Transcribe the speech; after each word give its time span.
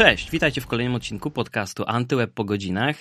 Cześć, 0.00 0.30
witajcie 0.30 0.60
w 0.60 0.66
kolejnym 0.66 0.94
odcinku 0.94 1.30
podcastu 1.30 1.84
Antyweb 1.86 2.32
po 2.32 2.44
godzinach. 2.44 2.96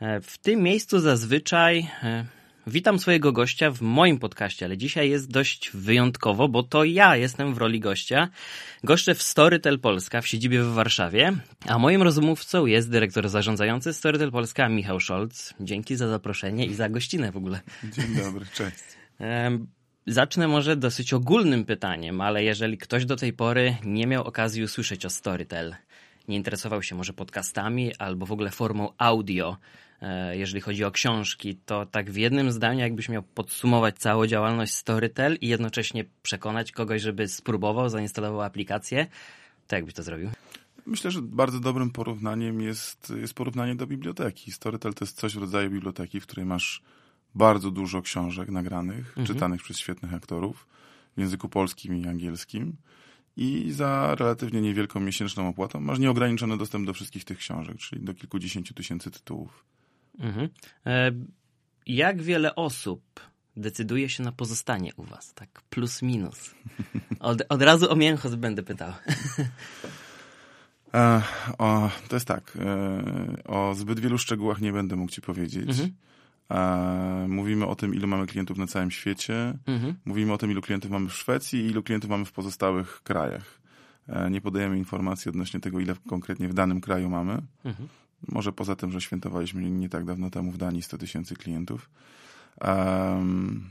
E, 0.00 0.20
w 0.20 0.38
tym 0.38 0.62
miejscu 0.62 1.00
zazwyczaj 1.00 1.88
e, 2.02 2.24
witam 2.66 2.98
swojego 2.98 3.32
gościa 3.32 3.70
w 3.70 3.80
moim 3.80 4.18
podcaście, 4.18 4.66
ale 4.66 4.76
dzisiaj 4.76 5.10
jest 5.10 5.30
dość 5.30 5.70
wyjątkowo, 5.74 6.48
bo 6.48 6.62
to 6.62 6.84
ja 6.84 7.16
jestem 7.16 7.54
w 7.54 7.58
roli 7.58 7.80
gościa. 7.80 8.28
Goszczę 8.84 9.14
w 9.14 9.22
Storytel 9.22 9.80
Polska 9.80 10.20
w 10.20 10.26
siedzibie 10.26 10.62
w 10.62 10.72
Warszawie, 10.72 11.32
a 11.66 11.78
moim 11.78 12.02
rozmówcą 12.02 12.66
jest 12.66 12.90
dyrektor 12.90 13.28
zarządzający 13.28 13.92
Storytel 13.92 14.30
Polska 14.30 14.68
Michał 14.68 15.00
Scholz. 15.00 15.54
Dzięki 15.60 15.96
za 15.96 16.08
zaproszenie 16.08 16.66
i 16.66 16.74
za 16.74 16.88
gościnę 16.88 17.32
w 17.32 17.36
ogóle. 17.36 17.60
Dzień 17.84 18.14
dobry, 18.24 18.46
cześć. 18.54 18.84
Zacznę 20.06 20.48
może 20.48 20.76
dosyć 20.76 21.12
ogólnym 21.12 21.64
pytaniem, 21.64 22.20
ale 22.20 22.44
jeżeli 22.44 22.78
ktoś 22.78 23.04
do 23.04 23.16
tej 23.16 23.32
pory 23.32 23.76
nie 23.84 24.06
miał 24.06 24.24
okazji 24.24 24.62
usłyszeć 24.62 25.06
o 25.06 25.10
Storytel, 25.10 25.74
nie 26.28 26.36
interesował 26.36 26.82
się 26.82 26.94
może 26.94 27.12
podcastami 27.12 27.94
albo 27.96 28.26
w 28.26 28.32
ogóle 28.32 28.50
formą 28.50 28.92
audio, 28.98 29.56
e, 30.02 30.36
jeżeli 30.36 30.60
chodzi 30.60 30.84
o 30.84 30.90
książki, 30.90 31.56
to 31.66 31.86
tak 31.86 32.10
w 32.10 32.16
jednym 32.16 32.52
zdaniu, 32.52 32.80
jakbyś 32.80 33.08
miał 33.08 33.22
podsumować 33.22 33.98
całą 33.98 34.26
działalność 34.26 34.74
Storytel 34.74 35.38
i 35.40 35.48
jednocześnie 35.48 36.04
przekonać 36.22 36.72
kogoś, 36.72 37.02
żeby 37.02 37.28
spróbował, 37.28 37.88
zainstalował 37.88 38.42
aplikację, 38.42 39.06
to 39.68 39.76
jakbyś 39.76 39.94
to 39.94 40.02
zrobił? 40.02 40.30
Myślę, 40.86 41.10
że 41.10 41.22
bardzo 41.22 41.60
dobrym 41.60 41.90
porównaniem 41.90 42.60
jest, 42.60 43.12
jest 43.20 43.34
porównanie 43.34 43.74
do 43.74 43.86
biblioteki. 43.86 44.52
Storytel 44.52 44.94
to 44.94 45.04
jest 45.04 45.16
coś 45.16 45.34
w 45.34 45.40
rodzaju 45.40 45.70
biblioteki, 45.70 46.20
w 46.20 46.26
której 46.26 46.46
masz 46.46 46.82
bardzo 47.34 47.70
dużo 47.70 48.02
książek 48.02 48.48
nagranych, 48.48 49.08
mhm. 49.08 49.26
czytanych 49.26 49.62
przez 49.62 49.78
świetnych 49.78 50.14
aktorów 50.14 50.66
w 51.16 51.20
języku 51.20 51.48
polskim 51.48 51.96
i 51.96 52.08
angielskim 52.08 52.76
i 53.36 53.72
za 53.72 54.14
relatywnie 54.14 54.60
niewielką 54.60 55.00
miesięczną 55.00 55.48
opłatą 55.48 55.80
masz 55.80 55.98
nieograniczony 55.98 56.58
dostęp 56.58 56.86
do 56.86 56.94
wszystkich 56.94 57.24
tych 57.24 57.38
książek, 57.38 57.78
czyli 57.78 58.04
do 58.04 58.14
kilkudziesięciu 58.14 58.74
tysięcy 58.74 59.10
tytułów. 59.10 59.64
Mhm. 60.18 60.48
E, 60.86 61.12
jak 61.86 62.22
wiele 62.22 62.54
osób 62.54 63.02
decyduje 63.56 64.08
się 64.08 64.22
na 64.22 64.32
pozostanie 64.32 64.92
u 64.96 65.02
was? 65.02 65.34
Tak 65.34 65.62
plus 65.70 66.02
minus. 66.02 66.54
Od, 67.20 67.42
od 67.48 67.62
razu 67.62 67.92
o 67.92 67.96
mięchos 67.96 68.34
będę 68.34 68.62
pytał. 68.62 68.92
E, 70.94 71.22
o, 71.58 71.90
to 72.08 72.16
jest 72.16 72.26
tak. 72.26 72.58
E, 72.60 73.44
o 73.44 73.74
zbyt 73.74 74.00
wielu 74.00 74.18
szczegółach 74.18 74.60
nie 74.60 74.72
będę 74.72 74.96
mógł 74.96 75.12
ci 75.12 75.20
powiedzieć. 75.20 75.68
Mhm. 75.68 75.92
Mówimy 77.28 77.66
o 77.66 77.74
tym, 77.74 77.94
ilu 77.94 78.08
mamy 78.08 78.26
klientów 78.26 78.58
na 78.58 78.66
całym 78.66 78.90
świecie. 78.90 79.58
Mhm. 79.66 79.94
Mówimy 80.04 80.32
o 80.32 80.38
tym, 80.38 80.50
ilu 80.50 80.62
klientów 80.62 80.90
mamy 80.90 81.08
w 81.08 81.14
Szwecji 81.14 81.60
i 81.60 81.66
ilu 81.66 81.82
klientów 81.82 82.10
mamy 82.10 82.24
w 82.24 82.32
pozostałych 82.32 83.00
krajach. 83.02 83.60
E, 84.08 84.30
nie 84.30 84.40
podajemy 84.40 84.78
informacji 84.78 85.28
odnośnie 85.28 85.60
tego, 85.60 85.80
ile 85.80 85.94
konkretnie 86.08 86.48
w 86.48 86.54
danym 86.54 86.80
kraju 86.80 87.10
mamy. 87.10 87.42
Mhm. 87.64 87.88
Może 88.28 88.52
poza 88.52 88.76
tym, 88.76 88.92
że 88.92 89.00
świętowaliśmy 89.00 89.70
nie 89.70 89.88
tak 89.88 90.04
dawno 90.04 90.30
temu 90.30 90.50
w 90.50 90.58
Danii 90.58 90.82
100 90.82 90.98
tysięcy 90.98 91.36
klientów. 91.36 91.90
Um, 92.60 93.70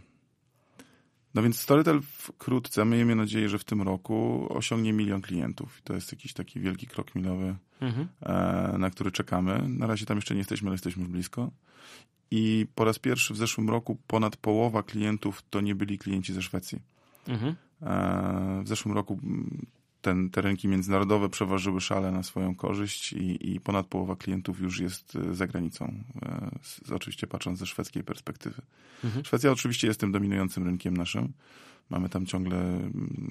no 1.34 1.42
więc 1.42 1.60
Storytel 1.60 2.02
wkrótce, 2.02 2.86
miejmy 2.86 3.16
nadzieję, 3.16 3.50
że 3.50 3.60
w 3.60 3.64
tym 3.64 3.82
roku 3.82 4.48
osiągnie 4.50 4.94
milion 4.94 5.22
klientów. 5.22 5.82
To 5.84 5.94
jest 5.94 6.12
jakiś 6.12 6.34
taki 6.34 6.60
wielki 6.60 6.88
krok 6.88 7.16
milowy, 7.16 7.56
mhm. 7.82 8.08
E, 8.22 8.78
na 8.78 8.90
który 8.90 9.12
czekamy. 9.12 9.64
Na 9.68 9.88
razie 9.88 10.06
tam 10.06 10.18
jeszcze 10.18 10.34
nie 10.34 10.40
jesteśmy, 10.40 10.68
ale 10.68 10.74
jesteśmy 10.74 11.04
już 11.04 11.12
blisko. 11.12 11.52
I 12.32 12.66
po 12.76 12.86
raz 12.86 13.00
pierwszy 13.00 13.34
w 13.34 13.38
zeszłym 13.38 13.70
roku 13.70 13.98
ponad 14.08 14.38
połowa 14.38 14.84
klientów 14.84 15.44
to 15.50 15.62
nie 15.62 15.76
byli 15.76 15.98
klienci 15.98 16.34
ze 16.34 16.42
Szwecji. 16.42 16.80
Mhm. 17.28 17.56
E, 17.82 18.64
w 18.64 18.68
zeszłym 18.68 18.96
roku 18.96 19.20
ten, 20.02 20.30
te 20.30 20.42
rynki 20.42 20.68
międzynarodowe 20.68 21.30
przeważyły 21.30 21.82
szale 21.82 22.12
na 22.12 22.24
swoją 22.24 22.56
korzyść 22.56 23.14
i, 23.14 23.54
i 23.54 23.60
ponad 23.60 23.88
połowa 23.88 24.16
klientów 24.16 24.60
już 24.60 24.80
jest 24.80 25.16
e, 25.16 25.36
za 25.36 25.48
granicą, 25.48 25.94
e, 26.22 26.52
z, 26.62 26.92
oczywiście 26.92 27.28
patrząc 27.28 27.60
ze 27.60 27.66
szwedzkiej 27.66 28.04
perspektywy. 28.04 28.62
Mhm. 29.04 29.26
Szwecja 29.26 29.52
oczywiście 29.52 29.88
jest 29.88 30.00
tym 30.00 30.12
dominującym 30.12 30.64
rynkiem 30.64 30.98
naszym. 30.98 31.34
Mamy 31.90 32.10
tam 32.10 32.26
ciągle 32.26 32.80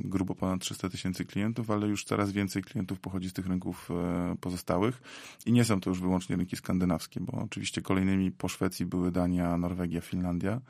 grubo 0.04 0.34
ponad 0.34 0.60
300 0.60 0.88
tysięcy 0.88 1.25
klientów, 1.25 1.70
ale 1.70 1.86
już 1.86 2.04
coraz 2.04 2.32
więcej 2.32 2.62
klientów 2.62 3.00
pochodzi 3.00 3.31
z 3.31 3.32
tych 3.32 3.47
rynków 3.47 3.91
e, 3.91 4.37
pozostałych 4.41 5.02
i 5.47 5.52
nie 5.52 5.64
są 5.64 5.81
to 5.81 5.91
już 5.91 6.00
wyłącznie 6.00 6.37
rynki 6.37 6.56
skandynawskie, 6.56 7.20
bo 7.20 7.32
oczywiście 7.32 7.82
kolejnymi 7.82 8.31
po 8.31 8.48
Szwecji 8.48 8.87
były 8.87 9.10
Dania, 9.10 9.58
Norwegia, 9.58 10.00
Finlandia 10.00 10.60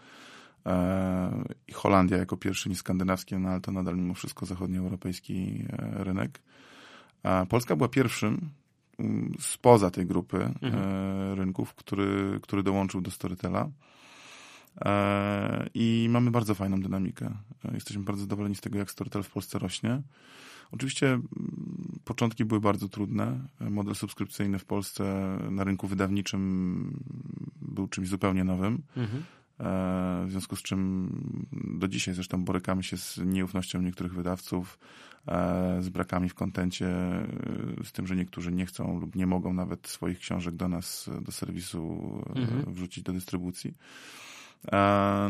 i 1.68 1.72
Holandia 1.72 2.16
jako 2.16 2.36
pierwszy 2.36 2.68
nie 2.68 2.76
skandynawski, 2.76 3.36
no 3.36 3.48
ale 3.48 3.60
to 3.60 3.72
nadal 3.72 3.96
mimo 3.96 4.14
wszystko 4.14 4.46
zachodnioeuropejski 4.46 5.64
e, 5.68 6.04
rynek. 6.04 6.40
Polska 7.48 7.76
była 7.76 7.88
pierwszym 7.88 8.50
mm, 8.98 9.32
spoza 9.40 9.90
tej 9.90 10.06
grupy 10.06 10.52
mhm. 10.62 11.34
rynków, 11.34 11.74
który, 11.74 12.38
który 12.42 12.62
dołączył 12.62 13.00
do 13.00 13.10
Storytela. 13.10 13.68
E, 14.84 15.68
I 15.74 16.08
mamy 16.10 16.30
bardzo 16.30 16.54
fajną 16.54 16.80
dynamikę. 16.80 17.34
E, 17.64 17.74
jesteśmy 17.74 18.02
bardzo 18.02 18.22
zadowoleni 18.22 18.54
z 18.54 18.60
tego, 18.60 18.78
jak 18.78 18.90
Storytel 18.90 19.22
w 19.22 19.30
Polsce 19.30 19.58
rośnie. 19.58 20.02
Oczywiście 20.72 21.06
mm, 21.06 21.28
początki 22.04 22.44
były 22.44 22.60
bardzo 22.60 22.88
trudne. 22.88 23.40
Model 23.60 23.94
subskrypcyjny 23.94 24.58
w 24.58 24.64
Polsce 24.64 25.36
na 25.50 25.64
rynku 25.64 25.86
wydawniczym 25.86 27.00
był 27.62 27.88
czymś 27.88 28.08
zupełnie 28.08 28.44
nowym. 28.44 28.82
Mhm. 28.96 29.22
E, 29.60 30.24
w 30.26 30.30
związku 30.30 30.56
z 30.56 30.62
czym 30.62 31.10
do 31.78 31.88
dzisiaj 31.88 32.14
zresztą 32.14 32.44
borykamy 32.44 32.82
się 32.82 32.96
z 32.96 33.18
nieufnością 33.18 33.82
niektórych 33.82 34.14
wydawców, 34.14 34.78
z 35.80 35.88
brakami 35.88 36.28
w 36.28 36.34
kontencie, 36.34 36.88
z 37.84 37.92
tym, 37.92 38.06
że 38.06 38.16
niektórzy 38.16 38.52
nie 38.52 38.66
chcą 38.66 39.00
lub 39.00 39.16
nie 39.16 39.26
mogą 39.26 39.54
nawet 39.54 39.88
swoich 39.88 40.18
książek 40.18 40.54
do 40.54 40.68
nas, 40.68 41.10
do 41.22 41.32
serwisu 41.32 41.98
mhm. 42.36 42.74
wrzucić 42.74 43.04
do 43.04 43.12
dystrybucji. 43.12 43.74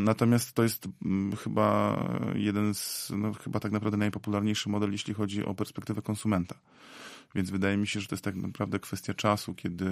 Natomiast 0.00 0.52
to 0.52 0.62
jest 0.62 0.88
mm, 1.04 1.36
chyba 1.36 1.98
jeden 2.34 2.74
z, 2.74 3.12
no 3.16 3.32
chyba 3.32 3.60
tak 3.60 3.72
naprawdę 3.72 3.96
najpopularniejszy 3.96 4.68
model, 4.68 4.92
jeśli 4.92 5.14
chodzi 5.14 5.44
o 5.44 5.54
perspektywę 5.54 6.02
konsumenta. 6.02 6.54
Więc 7.34 7.50
wydaje 7.50 7.76
mi 7.76 7.86
się, 7.86 8.00
że 8.00 8.08
to 8.08 8.14
jest 8.14 8.24
tak 8.24 8.36
naprawdę 8.36 8.78
kwestia 8.78 9.14
czasu, 9.14 9.54
kiedy, 9.54 9.90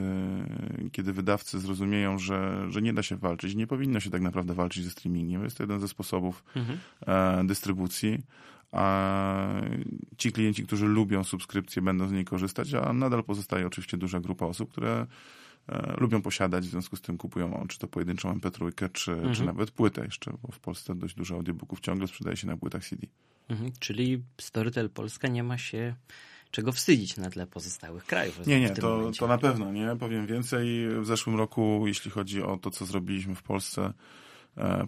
kiedy 0.92 1.12
wydawcy 1.12 1.58
zrozumieją, 1.58 2.18
że, 2.18 2.66
że 2.70 2.82
nie 2.82 2.92
da 2.92 3.02
się 3.02 3.16
walczyć, 3.16 3.54
nie 3.54 3.66
powinno 3.66 4.00
się 4.00 4.10
tak 4.10 4.22
naprawdę 4.22 4.54
walczyć 4.54 4.84
ze 4.84 4.90
streamingiem. 4.90 5.44
Jest 5.44 5.56
to 5.56 5.62
jeden 5.62 5.80
ze 5.80 5.88
sposobów 5.88 6.44
mhm. 6.56 6.78
e, 7.06 7.46
dystrybucji, 7.46 8.22
a 8.72 9.60
ci 10.16 10.32
klienci, 10.32 10.66
którzy 10.66 10.86
lubią 10.86 11.24
subskrypcję, 11.24 11.82
będą 11.82 12.08
z 12.08 12.12
niej 12.12 12.24
korzystać, 12.24 12.74
a 12.74 12.92
nadal 12.92 13.24
pozostaje 13.24 13.66
oczywiście 13.66 13.96
duża 13.96 14.20
grupa 14.20 14.46
osób, 14.46 14.70
które 14.70 15.00
E, 15.00 15.06
lubią 15.98 16.22
posiadać, 16.22 16.66
w 16.66 16.70
związku 16.70 16.96
z 16.96 17.00
tym 17.00 17.18
kupują 17.18 17.66
czy 17.68 17.78
to 17.78 17.88
pojedynczą 17.88 18.34
MP3, 18.34 18.92
czy, 18.92 19.12
mhm. 19.12 19.34
czy 19.34 19.44
nawet 19.44 19.70
płytę 19.70 20.04
jeszcze, 20.04 20.32
bo 20.42 20.52
w 20.52 20.60
Polsce 20.60 20.94
dość 20.94 21.14
dużo 21.14 21.34
audiobooków 21.34 21.80
ciągle 21.80 22.06
sprzedaje 22.06 22.36
się 22.36 22.46
na 22.46 22.56
płytach 22.56 22.84
CD. 22.84 23.06
Mhm. 23.48 23.72
Czyli 23.78 24.22
Storytel 24.40 24.90
Polska 24.90 25.28
nie 25.28 25.42
ma 25.42 25.58
się 25.58 25.94
czego 26.50 26.72
wstydzić 26.72 27.16
na 27.16 27.30
tle 27.30 27.46
pozostałych 27.46 28.04
krajów. 28.04 28.46
Nie, 28.46 28.60
nie, 28.60 28.70
to, 28.70 29.10
to 29.18 29.26
na 29.26 29.38
pewno, 29.38 29.72
nie. 29.72 29.96
Powiem 30.00 30.26
więcej. 30.26 30.88
W 31.00 31.06
zeszłym 31.06 31.36
roku, 31.36 31.84
jeśli 31.86 32.10
chodzi 32.10 32.42
o 32.42 32.56
to, 32.56 32.70
co 32.70 32.86
zrobiliśmy 32.86 33.34
w 33.34 33.42
Polsce, 33.42 33.92
E, 33.92 33.92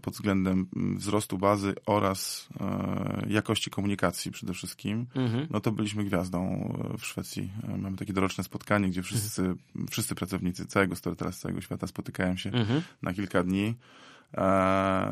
pod 0.02 0.14
względem 0.14 0.66
wzrostu 0.96 1.38
bazy 1.38 1.74
oraz 1.86 2.48
e, 2.60 3.26
jakości 3.28 3.70
komunikacji 3.70 4.30
przede 4.30 4.52
wszystkim, 4.54 5.06
mhm. 5.14 5.46
no 5.50 5.60
to 5.60 5.72
byliśmy 5.72 6.04
gwiazdą 6.04 6.70
e, 6.94 6.98
w 6.98 7.06
Szwecji. 7.06 7.50
Mamy 7.78 7.96
takie 7.96 8.12
doroczne 8.12 8.44
spotkanie, 8.44 8.88
gdzie 8.88 9.02
wszyscy, 9.02 9.42
mhm. 9.42 9.86
wszyscy 9.90 10.14
pracownicy 10.14 10.66
całego 10.66 10.96
Storytela 10.96 11.32
z 11.32 11.38
całego 11.38 11.60
świata 11.60 11.86
spotykają 11.86 12.36
się 12.36 12.50
mhm. 12.50 12.82
na 13.02 13.14
kilka 13.14 13.42
dni. 13.42 13.74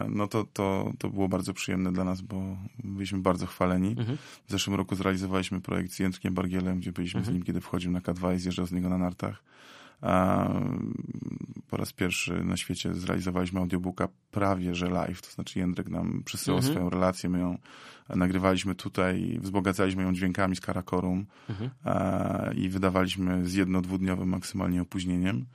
No 0.09 0.29
to, 0.29 0.45
to, 0.53 0.93
to 0.99 1.09
było 1.11 1.29
bardzo 1.29 1.55
przyjemne 1.55 1.93
dla 1.93 2.05
nas, 2.05 2.21
bo 2.21 2.57
byliśmy 2.85 3.19
bardzo 3.19 3.47
chwaleni. 3.47 3.89
Mhm. 3.89 4.19
W 4.47 4.51
zeszłym 4.51 4.77
roku 4.77 4.95
zrealizowaliśmy 4.95 5.61
projekt 5.61 5.93
z 5.93 5.99
Jędrkiem 5.99 6.35
Bargielem, 6.35 6.81
gdzie 6.81 6.93
byliśmy 6.93 7.25
z 7.25 7.29
nim, 7.29 7.43
kiedy 7.43 7.61
wchodził 7.61 7.91
na 7.91 8.01
K2 8.01 8.35
i 8.37 8.39
zjeżdżał 8.39 8.67
z 8.67 8.73
niego 8.73 8.89
na 8.89 8.99
nartach. 8.99 9.43
Po 11.71 11.77
raz 11.77 11.93
pierwszy 11.93 12.45
na 12.45 12.57
świecie 12.57 12.95
zrealizowaliśmy 12.95 13.61
audiobooka 13.61 14.09
prawie 14.31 14.75
że 14.75 14.91
live, 14.91 15.23
to 15.23 15.31
znaczy 15.31 15.59
Jędrek 15.59 15.89
nam 15.89 16.23
przysyłał 16.25 16.59
mhm. 16.59 16.75
swoją 16.75 16.91
relację, 16.91 17.31
my 17.31 17.39
ją 17.39 17.59
nagrywaliśmy 18.09 18.75
tutaj, 18.75 19.39
wzbogacaliśmy 19.43 20.03
ją 20.03 20.15
dźwiękami 20.15 20.57
z 20.57 20.61
Karakorum 20.61 21.27
mhm. 21.49 21.71
i 22.57 22.69
wydawaliśmy 22.69 23.49
z 23.49 23.55
jedno-dwudniowym 23.55 24.29
maksymalnie 24.29 24.83
opóźnieniem. 24.83 25.47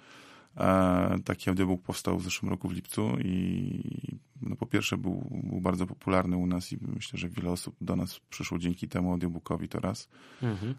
Taki 1.25 1.49
audiobook 1.49 1.81
powstał 1.81 2.17
w 2.17 2.23
zeszłym 2.23 2.49
roku 2.49 2.69
w 2.69 2.73
lipcu 2.73 3.17
i 3.19 4.19
no 4.41 4.55
po 4.55 4.65
pierwsze 4.65 4.97
był, 4.97 5.41
był 5.43 5.61
bardzo 5.61 5.87
popularny 5.87 6.37
u 6.37 6.47
nas 6.47 6.71
i 6.71 6.77
myślę, 6.95 7.19
że 7.19 7.29
wiele 7.29 7.51
osób 7.51 7.75
do 7.81 7.95
nas 7.95 8.19
przyszło 8.29 8.59
dzięki 8.59 8.87
temu 8.87 9.11
audiobookowi 9.11 9.69
to 9.69 9.79
raz. 9.79 10.09
Mhm. 10.41 10.75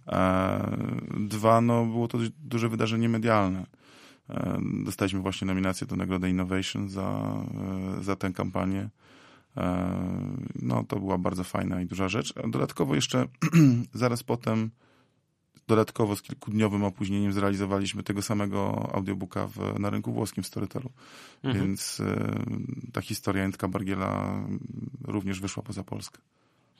Dwa, 1.29 1.61
no 1.61 1.87
było 1.87 2.09
to 2.09 2.19
duże 2.39 2.69
wydarzenie 2.69 3.09
medialne. 3.09 3.67
Dostaliśmy 4.85 5.21
właśnie 5.21 5.47
nominację 5.47 5.87
do 5.87 5.97
Nagrody 5.97 6.31
Innovation 6.31 6.89
za, 6.89 7.37
za 8.01 8.17
tę 8.17 8.33
kampanię. 8.33 8.89
No 10.63 10.85
to 10.85 10.99
była 10.99 11.19
bardzo 11.19 11.45
fajna 11.45 11.81
i 11.81 11.87
duża 11.87 12.09
rzecz. 12.09 12.35
Dodatkowo 12.49 12.95
jeszcze 12.95 13.29
zaraz 13.93 14.23
potem 14.23 14.71
dodatkowo 15.69 16.17
z 16.17 16.23
kilkudniowym 16.23 16.85
opóźnieniem 16.85 17.33
zrealizowaliśmy 17.33 18.03
tego 18.03 18.23
samego 18.23 18.91
audiobooka 18.93 19.47
w, 19.47 19.79
na 19.79 19.91
rynku 19.91 20.13
włoskim 20.13 20.43
w 20.43 20.47
Storytelu. 20.47 20.91
Mhm. 21.43 21.65
Więc 21.67 22.01
e, 22.01 22.45
ta 22.93 23.01
historia 23.01 23.43
Jędrka 23.43 23.69
Bargiela 23.69 24.41
również 25.05 25.41
wyszła 25.41 25.63
poza 25.63 25.85
Polskę. 25.85 26.19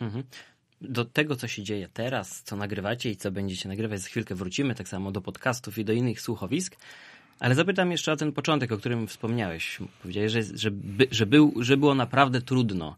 Mhm. 0.01 0.25
Do 0.81 1.05
tego, 1.05 1.37
co 1.37 1.49
się 1.49 1.63
dzieje 1.63 1.89
teraz, 1.93 2.43
co 2.43 2.57
nagrywacie 2.57 3.11
i 3.11 3.17
co 3.17 3.33
będziecie 3.33 3.69
nagrywać, 3.69 4.01
za 4.01 4.09
chwilkę 4.09 4.35
wrócimy, 4.35 4.75
tak 4.75 4.89
samo 4.89 5.13
do 5.13 5.21
podcastów 5.21 5.79
i 5.79 5.85
do 5.85 5.93
innych 5.93 6.21
słuchowisk. 6.21 6.77
Ale 7.41 7.55
zapytam 7.55 7.91
jeszcze 7.91 8.13
o 8.13 8.17
ten 8.17 8.33
początek, 8.33 8.73
o 8.73 8.79
którym 8.79 9.07
wspomniałeś. 9.07 9.79
Powiedziałeś, 10.03 10.33
że, 10.33 10.43
że, 10.43 10.71
by, 10.71 11.09
że, 11.11 11.27
był, 11.27 11.55
że 11.61 11.77
było 11.77 11.95
naprawdę 11.95 12.43
trudno. 12.43 12.97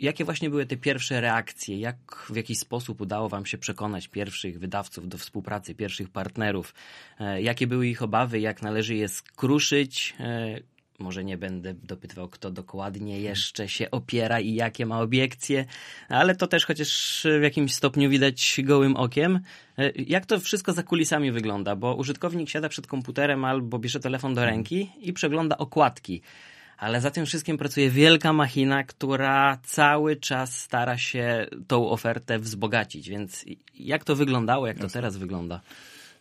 Jakie 0.00 0.24
właśnie 0.24 0.50
były 0.50 0.66
te 0.66 0.76
pierwsze 0.76 1.20
reakcje? 1.20 1.78
Jak 1.78 2.26
w 2.30 2.36
jakiś 2.36 2.58
sposób 2.58 3.00
udało 3.00 3.28
Wam 3.28 3.46
się 3.46 3.58
przekonać 3.58 4.08
pierwszych 4.08 4.58
wydawców 4.58 5.08
do 5.08 5.18
współpracy, 5.18 5.74
pierwszych 5.74 6.08
partnerów? 6.08 6.74
E, 7.20 7.42
jakie 7.42 7.66
były 7.66 7.86
ich 7.88 8.02
obawy? 8.02 8.40
Jak 8.40 8.62
należy 8.62 8.94
je 8.94 9.08
skruszyć? 9.08 10.14
E, 10.20 10.60
może 10.98 11.24
nie 11.24 11.38
będę 11.38 11.74
dopytywał, 11.74 12.28
kto 12.28 12.50
dokładnie 12.50 13.20
jeszcze 13.20 13.68
się 13.68 13.90
opiera 13.90 14.40
i 14.40 14.54
jakie 14.54 14.86
ma 14.86 15.00
obiekcje, 15.00 15.64
ale 16.08 16.34
to 16.34 16.46
też 16.46 16.66
chociaż 16.66 17.22
w 17.40 17.42
jakimś 17.42 17.74
stopniu 17.74 18.10
widać 18.10 18.60
gołym 18.64 18.96
okiem. 18.96 19.40
E, 19.78 19.90
jak 19.90 20.26
to 20.26 20.40
wszystko 20.40 20.72
za 20.72 20.82
kulisami 20.82 21.32
wygląda? 21.32 21.76
Bo 21.76 21.94
użytkownik 21.94 22.48
siada 22.48 22.68
przed 22.68 22.86
komputerem 22.86 23.44
albo 23.44 23.78
bierze 23.78 24.00
telefon 24.00 24.34
do 24.34 24.44
ręki 24.44 24.90
i 25.00 25.12
przegląda 25.12 25.58
okładki. 25.58 26.22
Ale 26.78 27.00
za 27.00 27.10
tym 27.10 27.26
wszystkim 27.26 27.58
pracuje 27.58 27.90
wielka 27.90 28.32
machina, 28.32 28.84
która 28.84 29.58
cały 29.64 30.16
czas 30.16 30.60
stara 30.60 30.98
się 30.98 31.46
tą 31.66 31.90
ofertę 31.90 32.38
wzbogacić. 32.38 33.08
Więc 33.08 33.44
jak 33.74 34.04
to 34.04 34.16
wyglądało, 34.16 34.66
jak 34.66 34.78
to 34.78 34.88
teraz 34.88 35.16
wygląda? 35.16 35.60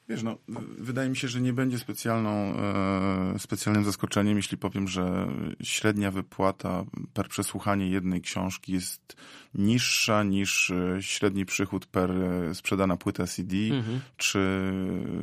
Wiesz, 0.09 0.23
no, 0.23 0.37
wydaje 0.77 1.09
mi 1.09 1.15
się, 1.15 1.27
że 1.27 1.41
nie 1.41 1.53
będzie 1.53 1.79
specjalną, 1.79 2.29
e, 2.29 3.39
specjalnym 3.39 3.85
zaskoczeniem, 3.85 4.37
jeśli 4.37 4.57
powiem, 4.57 4.87
że 4.87 5.27
średnia 5.63 6.11
wypłata 6.11 6.85
per 7.13 7.27
przesłuchanie 7.27 7.89
jednej 7.89 8.21
książki 8.21 8.73
jest 8.73 9.15
niższa 9.53 10.23
niż 10.23 10.71
e, 10.71 10.97
średni 11.01 11.45
przychód 11.45 11.85
per 11.85 12.11
e, 12.11 12.55
sprzedana 12.55 12.97
płyta 12.97 13.27
CD 13.27 13.57
mhm. 13.57 13.99
czy 14.17 14.71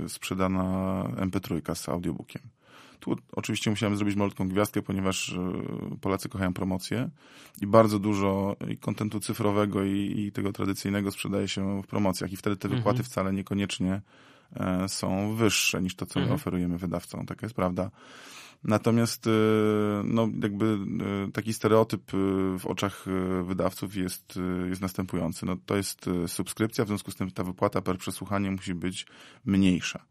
sprzedana 0.09 1.05
MP3 1.17 1.75
z 1.75 1.89
audiobookiem. 1.89 2.43
Tu 3.05 3.17
oczywiście 3.33 3.71
musiałem 3.71 3.97
zrobić 3.97 4.17
malutką 4.17 4.49
gwiazdkę, 4.49 4.83
ponieważ 4.83 5.33
e, 5.33 5.97
Polacy 6.01 6.29
kochają 6.29 6.55
promocję 6.55 7.11
i 7.63 7.67
bardzo 7.67 7.99
dużo 7.99 8.57
i 8.71 8.77
kontentu 8.77 9.21
cyfrowego 9.21 9.85
i, 9.85 10.15
i 10.17 10.33
tego 10.33 10.53
tradycyjnego 10.53 11.11
sprzedaje 11.11 11.49
się 11.49 11.83
w 11.83 11.87
promocjach 11.87 12.33
i 12.33 12.37
wtedy 12.37 12.57
te 12.57 12.69
mhm. 12.69 12.81
wypłaty 12.81 13.03
wcale 13.03 13.33
niekoniecznie 13.33 14.01
E, 14.57 14.89
są 14.89 15.35
wyższe 15.35 15.83
niż 15.83 15.97
to, 15.97 16.07
co 16.07 16.21
mhm. 16.21 16.29
my 16.29 16.35
oferujemy 16.35 16.79
wydawcom. 16.79 17.27
Taka 17.27 17.47
jest 17.47 17.57
prawda. 17.57 17.91
Natomiast 18.65 19.27
e, 19.27 19.31
no, 20.05 20.29
jakby 20.43 20.79
taki 21.33 21.53
stereotyp 21.53 22.11
w 22.59 22.67
oczach 22.67 23.05
wydawców 23.45 23.97
jest, 23.97 24.39
jest 24.69 24.81
następujący. 24.81 25.47
No, 25.47 25.57
to 25.67 25.77
jest 25.77 26.11
subskrypcja, 26.27 26.85
w 26.85 26.89
związku 26.89 27.11
z 27.11 27.17
tym 27.17 27.31
ta 27.31 27.45
wypłata 27.45 27.83
per 27.83 27.99
przesłuchanie 27.99 28.51
musi 28.51 28.75
być 28.75 29.07
mniejsza. 29.45 30.05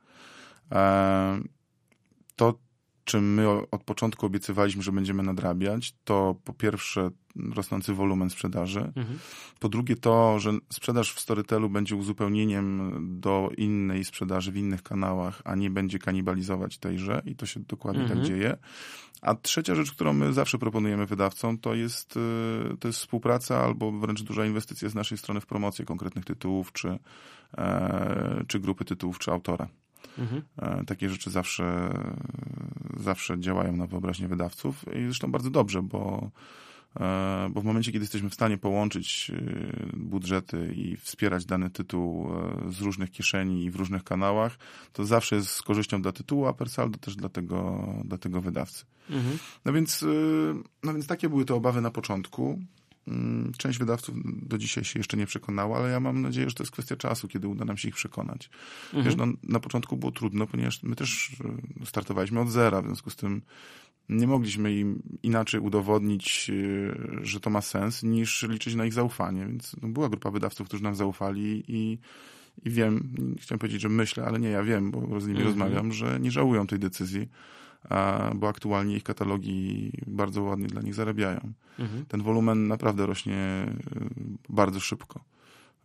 To 2.36 2.60
czym 3.04 3.34
my 3.34 3.50
od 3.72 3.84
początku 3.84 4.26
obiecywaliśmy, 4.26 4.84
że 4.84 4.92
będziemy 4.92 5.24
nadrabiać, 5.24 5.96
to 6.04 6.36
po 6.44 6.54
pierwsze 6.54 7.10
rosnący 7.56 7.94
wolumen 7.94 8.30
sprzedaży, 8.30 8.80
mhm. 8.80 9.20
po 9.60 9.70
drugie 9.70 9.96
to, 9.96 10.40
że 10.40 10.52
sprzedaż 10.74 11.14
w 11.14 11.20
Storytelu 11.20 11.70
będzie 11.70 11.96
uzupełnieniem 11.96 12.92
do 13.20 13.50
innej 13.58 14.06
sprzedaży 14.06 14.52
w 14.52 14.58
innych 14.58 14.84
kanałach, 14.84 15.42
a 15.46 15.56
nie 15.56 15.70
będzie 15.70 16.00
kanibalizować 16.00 16.78
tejże 16.78 17.22
i 17.26 17.36
to 17.36 17.46
się 17.46 17.60
dokładnie 17.60 18.02
tak 18.04 18.12
mhm. 18.12 18.28
tak 18.28 18.36
dzieje. 18.36 18.58
A 19.22 19.36
trzecia 19.36 19.76
rzecz, 19.76 19.92
którą 19.92 20.14
my 20.14 20.34
zawsze 20.34 20.58
proponujemy 20.58 21.06
wydawcom, 21.06 21.58
to 21.58 21.74
jest, 21.76 22.18
y, 22.18 22.78
to 22.80 22.88
jest 22.88 23.00
współpraca 23.00 23.58
albo 23.58 23.92
wręcz 23.92 24.22
duża 24.22 24.46
inwestycja 24.46 24.90
z 24.90 24.96
naszej 24.96 25.18
strony 25.18 25.42
w 25.42 25.46
promocję 25.46 25.86
konkretnych 25.86 26.26
tytułów, 26.26 26.72
czy, 26.72 27.00
e, 27.58 28.44
czy 28.48 28.60
grupy 28.60 28.86
tytułów, 28.86 29.20
czy 29.20 29.32
autora. 29.32 29.68
Mhm. 30.18 30.42
E, 30.58 30.86
takie 30.86 31.10
rzeczy 31.10 31.30
zawsze, 31.30 31.94
zawsze 32.98 33.40
działają 33.40 33.76
na 33.76 33.88
wyobraźnię 33.88 34.28
wydawców 34.28 34.86
i 34.96 35.06
zresztą 35.06 35.32
bardzo 35.32 35.50
dobrze, 35.50 35.82
bo, 35.82 36.32
e, 37.00 37.50
bo 37.52 37.62
w 37.62 37.64
momencie, 37.64 37.92
kiedy 37.92 38.04
jesteśmy 38.04 38.30
w 38.30 38.34
stanie 38.34 38.58
połączyć 38.58 39.32
e, 39.36 39.98
budżety 39.98 40.74
i 40.76 40.98
wspierać 40.98 41.46
dany 41.46 41.70
tytuł 41.70 42.32
z 42.70 42.82
różnych 42.82 43.12
kieszeni 43.12 43.64
i 43.64 43.72
w 43.72 43.76
różnych 43.76 44.04
kanałach, 44.04 44.58
to 44.94 45.06
zawsze 45.06 45.36
jest 45.36 45.50
z 45.50 45.62
korzyścią 45.62 46.02
dla 46.02 46.12
tytułu, 46.12 46.46
a 46.46 46.54
per 46.54 46.70
saldo 46.70 46.98
też 46.98 47.16
dla 47.16 47.30
tego, 47.30 47.88
dla 48.06 48.18
tego 48.18 48.42
wydawcy. 48.42 48.86
Mhm. 49.10 49.38
No, 49.66 49.74
więc, 49.74 50.06
no 50.84 50.94
więc 50.94 51.08
takie 51.08 51.30
były 51.30 51.46
te 51.46 51.56
obawy 51.56 51.82
na 51.82 51.92
początku. 51.92 52.60
Mm, 53.08 53.52
część 53.58 53.80
wydawców 53.80 54.16
do 54.26 54.58
dzisiaj 54.58 54.84
się 54.84 55.00
jeszcze 55.00 55.18
nie 55.18 55.26
przekonała, 55.26 55.78
ale 55.78 55.90
ja 55.90 56.00
mam 56.00 56.22
nadzieję, 56.22 56.50
że 56.50 56.56
to 56.56 56.64
jest 56.64 56.72
kwestia 56.72 56.96
czasu, 56.96 57.28
kiedy 57.28 57.48
uda 57.48 57.66
nam 57.66 57.78
się 57.78 57.90
ich 57.90 57.96
przekonać. 57.96 58.50
Mhm. 58.86 59.04
Wiesz, 59.04 59.16
no, 59.16 59.26
na 59.44 59.60
początku 59.60 59.98
było 59.98 60.12
trudno, 60.12 60.48
ponieważ 60.48 60.84
my 60.84 60.96
też 60.96 61.32
e, 61.82 61.86
startowaliśmy 61.86 62.40
od 62.40 62.50
zera, 62.50 62.82
w 62.82 62.86
związku 62.86 63.10
z 63.10 63.16
tym 63.16 63.42
nie 64.10 64.28
mogliśmy 64.28 64.76
im 64.76 65.02
inaczej 65.24 65.60
udowodnić, 65.60 66.50
e, 66.50 67.26
że 67.26 67.40
to 67.40 67.50
ma 67.50 67.62
sens, 67.62 68.04
niż 68.04 68.44
liczyć 68.50 68.76
na 68.76 68.86
ich 68.86 68.94
zaufanie. 68.94 69.46
Więc 69.48 69.76
no, 69.82 69.90
była 69.90 70.10
grupa 70.10 70.32
wydawców, 70.32 70.68
którzy 70.68 70.84
nam 70.84 70.96
zaufali 70.96 71.64
i, 71.68 71.98
i 72.66 72.70
wiem, 72.70 73.16
chciałem 73.42 73.60
powiedzieć, 73.60 73.82
że 73.82 73.90
myślę, 73.90 74.26
ale 74.26 74.40
nie, 74.40 74.50
ja 74.50 74.64
wiem, 74.64 74.92
bo 74.92 75.20
z 75.22 75.28
nimi 75.28 75.40
mhm. 75.40 75.48
rozmawiam, 75.48 75.94
że 75.94 76.20
nie 76.20 76.32
żałują 76.32 76.68
tej 76.68 76.80
decyzji 76.80 77.30
bo 78.36 78.48
aktualnie 78.48 78.96
ich 78.96 79.04
katalogi 79.04 79.92
bardzo 80.08 80.44
ładnie 80.44 80.68
dla 80.68 80.82
nich 80.82 80.94
zarabiają. 80.94 81.54
Mhm. 81.80 82.06
Ten 82.06 82.22
wolumen 82.22 82.68
naprawdę 82.68 83.06
rośnie 83.06 83.66
y, 83.68 84.10
bardzo 84.50 84.80
szybko. 84.80 85.20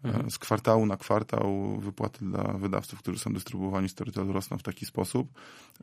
Mhm. 0.04 0.30
Z 0.30 0.38
kwartału 0.38 0.86
na 0.86 0.96
kwartał 0.96 1.76
wypłaty 1.80 2.24
dla 2.24 2.42
wydawców, 2.42 2.98
którzy 2.98 3.18
są 3.18 3.32
dystrybuowani 3.32 3.88
Storytel 3.88 4.26
rosną 4.26 4.58
w 4.58 4.62
taki 4.62 4.86
sposób, 4.86 5.28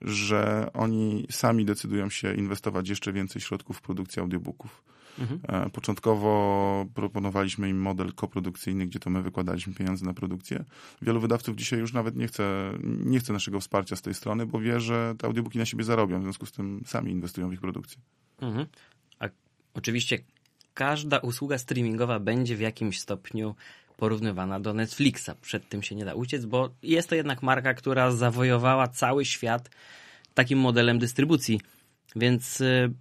że 0.02 0.70
oni 0.74 1.28
sami 1.32 1.66
decydują 1.66 2.10
się 2.10 2.34
inwestować 2.34 2.90
jeszcze 2.90 3.14
więcej 3.14 3.42
środków 3.42 3.78
w 3.78 3.82
produkcję 3.82 4.22
audiobooków. 4.22 4.84
Mhm. 5.20 5.40
E, 5.48 5.70
początkowo 5.70 6.86
proponowaliśmy 6.94 7.70
im 7.70 7.82
model 7.82 8.14
koprodukcyjny, 8.14 8.88
gdzie 8.88 9.00
to 9.00 9.10
my 9.10 9.22
wykładaliśmy 9.22 9.74
pieniądze 9.74 10.06
na 10.06 10.14
produkcję. 10.14 10.64
Wielu 11.02 11.20
wydawców 11.20 11.56
dzisiaj 11.56 11.80
już 11.80 11.94
nawet 11.94 12.16
nie 12.16 12.28
chce, 12.28 12.74
nie 12.84 13.20
chce 13.20 13.34
naszego 13.34 13.60
wsparcia 13.60 13.96
z 13.96 14.02
tej 14.02 14.14
strony, 14.14 14.46
bo 14.46 14.60
wie, 14.60 14.80
że 14.80 15.16
te 15.18 15.28
audiobooki 15.28 15.60
na 15.60 15.66
siebie 15.66 15.84
zarobią, 15.84 16.20
w 16.20 16.24
związku 16.24 16.46
z 16.46 16.52
tym 16.52 16.84
sami 16.86 17.12
inwestują 17.12 17.50
w 17.50 17.54
ich 17.54 17.62
produkcję. 17.62 18.02
Mhm. 18.42 18.66
A 19.20 19.26
oczywiście 19.74 20.18
każda 20.74 21.20
usługa 21.20 21.58
streamingowa 21.58 22.20
będzie 22.20 22.56
w 22.56 22.60
jakimś 22.60 23.00
stopniu 23.00 23.56
porównywana 23.98 24.60
do 24.60 24.74
Netflixa. 24.74 25.30
Przed 25.42 25.70
tym 25.70 25.84
się 25.84 25.96
nie 25.96 26.06
da 26.06 26.14
uciec, 26.14 26.46
bo 26.46 26.70
jest 26.84 27.10
to 27.10 27.16
jednak 27.16 27.44
marka, 27.44 27.74
która 27.74 28.12
zawojowała 28.12 28.88
cały 28.88 29.26
świat 29.26 29.70
takim 30.34 30.60
modelem 30.60 31.00
dystrybucji. 31.00 31.62
Więc 32.16 32.62
y, 32.62 32.94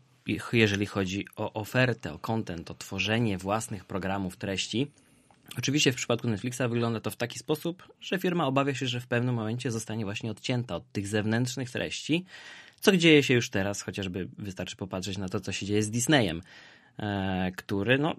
jeżeli 0.52 0.86
chodzi 0.86 1.26
o 1.36 1.52
ofertę, 1.52 2.12
o 2.12 2.18
content, 2.18 2.70
o 2.70 2.74
tworzenie 2.74 3.38
własnych 3.38 3.84
programów, 3.84 4.36
treści, 4.36 4.90
Oczywiście 5.58 5.92
w 5.92 5.96
przypadku 5.96 6.28
Netflixa 6.28 6.60
wygląda 6.68 7.00
to 7.00 7.10
w 7.10 7.16
taki 7.16 7.38
sposób, 7.38 7.92
że 8.00 8.18
firma 8.18 8.46
obawia 8.46 8.74
się, 8.74 8.86
że 8.86 9.00
w 9.00 9.06
pewnym 9.06 9.34
momencie 9.34 9.70
zostanie 9.70 10.04
właśnie 10.04 10.30
odcięta 10.30 10.76
od 10.76 10.92
tych 10.92 11.06
zewnętrznych 11.06 11.70
treści, 11.70 12.24
co 12.80 12.96
dzieje 12.96 13.22
się 13.22 13.34
już 13.34 13.50
teraz, 13.50 13.82
chociażby 13.82 14.28
wystarczy 14.38 14.76
popatrzeć 14.76 15.18
na 15.18 15.28
to, 15.28 15.40
co 15.40 15.52
się 15.52 15.66
dzieje 15.66 15.82
z 15.82 15.90
Disneyem, 15.90 16.42
e, 16.98 17.52
który 17.56 17.98
no, 17.98 18.14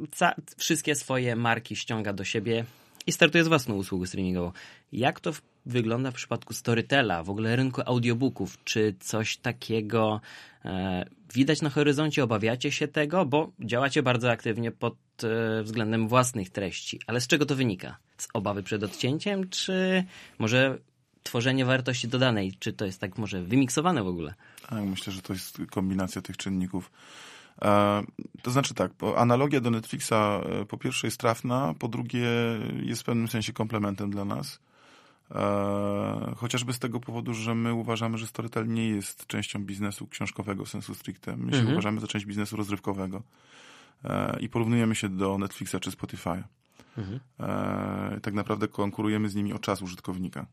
wszystkie 0.57 0.95
swoje 0.95 1.35
marki 1.35 1.75
ściąga 1.75 2.13
do 2.13 2.23
siebie 2.23 2.65
i 3.07 3.11
startuje 3.11 3.43
z 3.43 3.47
własną 3.47 3.75
usługą 3.75 4.05
streamingową. 4.05 4.51
Jak 4.91 5.19
to 5.19 5.31
wygląda 5.65 6.11
w 6.11 6.13
przypadku 6.13 6.53
Storytela, 6.53 7.23
w 7.23 7.29
ogóle 7.29 7.55
rynku 7.55 7.81
audiobooków? 7.85 8.63
Czy 8.63 8.95
coś 8.99 9.37
takiego 9.37 10.21
e, 10.65 11.05
widać 11.33 11.61
na 11.61 11.69
horyzoncie? 11.69 12.23
Obawiacie 12.23 12.71
się 12.71 12.87
tego? 12.87 13.25
Bo 13.25 13.51
działacie 13.59 14.03
bardzo 14.03 14.31
aktywnie 14.31 14.71
pod 14.71 14.95
e, 15.23 15.63
względem 15.63 16.07
własnych 16.07 16.49
treści. 16.49 16.99
Ale 17.07 17.21
z 17.21 17.27
czego 17.27 17.45
to 17.45 17.55
wynika? 17.55 17.97
Z 18.17 18.27
obawy 18.33 18.63
przed 18.63 18.83
odcięciem, 18.83 19.49
czy 19.49 20.03
może 20.39 20.77
tworzenie 21.23 21.65
wartości 21.65 22.07
dodanej? 22.07 22.53
Czy 22.59 22.73
to 22.73 22.85
jest 22.85 23.01
tak 23.01 23.17
może 23.17 23.43
wymiksowane 23.43 24.03
w 24.03 24.07
ogóle? 24.07 24.33
Tak, 24.69 24.83
myślę, 24.83 25.13
że 25.13 25.21
to 25.21 25.33
jest 25.33 25.57
kombinacja 25.71 26.21
tych 26.21 26.37
czynników. 26.37 26.91
E, 27.61 28.03
to 28.41 28.51
znaczy 28.51 28.73
tak, 28.73 28.91
analogia 29.15 29.61
do 29.61 29.71
Netflixa 29.71 30.11
e, 30.11 30.65
po 30.65 30.77
pierwsze 30.77 31.07
jest 31.07 31.19
trafna, 31.19 31.73
po 31.79 31.87
drugie 31.87 32.27
jest 32.83 33.01
w 33.01 33.05
pewnym 33.05 33.27
sensie 33.27 33.53
komplementem 33.53 34.11
dla 34.11 34.25
nas. 34.25 34.59
E, 35.31 36.33
chociażby 36.37 36.73
z 36.73 36.79
tego 36.79 36.99
powodu, 36.99 37.33
że 37.33 37.55
my 37.55 37.73
uważamy, 37.73 38.17
że 38.17 38.27
Storytel 38.27 38.67
nie 38.67 38.89
jest 38.89 39.27
częścią 39.27 39.63
biznesu 39.63 40.07
książkowego 40.07 40.65
sensu 40.65 40.95
stricte. 40.95 41.37
My 41.37 41.51
się 41.51 41.57
mhm. 41.57 41.73
uważamy 41.73 42.01
za 42.01 42.07
część 42.07 42.25
biznesu 42.25 42.57
rozrywkowego. 42.57 43.23
I 44.39 44.49
porównujemy 44.49 44.95
się 44.95 45.09
do 45.09 45.37
Netflixa 45.37 45.75
czy 45.81 45.89
Spotify'a. 45.89 46.43
Mhm. 46.97 47.19
Tak 48.21 48.33
naprawdę 48.33 48.67
konkurujemy 48.67 49.29
z 49.29 49.35
nimi 49.35 49.53
o 49.53 49.59
czas 49.59 49.81
użytkownika. 49.81 50.45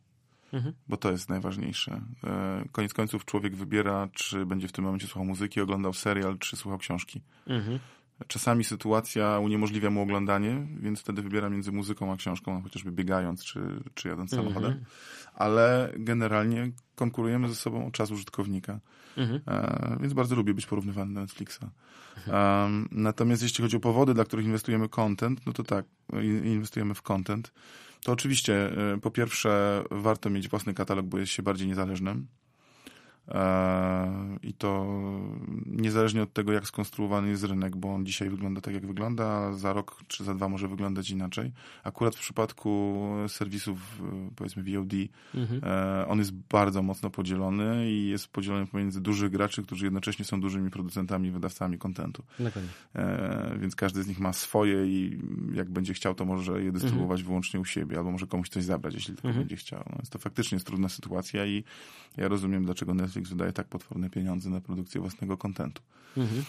Mhm. 0.52 0.74
Bo 0.88 0.96
to 0.96 1.10
jest 1.10 1.28
najważniejsze. 1.28 2.00
E, 2.24 2.64
koniec 2.72 2.94
końców 2.94 3.24
człowiek 3.24 3.56
wybiera, 3.56 4.08
czy 4.12 4.46
będzie 4.46 4.68
w 4.68 4.72
tym 4.72 4.84
momencie 4.84 5.06
słuchał 5.06 5.24
muzyki, 5.24 5.60
oglądał 5.60 5.92
serial, 5.92 6.38
czy 6.38 6.56
słuchał 6.56 6.78
książki. 6.78 7.22
Mhm. 7.46 7.78
Czasami 8.26 8.64
sytuacja 8.64 9.38
uniemożliwia 9.38 9.90
mu 9.90 10.02
oglądanie, 10.02 10.66
więc 10.80 11.00
wtedy 11.00 11.22
wybiera 11.22 11.50
między 11.50 11.72
muzyką 11.72 12.12
a 12.12 12.16
książką, 12.16 12.62
chociażby 12.62 12.92
biegając 12.92 13.44
czy, 13.44 13.60
czy 13.94 14.08
jadąc 14.08 14.32
mhm. 14.32 14.52
samochodem. 14.52 14.84
Ale 15.34 15.92
generalnie 15.96 16.70
konkurujemy 16.94 17.48
ze 17.48 17.54
sobą 17.54 17.86
o 17.86 17.90
czas 17.90 18.10
użytkownika. 18.10 18.80
Mhm. 19.16 19.40
E, 19.46 19.96
więc 20.00 20.12
bardzo 20.12 20.34
lubię 20.34 20.54
być 20.54 20.66
porównywany 20.66 21.14
do 21.14 21.20
Netflixa. 21.20 21.60
Natomiast 22.90 23.42
jeśli 23.42 23.62
chodzi 23.62 23.76
o 23.76 23.80
powody, 23.80 24.14
dla 24.14 24.24
których 24.24 24.46
inwestujemy 24.46 24.88
content, 24.88 25.46
no 25.46 25.52
to 25.52 25.62
tak, 25.62 25.86
inwestujemy 26.44 26.94
w 26.94 27.02
content. 27.02 27.52
To 28.04 28.12
oczywiście, 28.12 28.54
e, 28.94 29.00
po 29.00 29.10
pierwsze, 29.10 29.82
warto 29.90 30.30
mieć 30.30 30.48
własny 30.48 30.74
katalog, 30.74 31.06
bo 31.06 31.18
jest 31.18 31.32
się 31.32 31.42
bardziej 31.42 31.68
niezależnym. 31.68 32.28
E, 33.28 34.38
I 34.42 34.54
to 34.54 34.86
niezależnie 35.66 36.22
od 36.22 36.32
tego, 36.32 36.52
jak 36.52 36.66
skonstruowany 36.66 37.28
jest 37.28 37.44
rynek, 37.44 37.76
bo 37.76 37.94
on 37.94 38.06
dzisiaj 38.06 38.30
wygląda 38.30 38.60
tak, 38.60 38.74
jak 38.74 38.86
wygląda, 38.86 39.26
a 39.26 39.52
za 39.52 39.72
rok 39.72 40.02
czy 40.08 40.24
za 40.24 40.34
dwa 40.34 40.48
może 40.48 40.68
wyglądać 40.68 41.10
inaczej. 41.10 41.52
Akurat 41.84 42.16
w 42.16 42.18
przypadku 42.18 42.98
serwisów, 43.28 43.78
e, 44.00 44.30
powiedzmy 44.36 44.62
VOD, 44.62 44.92
mhm. 45.34 45.60
E, 45.64 46.08
on 46.08 46.18
jest 46.18 46.32
bardzo 46.32 46.82
mocno 46.82 47.10
podzielony 47.10 47.90
i 47.90 48.08
jest 48.08 48.28
podzielony 48.28 48.66
pomiędzy 48.66 49.00
dużych 49.00 49.30
graczy, 49.30 49.62
którzy 49.62 49.84
jednocześnie 49.84 50.24
są 50.24 50.40
dużymi 50.40 50.70
producentami 50.70 51.28
i 51.28 51.30
wydawcami 51.30 51.78
kontentu. 51.78 52.22
Więc 53.60 53.76
każdy 53.76 54.02
z 54.02 54.08
nich 54.08 54.20
ma 54.20 54.32
swoje 54.32 54.86
i 54.86 55.18
jak 55.54 55.70
będzie 55.70 55.94
chciał, 55.94 56.14
to 56.14 56.24
może 56.24 56.62
je 56.62 56.72
dystrybuować 56.72 57.20
mhm. 57.20 57.26
wyłącznie 57.26 57.60
u 57.60 57.64
siebie, 57.64 57.98
albo 57.98 58.10
może 58.10 58.26
komuś 58.26 58.48
coś 58.48 58.64
zabrać, 58.64 58.94
jeśli 58.94 59.14
tylko 59.14 59.28
mhm. 59.28 59.42
będzie 59.42 59.56
chciał. 59.56 59.84
No, 59.90 59.96
jest 59.98 60.12
to 60.12 60.18
faktycznie 60.18 60.56
jest 60.56 60.66
trudna 60.66 60.88
sytuacja 60.88 61.46
i 61.46 61.64
ja 62.16 62.28
rozumiem, 62.28 62.64
dlaczego 62.64 62.94
Netflix 62.94 63.11
Netflix 63.12 63.30
wydaje 63.30 63.52
tak 63.52 63.68
potworne 63.68 64.10
pieniądze 64.10 64.50
na 64.50 64.60
produkcję 64.60 65.00
własnego 65.00 65.36
kontentu. 65.36 65.82
Mhm. 66.16 66.44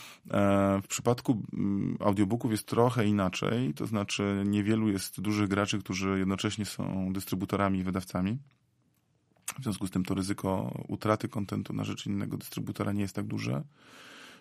W 0.81 0.87
przypadku 0.87 1.43
mm, 1.53 1.97
audiobooków 1.99 2.51
jest 2.51 2.67
trochę 2.67 3.05
inaczej, 3.05 3.73
to 3.73 3.87
znaczy 3.87 4.43
niewielu 4.45 4.89
jest 4.89 5.21
dużych 5.21 5.49
graczy, 5.49 5.79
którzy 5.79 6.19
jednocześnie 6.19 6.65
są 6.65 7.13
dystrybutorami 7.13 7.79
i 7.79 7.83
wydawcami. 7.83 8.37
W 9.59 9.63
związku 9.63 9.87
z 9.87 9.91
tym 9.91 10.05
to 10.05 10.13
ryzyko 10.13 10.73
utraty 10.87 11.27
kontentu 11.27 11.73
na 11.73 11.83
rzecz 11.83 12.05
innego 12.05 12.37
dystrybutora 12.37 12.91
nie 12.91 13.01
jest 13.01 13.15
tak 13.15 13.25
duże 13.25 13.63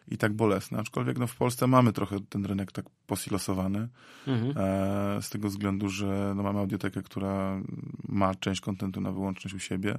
i 0.08 0.18
tak 0.18 0.32
bolesne. 0.32 0.78
Aczkolwiek 0.78 1.18
no, 1.18 1.26
w 1.26 1.36
Polsce 1.36 1.66
mamy 1.66 1.92
trochę 1.92 2.16
ten 2.28 2.46
rynek 2.46 2.72
tak 2.72 2.84
posilosowany. 3.06 3.88
Mhm. 4.26 4.54
E, 4.56 5.22
z 5.22 5.30
tego 5.30 5.48
względu, 5.48 5.88
że 5.88 6.32
no, 6.36 6.42
mamy 6.42 6.58
audiotekę, 6.58 7.02
która 7.02 7.60
ma 8.08 8.34
część 8.34 8.60
kontentu 8.60 9.00
na 9.00 9.12
wyłączność 9.12 9.54
u 9.54 9.58
siebie. 9.58 9.98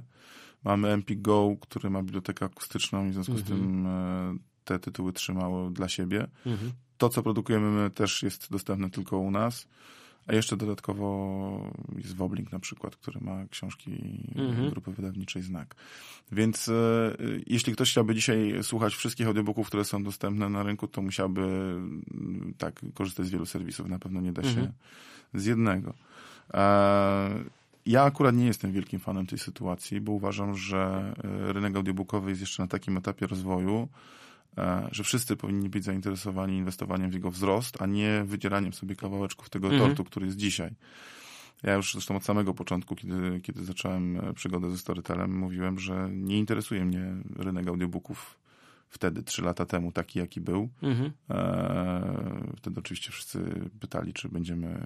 Mamy 0.64 0.88
MP 0.88 1.14
Go, 1.16 1.56
który 1.60 1.90
ma 1.90 2.02
bibliotekę 2.02 2.44
akustyczną 2.44 3.06
i 3.06 3.10
w 3.10 3.14
związku 3.14 3.32
mhm. 3.32 3.46
z 3.46 3.50
tym 3.50 3.86
e, 3.86 4.36
te 4.64 4.78
tytuły 4.78 5.12
trzymało 5.12 5.70
dla 5.70 5.88
siebie. 5.88 6.26
Mhm. 6.46 6.72
To, 6.98 7.08
co 7.08 7.22
produkujemy 7.22 7.70
my, 7.70 7.90
też 7.90 8.22
jest 8.22 8.50
dostępne 8.50 8.90
tylko 8.90 9.18
u 9.18 9.30
nas. 9.30 9.68
A 10.26 10.34
jeszcze 10.34 10.56
dodatkowo 10.56 11.72
jest 11.96 12.16
Woblink 12.16 12.52
na 12.52 12.58
przykład, 12.58 12.96
który 12.96 13.20
ma 13.20 13.46
książki 13.50 13.90
mhm. 14.36 14.70
grupy 14.70 14.92
wydawniczej 14.92 15.42
Znak. 15.42 15.74
Więc 16.32 16.68
e, 16.68 16.72
jeśli 17.46 17.72
ktoś 17.72 17.90
chciałby 17.90 18.14
dzisiaj 18.14 18.58
słuchać 18.62 18.94
wszystkich 18.94 19.26
audiobooków, 19.26 19.66
które 19.66 19.84
są 19.84 20.04
dostępne 20.04 20.48
na 20.48 20.62
rynku, 20.62 20.88
to 20.88 21.02
musiałby 21.02 21.74
tak 22.58 22.80
korzystać 22.94 23.26
z 23.26 23.30
wielu 23.30 23.46
serwisów. 23.46 23.88
Na 23.88 23.98
pewno 23.98 24.20
nie 24.20 24.32
da 24.32 24.42
się 24.42 24.48
mhm. 24.48 24.72
z 25.34 25.44
jednego. 25.44 25.94
E, 26.54 27.44
ja 27.86 28.02
akurat 28.02 28.34
nie 28.34 28.46
jestem 28.46 28.72
wielkim 28.72 29.00
fanem 29.00 29.26
tej 29.26 29.38
sytuacji, 29.38 30.00
bo 30.00 30.12
uważam, 30.12 30.56
że 30.56 31.14
e, 31.48 31.52
rynek 31.52 31.76
audiobookowy 31.76 32.30
jest 32.30 32.40
jeszcze 32.40 32.62
na 32.62 32.68
takim 32.68 32.96
etapie 32.96 33.26
rozwoju, 33.26 33.88
e, 34.58 34.88
że 34.92 35.04
wszyscy 35.04 35.36
powinni 35.36 35.68
być 35.68 35.84
zainteresowani 35.84 36.56
inwestowaniem 36.56 37.10
w 37.10 37.14
jego 37.14 37.30
wzrost, 37.30 37.82
a 37.82 37.86
nie 37.86 38.24
wydzieraniem 38.24 38.72
sobie 38.72 38.96
kawałeczków 38.96 39.50
tego 39.50 39.68
mhm. 39.68 39.86
tortu, 39.86 40.04
który 40.04 40.26
jest 40.26 40.38
dzisiaj. 40.38 40.70
Ja 41.62 41.74
już 41.74 41.92
zresztą 41.92 42.16
od 42.16 42.24
samego 42.24 42.54
początku, 42.54 42.96
kiedy, 42.96 43.40
kiedy 43.40 43.64
zacząłem 43.64 44.16
e, 44.20 44.34
przygodę 44.34 44.70
ze 44.70 44.78
Storytelem, 44.78 45.38
mówiłem, 45.38 45.78
że 45.78 46.08
nie 46.12 46.38
interesuje 46.38 46.84
mnie 46.84 47.14
rynek 47.36 47.68
audiobooków 47.68 48.38
wtedy, 48.88 49.22
trzy 49.22 49.42
lata 49.42 49.66
temu, 49.66 49.92
taki 49.92 50.18
jaki 50.18 50.40
był. 50.40 50.68
Mhm. 50.82 51.12
wtedy 52.56 52.80
oczywiście 52.80 53.12
wszyscy 53.12 53.38
pytali, 53.80 54.12
czy 54.12 54.28
będziemy 54.28 54.80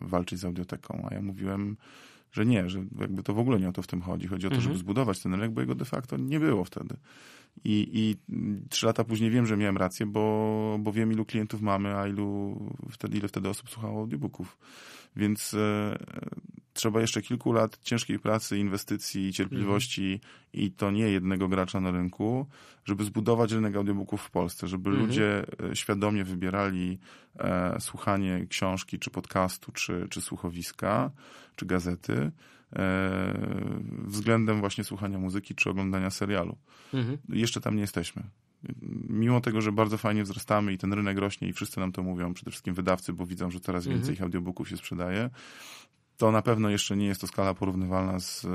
walczyć 0.00 0.38
z 0.38 0.44
audioteką, 0.44 1.08
a 1.10 1.14
ja 1.14 1.22
mówiłem, 1.22 1.76
że 2.32 2.46
nie, 2.46 2.68
że 2.68 2.84
jakby 3.00 3.22
to 3.22 3.34
w 3.34 3.38
ogóle 3.38 3.60
nie 3.60 3.68
o 3.68 3.72
to 3.72 3.82
w 3.82 3.86
tym 3.86 4.02
chodzi. 4.02 4.26
Chodzi 4.26 4.46
o 4.46 4.50
to, 4.50 4.56
mhm. 4.56 4.62
żeby 4.62 4.78
zbudować 4.78 5.20
ten 5.20 5.34
rynek, 5.34 5.50
bo 5.50 5.60
jego 5.60 5.74
de 5.74 5.84
facto 5.84 6.16
nie 6.16 6.40
było 6.40 6.64
wtedy. 6.64 6.96
I, 7.64 7.88
I 7.92 8.16
trzy 8.68 8.86
lata 8.86 9.04
później 9.04 9.30
wiem, 9.30 9.46
że 9.46 9.56
miałem 9.56 9.76
rację, 9.76 10.06
bo, 10.06 10.78
bo 10.80 10.92
wiem, 10.92 11.12
ilu 11.12 11.24
klientów 11.24 11.62
mamy, 11.62 11.96
a 11.96 12.08
ilu 12.08 12.58
wtedy, 12.90 13.18
ile 13.18 13.28
wtedy 13.28 13.48
osób 13.48 13.70
słuchało 13.70 14.00
audiobooków. 14.00 14.58
Więc 15.16 15.54
e, 15.54 15.98
trzeba 16.78 17.00
jeszcze 17.00 17.22
kilku 17.22 17.52
lat 17.52 17.78
ciężkiej 17.82 18.18
pracy, 18.18 18.58
inwestycji 18.58 19.26
i 19.26 19.32
cierpliwości 19.32 20.12
mhm. 20.12 20.20
i 20.52 20.70
to 20.70 20.90
nie 20.90 21.08
jednego 21.08 21.48
gracza 21.48 21.80
na 21.80 21.90
rynku, 21.90 22.46
żeby 22.84 23.04
zbudować 23.04 23.52
rynek 23.52 23.76
audiobooków 23.76 24.22
w 24.22 24.30
Polsce, 24.30 24.68
żeby 24.68 24.90
mhm. 24.90 25.06
ludzie 25.06 25.44
e, 25.70 25.76
świadomie 25.76 26.24
wybierali 26.24 26.98
e, 27.38 27.76
słuchanie 27.80 28.46
książki, 28.48 28.98
czy 28.98 29.10
podcastu, 29.10 29.72
czy, 29.72 30.06
czy 30.10 30.20
słuchowiska, 30.20 31.10
czy 31.56 31.66
gazety 31.66 32.32
e, 32.72 33.92
względem 34.04 34.60
właśnie 34.60 34.84
słuchania 34.84 35.18
muzyki, 35.18 35.54
czy 35.54 35.70
oglądania 35.70 36.10
serialu. 36.10 36.56
Mhm. 36.94 37.18
Jeszcze 37.28 37.60
tam 37.60 37.74
nie 37.74 37.80
jesteśmy 37.80 38.22
mimo 39.08 39.40
tego, 39.40 39.60
że 39.60 39.72
bardzo 39.72 39.98
fajnie 39.98 40.22
wzrastamy 40.22 40.72
i 40.72 40.78
ten 40.78 40.92
rynek 40.92 41.18
rośnie 41.18 41.48
i 41.48 41.52
wszyscy 41.52 41.80
nam 41.80 41.92
to 41.92 42.02
mówią, 42.02 42.34
przede 42.34 42.50
wszystkim 42.50 42.74
wydawcy, 42.74 43.12
bo 43.12 43.26
widzą, 43.26 43.50
że 43.50 43.60
coraz 43.60 43.86
więcej 43.86 44.00
mhm. 44.00 44.14
ich 44.14 44.22
audiobooków 44.22 44.68
się 44.68 44.76
sprzedaje, 44.76 45.30
to 46.18 46.32
na 46.32 46.42
pewno 46.42 46.70
jeszcze 46.70 46.96
nie 46.96 47.06
jest 47.06 47.20
to 47.20 47.26
skala 47.26 47.54
porównywalna 47.54 48.20
z 48.20 48.44
e, 48.44 48.48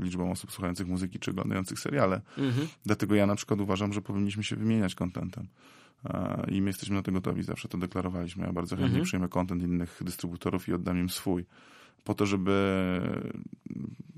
liczbą 0.00 0.30
osób 0.30 0.52
słuchających 0.52 0.86
muzyki 0.86 1.18
czy 1.18 1.30
oglądających 1.30 1.78
seriale. 1.78 2.20
Mhm. 2.38 2.68
Dlatego 2.86 3.14
ja 3.14 3.26
na 3.26 3.34
przykład 3.34 3.60
uważam, 3.60 3.92
że 3.92 4.02
powinniśmy 4.02 4.44
się 4.44 4.56
wymieniać 4.56 4.94
kontentem. 4.94 5.48
I 6.48 6.62
my 6.62 6.68
jesteśmy 6.68 6.96
na 6.96 7.02
to 7.02 7.12
gotowi, 7.12 7.42
zawsze 7.42 7.68
to 7.68 7.78
deklarowaliśmy. 7.78 8.46
Ja 8.46 8.52
bardzo 8.52 8.76
chętnie 8.76 8.86
mhm. 8.86 9.04
przyjmę 9.04 9.28
kontent 9.28 9.62
innych 9.62 10.00
dystrybutorów 10.04 10.68
i 10.68 10.72
oddam 10.72 10.98
im 10.98 11.08
swój. 11.08 11.44
Po 12.04 12.14
to, 12.14 12.26
żeby 12.26 13.00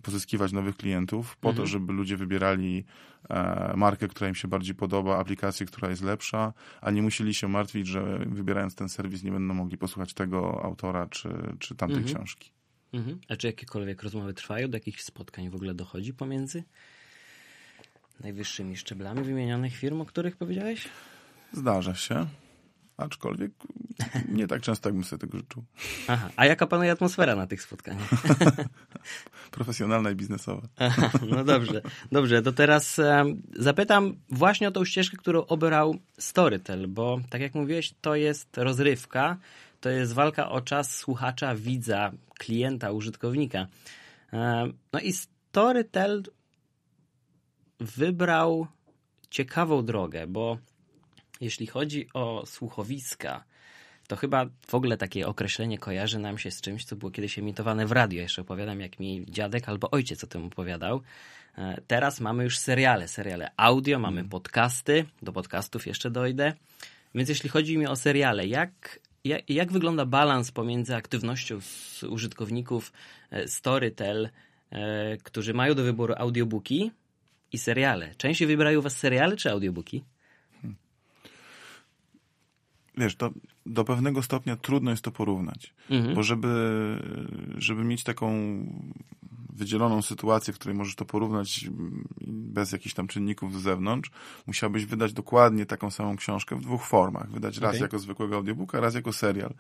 pozyskiwać 0.03 0.53
nowych 0.53 0.77
klientów, 0.77 1.37
po 1.37 1.49
mhm. 1.49 1.57
to, 1.57 1.71
żeby 1.71 1.93
ludzie 1.93 2.17
wybierali 2.17 2.85
e, 3.31 3.73
markę, 3.77 4.09
która 4.09 4.29
im 4.29 4.35
się 4.35 4.49
bardziej 4.49 4.75
podoba, 4.75 5.19
aplikację, 5.19 5.67
która 5.67 5.91
jest 5.91 6.03
lepsza, 6.03 6.53
a 6.81 6.91
nie 6.91 7.03
musieli 7.03 7.35
się 7.35 7.49
martwić, 7.49 7.87
że 7.87 8.19
wybierając 8.27 8.75
ten 8.75 8.89
serwis 8.89 9.23
nie 9.23 9.33
będą 9.33 9.55
mogli 9.55 9.79
posłuchać 9.79 10.15
tego 10.15 10.65
autora 10.65 11.07
czy, 11.07 11.29
czy 11.59 11.75
tamtej 11.75 11.99
mhm. 11.99 12.15
książki. 12.15 12.56
Mhm. 12.97 13.19
A 13.29 13.37
czy 13.37 13.47
jakiekolwiek 13.47 14.03
rozmowy 14.03 14.35
trwają? 14.35 14.69
Do 14.69 14.77
jakichś 14.77 15.03
spotkań 15.03 15.51
w 15.51 15.55
ogóle 15.55 15.75
dochodzi 15.75 16.15
pomiędzy 16.15 16.65
najwyższymi 18.21 18.77
szczeblami 18.77 19.23
wymienionych 19.23 19.77
firm, 19.77 20.01
o 20.01 20.07
których 20.07 20.37
powiedziałeś? 20.37 20.89
Zdarza 21.53 21.95
się. 21.95 22.27
Aczkolwiek 22.97 23.53
nie 24.29 24.47
tak 24.47 24.63
często, 24.63 24.89
jakbym 24.89 25.05
sobie 25.05 25.21
tego 25.21 25.39
życzył. 25.39 25.65
Aha. 26.09 26.31
A 26.37 26.47
jaka 26.47 26.67
panuje 26.67 26.93
atmosfera 26.93 27.37
na 27.37 27.47
tych 27.47 27.63
spotkaniach? 27.63 28.09
Profesjonalna 29.51 30.11
i 30.11 30.15
biznesowa. 30.15 30.69
Aha, 30.77 31.11
no 31.31 31.45
dobrze, 31.45 31.83
dobrze. 32.13 32.43
To 32.43 32.53
teraz 32.53 32.99
um, 32.99 33.43
zapytam 33.57 34.17
właśnie 34.29 34.69
o 34.69 34.71
tą 34.71 34.85
ścieżkę, 34.85 35.17
którą 35.17 35.47
obrał 35.47 35.97
Storytel, 36.19 36.89
bo 36.89 37.21
tak 37.31 37.41
jak 37.41 37.55
mówiłeś, 37.55 37.95
to 38.01 38.15
jest 38.15 38.57
rozrywka, 38.57 39.37
to 39.81 39.91
jest 39.91 40.13
walka 40.13 40.51
o 40.51 40.61
czas 40.61 40.97
słuchacza, 40.97 41.55
widza, 41.55 42.13
klienta, 42.39 42.93
użytkownika. 42.93 43.67
No 44.93 45.01
i 45.03 45.13
Storytel 45.13 46.23
wybrał 47.81 48.67
ciekawą 49.31 49.85
drogę, 49.85 50.27
bo 50.27 50.59
jeśli 51.41 51.67
chodzi 51.67 52.09
o 52.15 52.47
słuchowiska, 52.47 53.45
to 54.07 54.17
chyba 54.17 54.47
w 54.67 54.75
ogóle 54.75 54.97
takie 54.97 55.27
określenie 55.27 55.79
kojarzy 55.79 56.19
nam 56.19 56.39
się 56.39 56.51
z 56.51 56.61
czymś, 56.61 56.85
co 56.85 56.97
było 56.97 57.11
kiedyś 57.11 57.39
emitowane 57.39 57.87
w 57.87 57.93
radio. 57.93 58.21
Jeszcze 58.21 58.43
opowiadam, 58.43 58.81
jak 58.81 59.01
mi 59.01 59.25
dziadek 59.29 59.69
albo 59.69 59.91
ojciec 59.91 60.25
o 60.25 60.27
tym 60.27 60.45
opowiadał. 60.45 61.03
E, 61.59 61.81
teraz 61.87 62.21
mamy 62.21 62.45
już 62.45 62.59
seriale, 62.59 63.09
seriale 63.09 63.51
audio, 63.57 63.99
mamy 63.99 64.21
mm. 64.21 64.31
podcasty, 64.31 65.05
do 65.23 65.33
podcastów 65.33 65.87
jeszcze 65.87 66.11
dojdę. 66.11 66.53
Więc 67.15 67.29
jeśli 67.29 67.51
chodzi 67.51 67.79
mi 67.79 67.87
o 67.87 67.97
seriale, 67.97 68.47
jak 68.47 69.01
jak, 69.27 69.51
jak 69.51 69.73
wygląda 69.73 70.07
balans 70.07 70.51
pomiędzy 70.53 70.95
aktywnością 70.95 71.59
użytkowników 72.09 72.93
e, 73.31 73.49
Storytel, 73.49 74.29
e, 74.71 75.17
którzy 75.17 75.55
mają 75.55 75.75
do 75.75 75.83
wyboru 75.83 76.15
audiobooki 76.17 76.91
i 77.53 77.59
seriale? 77.59 78.15
Częściej 78.15 78.49
wybierają 78.49 78.81
was 78.81 78.99
seriale 78.99 79.37
czy 79.37 79.51
audiobooki? 79.51 80.05
Hmm. 80.63 80.77
Wiesz, 82.97 83.17
to 83.17 83.31
do 83.67 83.85
pewnego 83.85 84.23
stopnia 84.23 84.57
trudno 84.57 84.91
jest 84.91 85.05
to 85.05 85.11
porównać. 85.11 85.75
Mhm. 85.91 86.15
Bo 86.15 86.23
żeby, 86.23 86.49
żeby 87.59 87.85
mieć 87.85 88.05
taką 88.05 88.33
wydzieloną 89.57 90.03
sytuację, 90.03 90.55
w 90.55 90.59
której 90.59 90.77
możesz 90.77 90.95
to 90.95 91.05
porównać 91.05 91.71
bez 92.57 92.73
jakichś 92.73 92.95
tam 92.95 93.07
czynników 93.07 93.61
z 93.61 93.63
zewnątrz, 93.63 94.11
musiałbyś 94.47 94.87
wydać 94.87 95.13
dokładnie 95.13 95.67
taką 95.67 95.91
samą 95.91 96.17
książkę 96.17 96.57
w 96.57 96.61
dwóch 96.61 96.87
formach. 96.87 97.31
Wydać 97.31 97.59
raz 97.59 97.71
okay. 97.71 97.81
jako 97.81 97.99
zwykłego 97.99 98.37
audiobooka, 98.37 98.81
raz 98.81 98.95
jako 98.95 99.13
serial. 99.13 99.55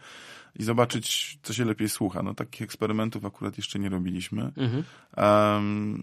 I 0.59 0.65
zobaczyć, 0.65 1.39
co 1.43 1.53
się 1.53 1.65
lepiej 1.65 1.89
słucha. 1.89 2.23
No 2.23 2.35
takich 2.35 2.63
eksperymentów 2.63 3.25
akurat 3.25 3.57
jeszcze 3.57 3.79
nie 3.79 3.89
robiliśmy. 3.89 4.53
Mhm. 4.57 4.85
Um, 5.17 6.03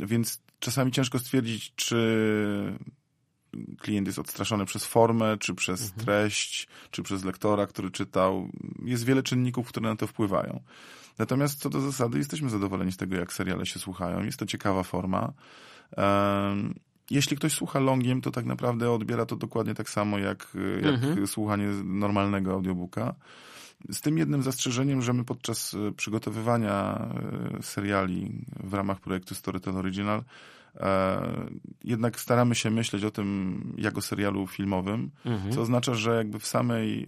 więc 0.00 0.42
czasami 0.60 0.92
ciężko 0.92 1.18
stwierdzić, 1.18 1.72
czy 1.74 2.78
klient 3.78 4.06
jest 4.06 4.18
odstraszony 4.18 4.64
przez 4.64 4.84
formę, 4.84 5.36
czy 5.38 5.54
przez 5.54 5.82
mhm. 5.82 6.04
treść, 6.04 6.68
czy 6.90 7.02
przez 7.02 7.24
lektora, 7.24 7.66
który 7.66 7.90
czytał. 7.90 8.48
Jest 8.84 9.04
wiele 9.04 9.22
czynników, 9.22 9.68
które 9.68 9.88
na 9.88 9.96
to 9.96 10.06
wpływają. 10.06 10.60
Natomiast 11.18 11.60
co 11.60 11.70
do 11.70 11.80
zasady 11.80 12.18
jesteśmy 12.18 12.50
zadowoleni 12.50 12.92
z 12.92 12.96
tego, 12.96 13.16
jak 13.16 13.32
seriale 13.32 13.66
się 13.66 13.78
słuchają. 13.78 14.24
Jest 14.24 14.38
to 14.38 14.46
ciekawa 14.46 14.82
forma. 14.82 15.32
Jeśli 17.10 17.36
ktoś 17.36 17.52
słucha 17.52 17.80
longiem, 17.80 18.20
to 18.20 18.30
tak 18.30 18.44
naprawdę 18.44 18.90
odbiera 18.90 19.26
to 19.26 19.36
dokładnie 19.36 19.74
tak 19.74 19.90
samo 19.90 20.18
jak, 20.18 20.56
jak 20.82 20.94
mhm. 20.94 21.26
słuchanie 21.26 21.66
normalnego 21.84 22.52
audiobooka. 22.52 23.14
Z 23.90 24.00
tym 24.00 24.18
jednym 24.18 24.42
zastrzeżeniem, 24.42 25.02
że 25.02 25.12
my 25.12 25.24
podczas 25.24 25.76
przygotowywania 25.96 27.08
e, 27.58 27.62
seriali 27.62 28.44
w 28.64 28.74
ramach 28.74 29.00
projektu 29.00 29.34
Storytel 29.34 29.76
Original 29.76 30.18
E, 30.18 30.24
jednak 31.84 32.20
staramy 32.20 32.54
się 32.54 32.70
myśleć 32.70 33.04
o 33.04 33.10
tym 33.10 33.60
jako 33.78 34.02
serialu 34.02 34.46
filmowym, 34.46 35.10
mhm. 35.24 35.52
co 35.52 35.60
oznacza, 35.60 35.94
że 35.94 36.16
jakby 36.16 36.38
w 36.38 36.46
samej, 36.46 37.06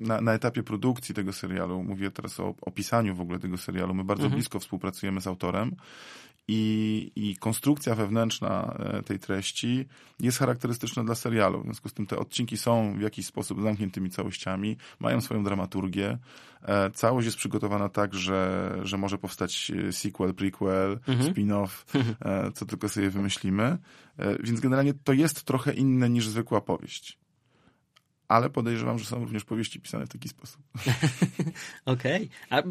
na, 0.00 0.20
na, 0.20 0.32
etapie 0.32 0.62
produkcji 0.62 1.14
tego 1.14 1.32
serialu, 1.32 1.82
mówię 1.82 2.10
teraz 2.10 2.40
o 2.40 2.54
opisaniu 2.60 3.14
w 3.14 3.20
ogóle 3.20 3.38
tego 3.38 3.56
serialu, 3.56 3.94
my 3.94 4.04
bardzo 4.04 4.24
mhm. 4.24 4.38
blisko 4.38 4.60
współpracujemy 4.60 5.20
z 5.20 5.26
autorem 5.26 5.76
i, 6.48 7.12
i 7.16 7.36
konstrukcja 7.36 7.94
wewnętrzna 7.94 8.76
e, 8.78 9.02
tej 9.02 9.18
treści 9.18 9.86
jest 10.20 10.38
charakterystyczna 10.38 11.04
dla 11.04 11.14
serialu. 11.14 11.60
W 11.60 11.64
związku 11.64 11.88
z 11.88 11.94
tym 11.94 12.06
te 12.06 12.18
odcinki 12.18 12.56
są 12.56 12.94
w 12.98 13.00
jakiś 13.00 13.26
sposób 13.26 13.62
zamkniętymi 13.62 14.10
całościami, 14.10 14.76
mają 14.98 15.20
swoją 15.20 15.44
dramaturgię. 15.44 16.18
E, 16.62 16.90
całość 16.90 17.24
jest 17.24 17.36
przygotowana 17.36 17.88
tak, 17.88 18.14
że, 18.14 18.72
że 18.82 18.98
może 18.98 19.18
powstać 19.18 19.72
e, 19.88 19.92
sequel, 19.92 20.34
prequel, 20.34 20.98
mhm. 21.08 21.34
spin-off, 21.34 21.84
co 22.54 22.66
tylko 22.66 22.88
sobie 22.88 23.10
wymyślimy. 23.10 23.78
Więc 24.40 24.60
generalnie 24.60 24.94
to 24.94 25.12
jest 25.12 25.44
trochę 25.44 25.72
inne 25.72 26.10
niż 26.10 26.28
zwykła 26.28 26.60
powieść 26.60 27.18
ale 28.28 28.50
podejrzewam, 28.50 28.98
że 28.98 29.04
są 29.04 29.18
również 29.18 29.44
powieści 29.44 29.80
pisane 29.80 30.06
w 30.06 30.08
taki 30.08 30.28
sposób. 30.28 30.62
Okej. 31.84 32.30
Okay. 32.30 32.30
A 32.50 32.62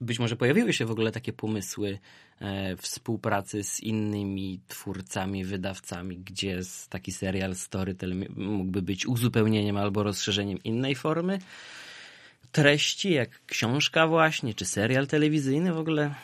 być 0.00 0.18
może 0.18 0.36
pojawiły 0.36 0.72
się 0.72 0.86
w 0.86 0.90
ogóle 0.90 1.12
takie 1.12 1.32
pomysły 1.32 1.98
e, 2.40 2.76
współpracy 2.76 3.64
z 3.64 3.80
innymi 3.80 4.60
twórcami, 4.68 5.44
wydawcami, 5.44 6.18
gdzie 6.18 6.60
taki 6.88 7.12
serial 7.12 7.54
Storytel 7.54 8.14
mógłby 8.36 8.82
być 8.82 9.06
uzupełnieniem 9.06 9.76
albo 9.76 10.02
rozszerzeniem 10.02 10.58
innej 10.64 10.94
formy 10.94 11.38
treści, 12.52 13.12
jak 13.12 13.46
książka 13.46 14.06
właśnie, 14.06 14.54
czy 14.54 14.64
serial 14.64 15.06
telewizyjny 15.06 15.72
w 15.72 15.78
ogóle 15.78 16.14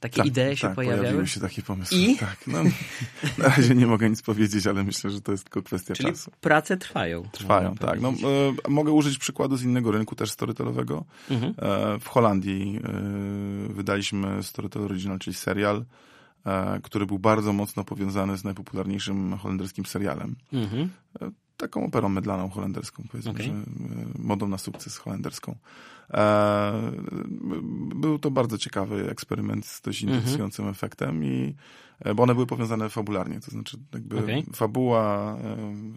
takie 0.00 0.16
tak, 0.16 0.26
idee 0.26 0.56
się 0.56 0.66
tak, 0.66 0.74
pojawiały? 0.74 1.00
pojawiły 1.00 1.26
się 1.26 1.40
takie 1.40 1.62
pomysły. 1.62 1.98
I? 1.98 2.16
Tak, 2.16 2.46
no, 2.46 2.62
na 3.38 3.48
razie 3.48 3.74
nie 3.74 3.86
mogę 3.86 4.10
nic 4.10 4.22
powiedzieć, 4.22 4.66
ale 4.66 4.84
myślę, 4.84 5.10
że 5.10 5.20
to 5.20 5.32
jest 5.32 5.44
tylko 5.44 5.62
kwestia 5.62 5.94
Czyli 5.94 6.08
czasu. 6.08 6.30
prace 6.40 6.76
trwają. 6.76 7.22
Trwają, 7.32 7.74
tak. 7.74 8.00
No, 8.00 8.08
e, 8.08 8.70
mogę 8.70 8.92
użyć 8.92 9.18
przykładu 9.18 9.56
z 9.56 9.62
innego 9.62 9.90
rynku, 9.90 10.14
też 10.14 10.30
storytelowego. 10.30 11.04
Mhm. 11.30 11.54
E, 11.58 11.98
w 11.98 12.08
Holandii 12.08 12.80
e, 12.84 13.72
wydaliśmy 13.72 14.42
Storytel 14.42 14.82
Original, 14.82 15.18
czyli 15.18 15.34
serial, 15.34 15.84
e, 16.46 16.80
który 16.82 17.06
był 17.06 17.18
bardzo 17.18 17.52
mocno 17.52 17.84
powiązany 17.84 18.36
z 18.36 18.44
najpopularniejszym 18.44 19.38
holenderskim 19.38 19.86
serialem. 19.86 20.36
Mhm. 20.52 20.90
E, 21.56 21.66
taką 21.66 21.86
operą 21.86 22.08
mydlaną 22.08 22.48
holenderską, 22.48 23.04
powiedzmy, 23.10 23.32
okay. 23.32 23.46
że 23.46 23.52
e, 23.52 23.56
modą 24.18 24.48
na 24.48 24.58
sukces 24.58 24.96
holenderską. 24.96 25.56
E, 26.10 26.92
był 27.94 28.18
to 28.18 28.30
bardzo 28.30 28.58
ciekawy 28.58 29.10
eksperyment 29.10 29.66
z 29.66 29.80
dość 29.80 30.02
mhm. 30.02 30.18
interesującym 30.18 30.64
mm 30.64 30.72
-hmm. 30.72 30.76
efektem 30.76 31.24
i 31.24 31.54
e, 32.00 32.14
bo 32.14 32.22
one 32.22 32.34
były 32.34 32.46
powiązane 32.46 32.88
fabularnie, 32.88 33.40
to 33.40 33.50
znaczy 33.50 33.78
jakby 33.94 34.18
okay. 34.18 34.42
fabuła 34.54 35.36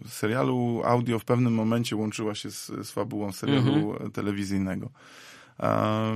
serialu 0.06 0.82
audio 0.84 1.18
w 1.18 1.24
pewnym 1.24 1.54
momencie 1.54 1.96
łączyła 1.96 2.34
się 2.34 2.50
z, 2.50 2.66
z 2.66 2.90
fabułą 2.90 3.32
serialu 3.32 3.74
mm 3.74 3.84
-hmm. 3.84 4.12
telewizyjnego. 4.12 4.90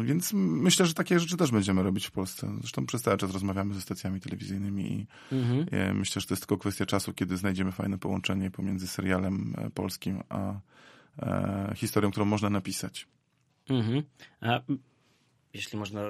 Więc 0.05 0.33
myślę, 0.35 0.87
że 0.87 0.95
takie 0.95 1.21
rzeczy 1.21 1.37
też 1.37 1.51
będziemy 1.51 1.83
robić 1.83 2.07
w 2.07 2.11
Polsce. 2.11 2.53
Zresztą 2.61 2.87
przez 2.87 3.03
cały 3.03 3.17
czas 3.17 3.33
rozmawiamy 3.33 3.75
ze 3.75 3.81
stacjami 3.81 4.21
telewizyjnymi 4.21 4.93
i 4.93 5.07
mhm. 5.33 5.99
myślę, 5.99 6.21
że 6.21 6.27
to 6.27 6.35
jest 6.35 6.43
tylko 6.43 6.59
kwestia 6.59 6.87
czasu, 6.87 7.13
kiedy 7.13 7.37
znajdziemy 7.37 7.73
fajne 7.73 7.99
połączenie 7.99 8.51
pomiędzy 8.51 8.87
serialem 8.87 9.55
e, 9.59 9.71
polskim 9.71 10.23
a 10.29 10.55
e, 11.19 11.73
historią, 11.77 12.11
którą 12.11 12.27
można 12.27 12.51
napisać. 12.51 13.07
Mhm. 13.69 14.03
A 14.41 14.61
jeśli 15.55 15.79
można 15.79 16.01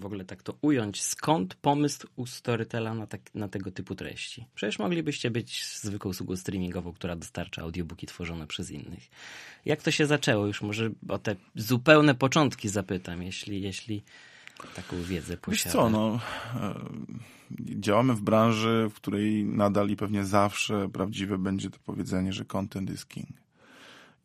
w 0.00 0.06
ogóle 0.06 0.24
tak 0.24 0.42
to 0.42 0.54
ująć, 0.60 1.02
skąd 1.02 1.54
pomysł 1.54 2.06
u 2.16 2.26
Storytela 2.26 2.94
na, 2.94 3.06
tak, 3.06 3.20
na 3.34 3.48
tego 3.48 3.70
typu 3.70 3.94
treści? 3.94 4.46
Przecież 4.54 4.78
moglibyście 4.78 5.30
być 5.30 5.66
zwykłą 5.66 6.10
usługą 6.10 6.36
streamingową, 6.36 6.92
która 6.92 7.16
dostarcza 7.16 7.62
audiobooki 7.62 8.06
tworzone 8.06 8.46
przez 8.46 8.70
innych. 8.70 9.10
Jak 9.64 9.82
to 9.82 9.90
się 9.90 10.06
zaczęło? 10.06 10.46
Już 10.46 10.62
może 10.62 10.90
o 11.08 11.18
te 11.18 11.36
zupełne 11.54 12.14
początki 12.14 12.68
zapytam, 12.68 13.22
jeśli, 13.22 13.62
jeśli 13.62 14.02
taką 14.74 15.02
wiedzę 15.02 15.36
posiada. 15.36 15.64
Wiesz 15.64 15.72
co, 15.72 15.90
no, 15.90 16.20
e, 16.54 16.74
działamy 17.60 18.14
w 18.14 18.20
branży, 18.20 18.86
w 18.90 18.94
której 18.94 19.44
nadal 19.44 19.88
i 19.88 19.96
pewnie 19.96 20.24
zawsze 20.24 20.88
prawdziwe 20.88 21.38
będzie 21.38 21.70
to 21.70 21.78
powiedzenie, 21.84 22.32
że 22.32 22.44
content 22.44 22.90
is 22.90 23.06
king. 23.06 23.28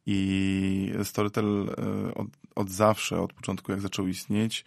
I 0.06 0.92
Storytel 1.04 1.46
e, 1.46 2.14
od, 2.16 2.28
od 2.56 2.70
zawsze, 2.70 3.22
od 3.22 3.34
początku 3.34 3.72
jak 3.72 3.82
zaczął 3.82 4.08
istnieć, 4.08 4.66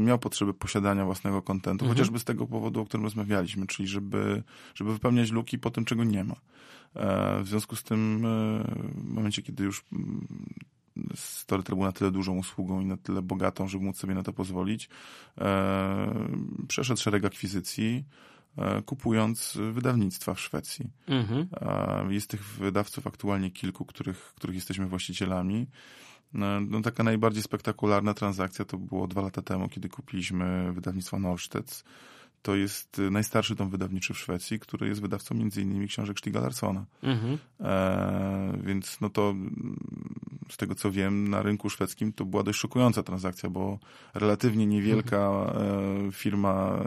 miał 0.00 0.18
potrzebę 0.18 0.54
posiadania 0.54 1.04
własnego 1.04 1.42
kontentu, 1.42 1.84
mhm. 1.84 1.96
chociażby 1.96 2.18
z 2.18 2.24
tego 2.24 2.46
powodu, 2.46 2.80
o 2.80 2.84
którym 2.84 3.04
rozmawialiśmy, 3.04 3.66
czyli 3.66 3.88
żeby, 3.88 4.42
żeby 4.74 4.92
wypełniać 4.92 5.30
luki 5.30 5.58
po 5.58 5.70
tym, 5.70 5.84
czego 5.84 6.04
nie 6.04 6.24
ma. 6.24 6.34
E, 6.94 7.42
w 7.42 7.48
związku 7.48 7.76
z 7.76 7.82
tym, 7.82 8.26
e, 8.26 8.64
w 8.94 9.14
momencie, 9.14 9.42
kiedy 9.42 9.64
już 9.64 9.84
mm, 9.92 10.26
Storytel 11.14 11.76
był 11.76 11.84
na 11.84 11.92
tyle 11.92 12.10
dużą 12.10 12.38
usługą 12.38 12.80
i 12.80 12.84
na 12.84 12.96
tyle 12.96 13.22
bogatą, 13.22 13.68
żeby 13.68 13.84
móc 13.84 13.96
sobie 13.96 14.14
na 14.14 14.22
to 14.22 14.32
pozwolić, 14.32 14.88
przeszedł 16.68 17.00
szereg 17.00 17.24
akwizycji, 17.24 18.04
kupując 18.86 19.58
wydawnictwa 19.72 20.34
w 20.34 20.40
Szwecji. 20.40 20.90
Mhm. 21.08 21.48
Jest 22.12 22.30
tych 22.30 22.44
wydawców 22.44 23.06
aktualnie 23.06 23.50
kilku, 23.50 23.84
których, 23.84 24.32
których 24.36 24.56
jesteśmy 24.56 24.86
właścicielami. 24.86 25.66
No, 26.34 26.60
no, 26.60 26.82
taka 26.82 27.02
najbardziej 27.02 27.42
spektakularna 27.42 28.14
transakcja 28.14 28.64
to 28.64 28.78
było 28.78 29.06
dwa 29.06 29.22
lata 29.22 29.42
temu, 29.42 29.68
kiedy 29.68 29.88
kupiliśmy 29.88 30.72
wydawnictwo 30.72 31.18
Norstedts 31.18 31.84
to 32.42 32.56
jest 32.56 32.98
y, 32.98 33.10
najstarszy 33.10 33.54
dom 33.54 33.70
wydawniczy 33.70 34.14
w 34.14 34.18
Szwecji, 34.18 34.58
który 34.58 34.88
jest 34.88 35.00
wydawcą 35.00 35.34
między 35.34 35.62
innymi 35.62 35.88
książek 35.88 36.18
Stiga 36.18 36.40
Larssona. 36.40 36.84
Mhm. 37.02 37.38
E, 37.60 38.58
więc 38.62 39.00
no 39.00 39.10
to 39.10 39.34
z 40.50 40.56
tego 40.56 40.74
co 40.74 40.90
wiem, 40.90 41.28
na 41.28 41.42
rynku 41.42 41.70
szwedzkim 41.70 42.12
to 42.12 42.24
była 42.24 42.42
dość 42.42 42.58
szokująca 42.58 43.02
transakcja, 43.02 43.50
bo 43.50 43.78
relatywnie 44.14 44.66
niewielka 44.66 45.28
mhm. 45.28 46.12
firma 46.12 46.84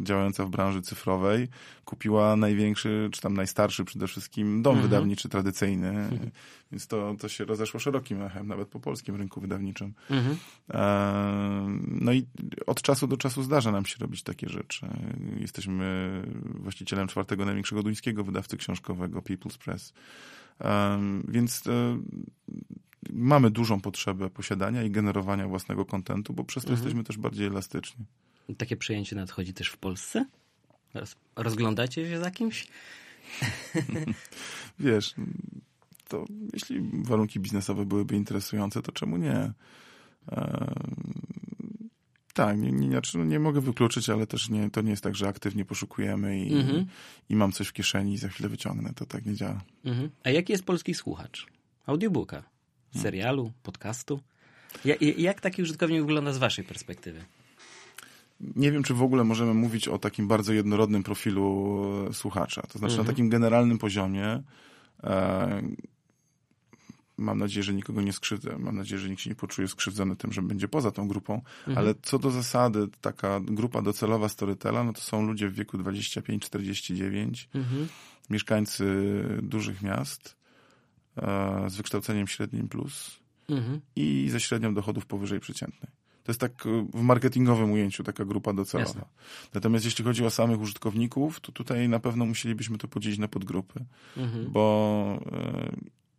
e, 0.00 0.04
działająca 0.04 0.44
w 0.44 0.50
branży 0.50 0.82
cyfrowej 0.82 1.48
kupiła 1.84 2.36
największy, 2.36 3.08
czy 3.12 3.20
tam 3.20 3.34
najstarszy 3.34 3.84
przede 3.84 4.06
wszystkim 4.06 4.62
dom 4.62 4.72
mhm. 4.72 4.88
wydawniczy 4.90 5.28
tradycyjny. 5.28 6.08
Więc 6.72 6.86
to, 6.86 7.14
to 7.18 7.28
się 7.28 7.44
rozeszło 7.44 7.80
szerokim 7.80 8.22
echem, 8.22 8.46
nawet 8.46 8.68
po 8.68 8.80
polskim 8.80 9.16
rynku 9.16 9.40
wydawniczym. 9.40 9.94
Mhm. 10.10 10.36
E, 10.70 11.78
no 11.88 12.12
i 12.12 12.26
od 12.66 12.82
czasu 12.82 13.06
do 13.06 13.16
czasu 13.16 13.42
zdarza 13.42 13.72
nam 13.72 13.86
się 13.86 13.96
robić 14.00 14.22
takie 14.22 14.48
rzeczy. 14.48 14.86
Jesteśmy 15.40 16.22
właścicielem 16.44 17.08
czwartego 17.08 17.44
największego 17.44 17.82
duńskiego 17.82 18.24
wydawcy 18.24 18.56
książkowego, 18.56 19.20
People's 19.20 19.58
Press. 19.58 19.92
Więc 21.28 21.66
e, 21.66 22.00
mamy 23.12 23.50
dużą 23.50 23.80
potrzebę 23.80 24.30
posiadania 24.30 24.82
i 24.82 24.90
generowania 24.90 25.48
własnego 25.48 25.84
kontentu, 25.84 26.32
bo 26.32 26.44
przez 26.44 26.64
to 26.64 26.70
mhm. 26.70 26.78
jesteśmy 26.78 27.04
też 27.04 27.18
bardziej 27.18 27.46
elastyczni. 27.46 28.04
Takie 28.58 28.76
przejęcie 28.76 29.16
nadchodzi 29.16 29.54
też 29.54 29.68
w 29.68 29.76
Polsce? 29.76 30.26
Rozglądacie 31.36 32.08
się 32.08 32.18
za 32.18 32.30
kimś? 32.30 32.66
Wiesz, 34.78 35.14
to 36.08 36.24
jeśli 36.52 36.90
warunki 36.92 37.40
biznesowe 37.40 37.84
byłyby 37.84 38.16
interesujące, 38.16 38.82
to 38.82 38.92
czemu 38.92 39.16
nie? 39.16 39.52
Tak, 42.34 42.58
nie, 42.58 42.72
nie, 42.72 42.88
znaczy 42.88 43.18
no 43.18 43.24
nie 43.24 43.38
mogę 43.38 43.60
wykluczyć, 43.60 44.10
ale 44.10 44.26
też 44.26 44.48
nie, 44.48 44.70
to 44.70 44.80
nie 44.80 44.90
jest 44.90 45.02
tak, 45.02 45.14
że 45.14 45.28
aktywnie 45.28 45.64
poszukujemy 45.64 46.44
i, 46.44 46.54
mhm. 46.54 46.86
i 47.28 47.36
mam 47.36 47.52
coś 47.52 47.68
w 47.68 47.72
kieszeni 47.72 48.14
i 48.14 48.18
za 48.18 48.28
chwilę 48.28 48.48
wyciągnę. 48.48 48.92
To 48.94 49.06
tak 49.06 49.26
nie 49.26 49.34
działa. 49.34 49.60
Mhm. 49.84 50.10
A 50.24 50.30
jaki 50.30 50.52
jest 50.52 50.64
polski 50.64 50.94
słuchacz? 50.94 51.46
Audiobooka. 51.86 52.42
serialu, 52.96 53.52
podcastu? 53.62 54.20
Jak, 54.84 55.02
jak 55.02 55.40
taki 55.40 55.62
użytkownik 55.62 56.00
wygląda 56.00 56.32
z 56.32 56.38
waszej 56.38 56.64
perspektywy? 56.64 57.24
nie 58.56 58.72
wiem, 58.72 58.82
czy 58.82 58.94
w 58.94 59.02
ogóle 59.02 59.24
możemy 59.24 59.54
mówić 59.54 59.88
o 59.88 59.98
takim 59.98 60.28
bardzo 60.28 60.52
jednorodnym 60.52 61.02
profilu 61.02 61.84
słuchacza. 62.12 62.62
To 62.62 62.78
znaczy 62.78 62.92
mhm. 62.92 63.06
na 63.06 63.12
takim 63.12 63.28
generalnym 63.28 63.78
poziomie 63.78 64.42
e, 65.04 65.62
mam 67.20 67.38
nadzieję, 67.38 67.64
że 67.64 67.74
nikogo 67.74 68.02
nie 68.02 68.12
skrzywdzę. 68.12 68.58
Mam 68.58 68.76
nadzieję, 68.76 68.98
że 68.98 69.10
nikt 69.10 69.22
się 69.22 69.30
nie 69.30 69.36
poczuje 69.36 69.68
skrzywdzony 69.68 70.16
tym, 70.16 70.32
że 70.32 70.42
będzie 70.42 70.68
poza 70.68 70.90
tą 70.90 71.08
grupą. 71.08 71.34
Mhm. 71.34 71.78
Ale 71.78 71.94
co 72.02 72.18
do 72.18 72.30
zasady, 72.30 72.88
taka 73.00 73.40
grupa 73.40 73.82
docelowa 73.82 74.28
Storytela, 74.28 74.84
no 74.84 74.92
to 74.92 75.00
są 75.00 75.26
ludzie 75.26 75.48
w 75.48 75.54
wieku 75.54 75.78
25-49, 75.78 77.46
mhm. 77.54 77.88
mieszkańcy 78.30 78.84
dużych 79.42 79.82
miast 79.82 80.36
e, 81.16 81.64
z 81.70 81.76
wykształceniem 81.76 82.26
średnim 82.26 82.68
plus 82.68 83.20
mhm. 83.48 83.80
i 83.96 84.28
ze 84.30 84.40
średnią 84.40 84.74
dochodów 84.74 85.06
powyżej 85.06 85.40
przeciętnej. 85.40 86.00
To 86.24 86.32
jest 86.32 86.40
tak 86.40 86.66
e, 86.66 86.86
w 86.94 87.02
marketingowym 87.02 87.72
ujęciu 87.72 88.04
taka 88.04 88.24
grupa 88.24 88.52
docelowa. 88.52 88.88
Jasne. 88.88 89.04
Natomiast 89.54 89.84
jeśli 89.84 90.04
chodzi 90.04 90.24
o 90.24 90.30
samych 90.30 90.60
użytkowników, 90.60 91.40
to 91.40 91.52
tutaj 91.52 91.88
na 91.88 92.00
pewno 92.00 92.26
musielibyśmy 92.26 92.78
to 92.78 92.88
podzielić 92.88 93.18
na 93.18 93.28
podgrupy, 93.28 93.84
mhm. 94.16 94.52
bo 94.52 95.20
e, 95.32 95.70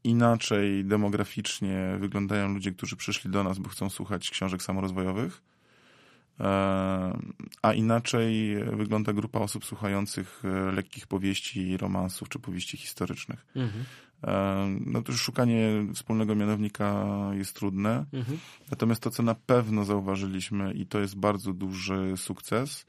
inaczej 0.03 0.85
demograficznie 0.85 1.95
wyglądają 1.99 2.53
ludzie, 2.53 2.71
którzy 2.71 2.95
przyszli 2.95 3.31
do 3.31 3.43
nas, 3.43 3.59
bo 3.59 3.69
chcą 3.69 3.89
słuchać 3.89 4.29
książek 4.29 4.63
samorozwojowych, 4.63 5.41
e, 6.39 6.43
a 7.61 7.73
inaczej 7.73 8.55
wygląda 8.63 9.13
grupa 9.13 9.39
osób 9.39 9.65
słuchających 9.65 10.43
lekkich 10.73 11.07
powieści, 11.07 11.77
romansów 11.77 12.29
czy 12.29 12.39
powieści 12.39 12.77
historycznych. 12.77 13.45
Mhm. 13.55 13.83
No 14.85 15.01
to 15.01 15.11
już 15.11 15.21
szukanie 15.21 15.85
wspólnego 15.93 16.35
mianownika 16.35 17.05
jest 17.33 17.55
trudne. 17.55 18.05
Mhm. 18.13 18.37
Natomiast 18.71 19.01
to, 19.01 19.11
co 19.11 19.23
na 19.23 19.35
pewno 19.35 19.85
zauważyliśmy 19.85 20.73
i 20.73 20.85
to 20.85 20.99
jest 20.99 21.15
bardzo 21.15 21.53
duży 21.53 22.13
sukces, 22.17 22.85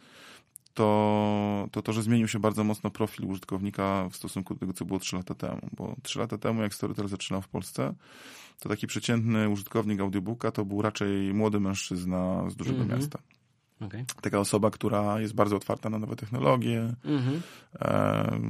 to, 0.75 1.69
to 1.73 1.83
to, 1.83 1.93
że 1.93 2.03
zmienił 2.03 2.29
się 2.29 2.39
bardzo 2.39 2.65
mocno 2.65 2.91
profil 2.91 3.27
użytkownika 3.27 4.09
w 4.11 4.17
stosunku 4.17 4.55
do 4.55 4.61
tego, 4.61 4.73
co 4.73 4.85
było 4.85 4.99
3 4.99 5.17
lata 5.17 5.35
temu. 5.35 5.61
Bo 5.73 5.97
3 6.03 6.19
lata 6.19 6.39
temu, 6.39 6.63
jak 6.63 6.75
Storytel 6.75 7.09
zaczynał 7.09 7.43
w 7.43 7.49
Polsce, 7.49 7.95
to 8.61 8.69
taki 8.69 8.87
przeciętny 8.87 9.49
użytkownik 9.49 10.01
audiobooka 10.01 10.51
to 10.51 10.65
był 10.65 10.83
raczej 10.83 11.35
młody 11.35 11.61
mężczyzna 11.61 12.51
z 12.51 12.57
dużego 12.57 12.81
mhm. 12.81 13.01
miasta. 13.01 13.19
Okay. 13.87 14.05
Taka 14.21 14.39
osoba, 14.39 14.71
która 14.71 15.21
jest 15.21 15.35
bardzo 15.35 15.57
otwarta 15.57 15.91
na 15.91 15.99
nowe 15.99 16.17
technologie. 16.17 16.95
Mhm. 17.05 17.43
E, 17.81 18.41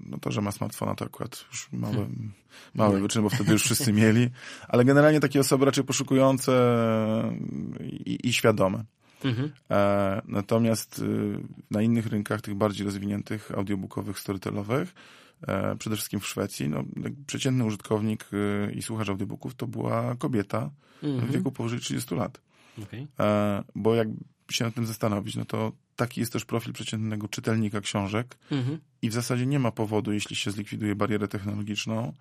no 0.00 0.18
to, 0.18 0.30
że 0.30 0.40
ma 0.40 0.52
smartfona, 0.52 0.94
to 0.94 1.04
akurat 1.04 1.44
już 1.50 1.68
małe, 1.72 1.94
hmm. 1.94 2.32
małe 2.74 3.00
wyczyn, 3.00 3.22
bo 3.22 3.28
wtedy 3.28 3.52
już 3.52 3.62
wszyscy 3.62 3.92
mieli. 3.92 4.30
Ale 4.68 4.84
generalnie 4.84 5.20
takie 5.20 5.40
osoby 5.40 5.64
raczej 5.64 5.84
poszukujące 5.84 6.52
i, 7.80 8.18
i 8.28 8.32
świadome. 8.32 8.84
Mhm. 9.26 9.50
E, 9.70 10.22
natomiast 10.24 10.98
y, 10.98 11.38
na 11.70 11.82
innych 11.82 12.06
rynkach, 12.06 12.40
tych 12.40 12.54
bardziej 12.54 12.84
rozwiniętych, 12.86 13.50
audiobookowych, 13.50 14.18
storytelowych, 14.18 14.94
e, 15.48 15.76
przede 15.76 15.96
wszystkim 15.96 16.20
w 16.20 16.26
Szwecji, 16.26 16.68
no, 16.68 16.84
przeciętny 17.26 17.64
użytkownik 17.64 18.26
y, 18.32 18.72
i 18.72 18.82
słuchacz 18.82 19.08
audiobooków 19.08 19.54
to 19.54 19.66
była 19.66 20.14
kobieta 20.14 20.70
mhm. 21.02 21.30
w 21.30 21.34
wieku 21.34 21.52
powyżej 21.52 21.80
30 21.80 22.14
lat. 22.14 22.40
Okay. 22.82 23.06
E, 23.20 23.64
bo 23.74 23.94
jak 23.94 24.08
się 24.50 24.64
nad 24.64 24.74
tym 24.74 24.86
zastanowić, 24.86 25.36
no 25.36 25.44
to 25.44 25.72
taki 25.96 26.20
jest 26.20 26.32
też 26.32 26.44
profil 26.44 26.72
przeciętnego 26.72 27.28
czytelnika 27.28 27.80
książek 27.80 28.36
mhm. 28.50 28.78
i 29.02 29.10
w 29.10 29.12
zasadzie 29.12 29.46
nie 29.46 29.58
ma 29.58 29.70
powodu, 29.70 30.12
jeśli 30.12 30.36
się 30.36 30.50
zlikwiduje 30.50 30.94
barierę 30.94 31.28
technologiczną, 31.28 32.12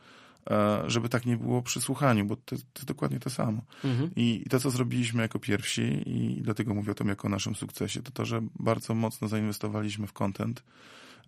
żeby 0.87 1.09
tak 1.09 1.25
nie 1.25 1.37
było 1.37 1.61
przy 1.61 1.81
słuchaniu, 1.81 2.25
bo 2.25 2.35
to, 2.35 2.41
to 2.45 2.55
jest 2.55 2.85
dokładnie 2.85 3.19
to 3.19 3.29
samo. 3.29 3.61
Mhm. 3.83 4.09
I 4.15 4.45
to, 4.49 4.59
co 4.59 4.69
zrobiliśmy 4.69 5.21
jako 5.21 5.39
pierwsi 5.39 6.03
i 6.05 6.41
dlatego 6.41 6.73
mówię 6.73 6.91
o 6.91 6.95
tym 6.95 7.07
jako 7.07 7.27
o 7.27 7.31
naszym 7.31 7.55
sukcesie, 7.55 8.01
to 8.01 8.11
to, 8.11 8.25
że 8.25 8.41
bardzo 8.59 8.95
mocno 8.95 9.27
zainwestowaliśmy 9.27 10.07
w 10.07 10.13
content 10.13 10.63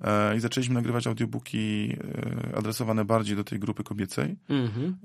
e, 0.02 0.38
i 0.38 0.40
zaczęliśmy 0.40 0.76
nagrywać 0.76 1.08
audiobooki 1.08 1.96
e, 2.52 2.58
adresowane 2.58 3.06
bardziej 3.06 3.36
do 3.36 3.44
tej 3.44 3.60
grupy 3.60 3.84
kobiecej, 3.84 4.36
mhm. 4.50 4.98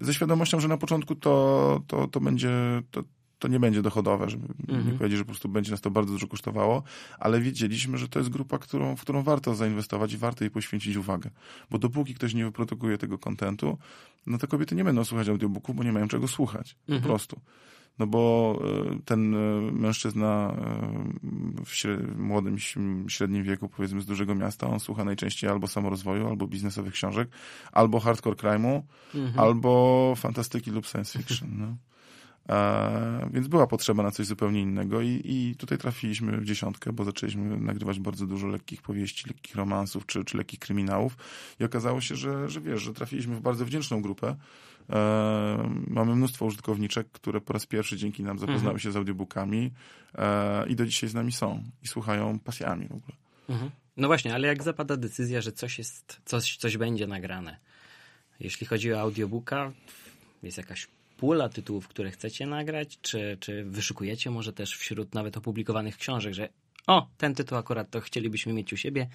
ze 0.00 0.14
świadomością, 0.14 0.60
że 0.60 0.68
na 0.68 0.78
początku 0.78 1.14
to, 1.14 1.80
to, 1.86 2.06
to 2.06 2.20
będzie, 2.20 2.82
to, 2.90 3.02
to 3.38 3.48
nie 3.48 3.60
będzie 3.60 3.82
dochodowe, 3.82 4.30
żeby 4.30 4.46
mhm. 4.68 4.86
nie 4.86 4.98
powiedzieć, 4.98 5.18
że 5.18 5.24
po 5.24 5.30
prostu 5.30 5.48
będzie 5.48 5.70
nas 5.70 5.80
to 5.80 5.90
bardzo 5.90 6.12
dużo 6.12 6.26
kosztowało, 6.26 6.82
ale 7.18 7.40
wiedzieliśmy, 7.40 7.98
że 7.98 8.08
to 8.08 8.18
jest 8.18 8.30
grupa, 8.30 8.58
którą, 8.58 8.96
w 8.96 9.00
którą 9.00 9.22
warto 9.22 9.54
zainwestować 9.54 10.12
i 10.12 10.16
warto 10.16 10.44
jej 10.44 10.50
poświęcić 10.50 10.96
uwagę. 10.96 11.30
Bo 11.70 11.78
dopóki 11.78 12.14
ktoś 12.14 12.34
nie 12.34 12.44
wyprodukuje 12.44 12.98
tego 12.98 13.18
kontentu, 13.18 13.78
no 14.26 14.38
to 14.38 14.46
kobiety 14.46 14.74
nie 14.74 14.84
będą 14.84 15.04
słuchać 15.04 15.28
audiobooków, 15.28 15.76
bo 15.76 15.84
nie 15.84 15.92
mają 15.92 16.08
czego 16.08 16.28
słuchać. 16.28 16.76
Mhm. 16.88 17.02
Po 17.02 17.08
prostu. 17.08 17.40
No 17.98 18.06
bo 18.06 18.58
e, 18.94 18.98
ten 19.04 19.34
e, 19.34 19.38
mężczyzna 19.72 20.56
e, 20.58 21.64
w 21.64 22.18
młodym, 22.18 22.58
średnim 23.08 23.42
wieku, 23.42 23.68
powiedzmy 23.68 24.00
z 24.00 24.06
dużego 24.06 24.34
miasta, 24.34 24.70
on 24.70 24.80
słucha 24.80 25.04
najczęściej 25.04 25.50
albo 25.50 25.66
samorozwoju, 25.66 26.28
albo 26.28 26.46
biznesowych 26.46 26.92
książek, 26.92 27.28
albo 27.72 28.00
hardcore 28.00 28.36
crime'u, 28.36 28.82
mhm. 29.14 29.40
albo 29.40 30.14
fantastyki 30.16 30.70
lub 30.70 30.86
science 30.86 31.18
fiction. 31.18 31.48
No. 31.58 31.76
Więc 33.32 33.48
była 33.48 33.66
potrzeba 33.66 34.02
na 34.02 34.10
coś 34.10 34.26
zupełnie 34.26 34.60
innego 34.60 35.00
i, 35.02 35.22
i 35.24 35.54
tutaj 35.56 35.78
trafiliśmy 35.78 36.38
w 36.38 36.44
dziesiątkę, 36.44 36.92
bo 36.92 37.04
zaczęliśmy 37.04 37.60
nagrywać 37.60 38.00
bardzo 38.00 38.26
dużo 38.26 38.46
lekkich 38.46 38.82
powieści, 38.82 39.28
lekkich 39.28 39.54
romansów 39.54 40.06
czy, 40.06 40.24
czy 40.24 40.36
lekkich 40.36 40.58
kryminałów 40.58 41.16
i 41.60 41.64
okazało 41.64 42.00
się, 42.00 42.16
że, 42.16 42.48
że 42.48 42.60
wiesz, 42.60 42.82
że 42.82 42.92
trafiliśmy 42.92 43.36
w 43.36 43.40
bardzo 43.40 43.64
wdzięczną 43.64 44.02
grupę. 44.02 44.36
E, 44.90 45.70
mamy 45.86 46.16
mnóstwo 46.16 46.44
użytkowniczek, 46.44 47.10
które 47.12 47.40
po 47.40 47.52
raz 47.52 47.66
pierwszy 47.66 47.96
dzięki 47.96 48.22
nam 48.22 48.38
zapoznały 48.38 48.74
mhm. 48.74 48.78
się 48.78 48.92
z 48.92 48.96
audiobookami 48.96 49.70
e, 50.14 50.68
i 50.68 50.76
do 50.76 50.86
dzisiaj 50.86 51.10
z 51.10 51.14
nami 51.14 51.32
są 51.32 51.62
i 51.82 51.88
słuchają 51.88 52.38
pasjami 52.38 52.88
w 52.88 52.92
ogóle. 52.92 53.16
Mhm. 53.48 53.70
No 53.96 54.06
właśnie, 54.06 54.34
ale 54.34 54.48
jak 54.48 54.62
zapada 54.62 54.96
decyzja, 54.96 55.40
że 55.40 55.52
coś 55.52 55.78
jest, 55.78 56.20
coś, 56.24 56.56
coś 56.56 56.76
będzie 56.76 57.06
nagrane? 57.06 57.56
Jeśli 58.40 58.66
chodzi 58.66 58.92
o 58.92 59.00
audiobooka, 59.00 59.72
jest 60.42 60.58
jakaś 60.58 60.88
pula 61.16 61.48
tytułów, 61.48 61.88
które 61.88 62.10
chcecie 62.10 62.46
nagrać, 62.46 62.98
czy, 63.02 63.36
czy 63.40 63.64
wyszukujecie 63.64 64.30
może 64.30 64.52
też 64.52 64.76
wśród 64.76 65.14
nawet 65.14 65.36
opublikowanych 65.36 65.96
książek, 65.96 66.34
że 66.34 66.48
o, 66.86 67.08
ten 67.18 67.34
tytuł 67.34 67.58
akurat 67.58 67.90
to 67.90 68.00
chcielibyśmy 68.00 68.52
mieć 68.52 68.72
u 68.72 68.76
siebie, 68.76 69.08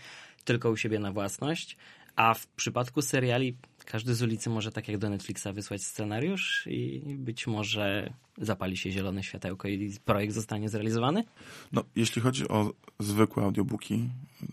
tylko 0.44 0.70
u 0.70 0.78
siebie 0.78 1.00
na 1.00 1.12
własność, 1.12 1.78
a 2.16 2.34
w 2.34 2.48
przypadku 2.48 3.02
seriali 3.02 3.58
każdy 3.86 4.16
z 4.16 4.22
ulicy 4.22 4.50
może 4.50 4.72
tak 4.72 4.88
jak 4.88 4.98
do 4.98 5.10
Netflixa 5.10 5.48
wysłać 5.54 5.84
scenariusz 5.84 6.68
i 6.68 7.02
być 7.18 7.48
może 7.48 8.14
zapali 8.38 8.78
się 8.78 8.92
zielone 8.92 9.24
światełko 9.24 9.68
i 9.68 9.94
projekt 10.06 10.34
zostanie 10.34 10.70
zrealizowany? 10.70 11.24
No, 11.72 11.84
jeśli 11.96 12.22
chodzi 12.22 12.48
o 12.48 12.74
zwykłe 13.00 13.44
audiobooki, 13.44 14.10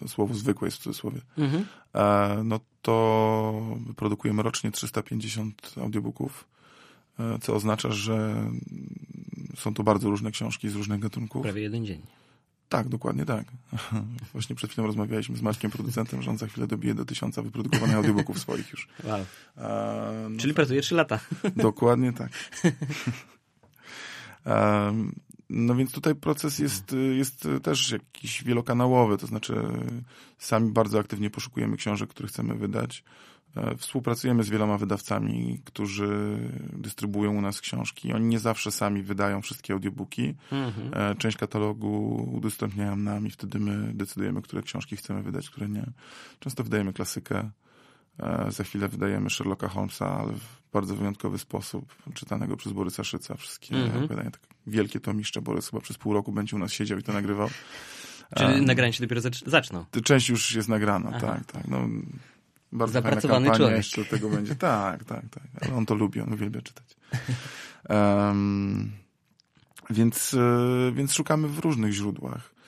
słowo 0.07 0.35
zwykłe 0.35 0.67
jest 0.67 0.79
w 0.79 0.83
cudzysłowie, 0.83 1.21
mhm. 1.39 1.67
e, 1.95 2.43
no 2.45 2.61
to 2.83 3.77
produkujemy 3.97 4.43
rocznie 4.43 4.71
350 4.71 5.75
audiobooków 5.77 6.49
co 7.41 7.55
oznacza, 7.55 7.93
że 7.93 8.45
są 9.57 9.75
to 9.75 9.83
bardzo 9.83 10.11
różne 10.11 10.31
książki 10.31 10.69
z 10.69 10.75
różnych 10.75 11.01
gatunków. 11.01 11.43
Prawie 11.43 11.63
jeden 11.63 11.87
dzień. 11.87 12.03
Tak, 12.69 12.89
dokładnie 12.89 13.25
tak. 13.25 13.47
Właśnie 14.33 14.57
przed 14.57 14.71
chwilą 14.71 14.87
rozmawialiśmy 14.87 15.37
z 15.37 15.43
Maćkiem, 15.43 15.71
producentem, 15.71 16.23
że 16.23 16.31
on 16.31 16.39
za 16.39 16.47
chwilę 16.47 16.67
dobije 16.67 16.95
do 16.95 17.05
tysiąca 17.05 17.43
wyprodukowanych 17.43 17.97
audiobooków 17.97 18.39
swoich 18.39 18.73
już. 18.73 18.89
Wow. 19.05 19.25
E, 19.57 20.29
no 20.31 20.41
Czyli 20.41 20.55
pracuje 20.55 20.81
trzy 20.81 20.95
lata. 20.95 21.21
Dokładnie 21.57 22.13
tak. 22.13 22.31
E, 24.47 24.95
no 25.51 25.75
więc 25.75 25.93
tutaj 25.93 26.15
proces 26.15 26.59
jest, 26.59 26.97
jest 27.17 27.49
też 27.63 27.91
jakiś 27.91 28.45
wielokanałowy, 28.45 29.19
to 29.19 29.27
znaczy 29.27 29.55
sami 30.39 30.73
bardzo 30.73 30.99
aktywnie 30.99 31.31
poszukujemy 31.31 31.77
książek, 31.77 32.11
które 32.11 32.29
chcemy 32.29 32.55
wydać. 32.55 33.05
E, 33.57 33.77
współpracujemy 33.77 34.43
z 34.43 34.51
wieloma 34.51 34.79
wydawcami, 34.79 35.61
którzy 35.65 36.39
dystrybuują 36.73 37.37
u 37.37 37.41
nas 37.41 37.61
książki. 37.61 38.13
Oni 38.13 38.27
nie 38.27 38.39
zawsze 38.39 38.71
sami 38.71 39.03
wydają 39.03 39.43
wszystkie 39.43 39.73
audiobooki. 39.73 40.35
Mhm. 40.53 41.11
E, 41.11 41.15
część 41.15 41.37
katalogu 41.37 42.15
udostępniają 42.33 42.97
nam 42.97 43.27
i 43.27 43.31
wtedy 43.31 43.59
my 43.59 43.95
decydujemy, 43.95 44.43
które 44.43 44.63
książki 44.63 44.97
chcemy 44.97 45.23
wydać, 45.23 45.51
które 45.51 45.69
nie. 45.69 45.87
Często 46.39 46.65
wydajemy 46.65 46.93
klasykę. 46.93 47.51
E, 48.19 48.53
za 48.53 48.65
chwilę 48.65 48.89
wydajemy 48.89 49.31
Sherlocka 49.31 49.69
Holmesa, 49.69 50.19
ale 50.19 50.33
w 50.33 50.59
bardzo 50.73 50.97
wyjątkowy 50.97 51.39
sposób, 51.39 51.95
czytanego 52.15 52.57
przez 52.57 52.73
Borysa 52.73 53.05
Szyca. 53.05 53.35
Wszystkie 53.35 53.77
mhm. 53.77 54.09
wydania, 54.09 54.31
tak 54.31 54.41
wielkie 54.67 55.01
tomiszcze. 55.01 55.43
Borys 55.43 55.71
chyba 55.71 55.83
przez 55.83 55.99
pół 55.99 56.13
roku 56.13 56.33
będzie 56.33 56.57
u 56.57 56.59
nas 56.59 56.73
siedział 56.73 56.99
i 56.99 57.03
to 57.03 57.13
nagrywał. 57.13 57.49
Czyli 58.37 58.55
um, 58.55 58.65
nagranie 58.65 58.93
się 58.93 59.05
dopiero 59.05 59.21
zaczną. 59.47 59.85
Część 60.05 60.29
już 60.29 60.55
jest 60.55 60.69
nagrana, 60.69 61.11
Aha. 61.15 61.27
tak, 61.27 61.53
tak. 61.53 61.69
No, 61.69 61.89
bardzo 62.73 62.93
Zapracowany 62.93 63.47
fajna 63.47 63.57
człowiek. 63.57 63.77
jeszcze 63.77 64.05
tego 64.05 64.31
będzie. 64.31 64.55
Tak, 64.69 65.05
tak, 65.05 65.29
tak. 65.31 65.45
Ale 65.61 65.75
on 65.75 65.87
to 65.87 65.95
lubi, 65.95 66.21
on 66.21 66.33
uwielbia 66.33 66.63
czytać. 66.63 66.97
Um, 67.89 68.91
więc, 69.91 70.35
e, 70.35 70.93
więc 70.93 71.13
szukamy 71.13 71.49
w 71.49 71.59
różnych 71.59 71.93
źródłach. 71.93 72.59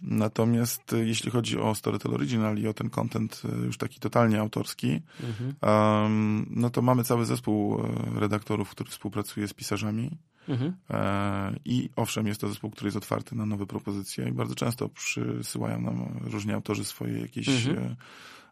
Natomiast 0.00 0.92
e, 0.92 1.04
jeśli 1.04 1.30
chodzi 1.30 1.58
o 1.58 1.74
Storytel 1.74 2.14
Original 2.14 2.58
i 2.58 2.66
o 2.68 2.74
ten 2.74 2.90
content 2.90 3.42
e, 3.44 3.56
już 3.66 3.78
taki 3.78 4.00
totalnie 4.00 4.40
autorski, 4.40 5.00
mhm. 5.22 5.54
um, 5.62 6.46
no 6.50 6.70
to 6.70 6.82
mamy 6.82 7.04
cały 7.04 7.24
zespół 7.24 7.82
redaktorów, 8.14 8.70
który 8.70 8.90
współpracuje 8.90 9.48
z 9.48 9.54
pisarzami. 9.54 10.18
Mhm. 10.48 10.74
E, 10.90 11.56
I 11.64 11.90
owszem, 11.96 12.26
jest 12.26 12.40
to 12.40 12.48
zespół, 12.48 12.70
który 12.70 12.86
jest 12.86 12.96
otwarty 12.96 13.36
na 13.36 13.46
nowe 13.46 13.66
propozycje 13.66 14.28
i 14.28 14.32
bardzo 14.32 14.54
często 14.54 14.88
przysyłają 14.88 15.80
nam 15.80 16.20
różni 16.20 16.52
autorzy 16.52 16.84
swoje 16.84 17.20
jakieś 17.20 17.48
mhm. 17.48 17.96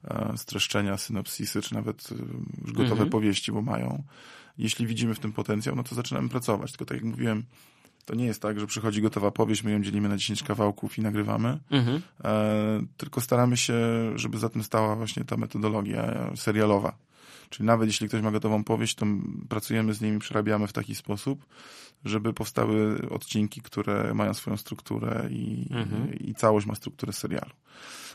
E, 0.05 0.33
streszczenia, 0.37 0.97
synopsisy, 0.97 1.63
czy 1.63 1.75
nawet 1.75 2.09
już 2.63 2.73
gotowe 2.73 2.93
mhm. 2.93 3.11
powieści, 3.11 3.53
bo 3.53 3.63
mają. 3.63 4.03
Jeśli 4.59 4.87
widzimy 4.87 5.15
w 5.15 5.19
tym 5.19 5.33
potencjał, 5.33 5.77
no 5.77 5.83
to 5.83 5.95
zaczynamy 5.95 6.29
pracować. 6.29 6.71
Tylko 6.73 6.85
tak 6.85 6.97
jak 6.97 7.05
mówiłem, 7.05 7.45
to 8.05 8.15
nie 8.15 8.25
jest 8.25 8.43
tak, 8.43 8.61
że 8.61 8.67
przychodzi 8.67 9.03
gotowa 9.03 9.31
powieść, 9.31 9.63
my 9.63 9.73
ją 9.73 9.83
dzielimy 9.83 10.09
na 10.09 10.17
10 10.17 10.43
kawałków 10.43 10.99
i 10.99 11.03
nagrywamy, 11.03 11.59
mhm. 11.71 12.03
e, 12.25 12.83
tylko 12.97 13.21
staramy 13.21 13.57
się, 13.57 13.75
żeby 14.15 14.39
za 14.39 14.49
tym 14.49 14.63
stała 14.63 14.97
właśnie 14.97 15.25
ta 15.25 15.37
metodologia 15.37 16.31
serialowa. 16.37 16.97
Czyli 17.53 17.67
nawet 17.67 17.89
jeśli 17.89 18.09
ktoś 18.09 18.23
ma 18.23 18.31
gotową 18.31 18.65
powieść, 18.65 18.95
to 18.95 19.07
pracujemy 19.49 19.95
z 19.95 20.01
nimi, 20.01 20.19
przerabiamy 20.19 20.67
w 20.67 20.73
taki 20.73 20.95
sposób, 20.95 21.47
żeby 22.05 22.33
powstały 22.33 23.09
odcinki, 23.11 23.61
które 23.61 24.15
mają 24.15 24.35
swoją 24.35 24.57
strukturę 24.57 25.29
i, 25.31 25.67
mhm. 25.71 26.15
i 26.15 26.35
całość 26.35 26.67
ma 26.67 26.75
strukturę 26.75 27.13
serialu. 27.13 27.51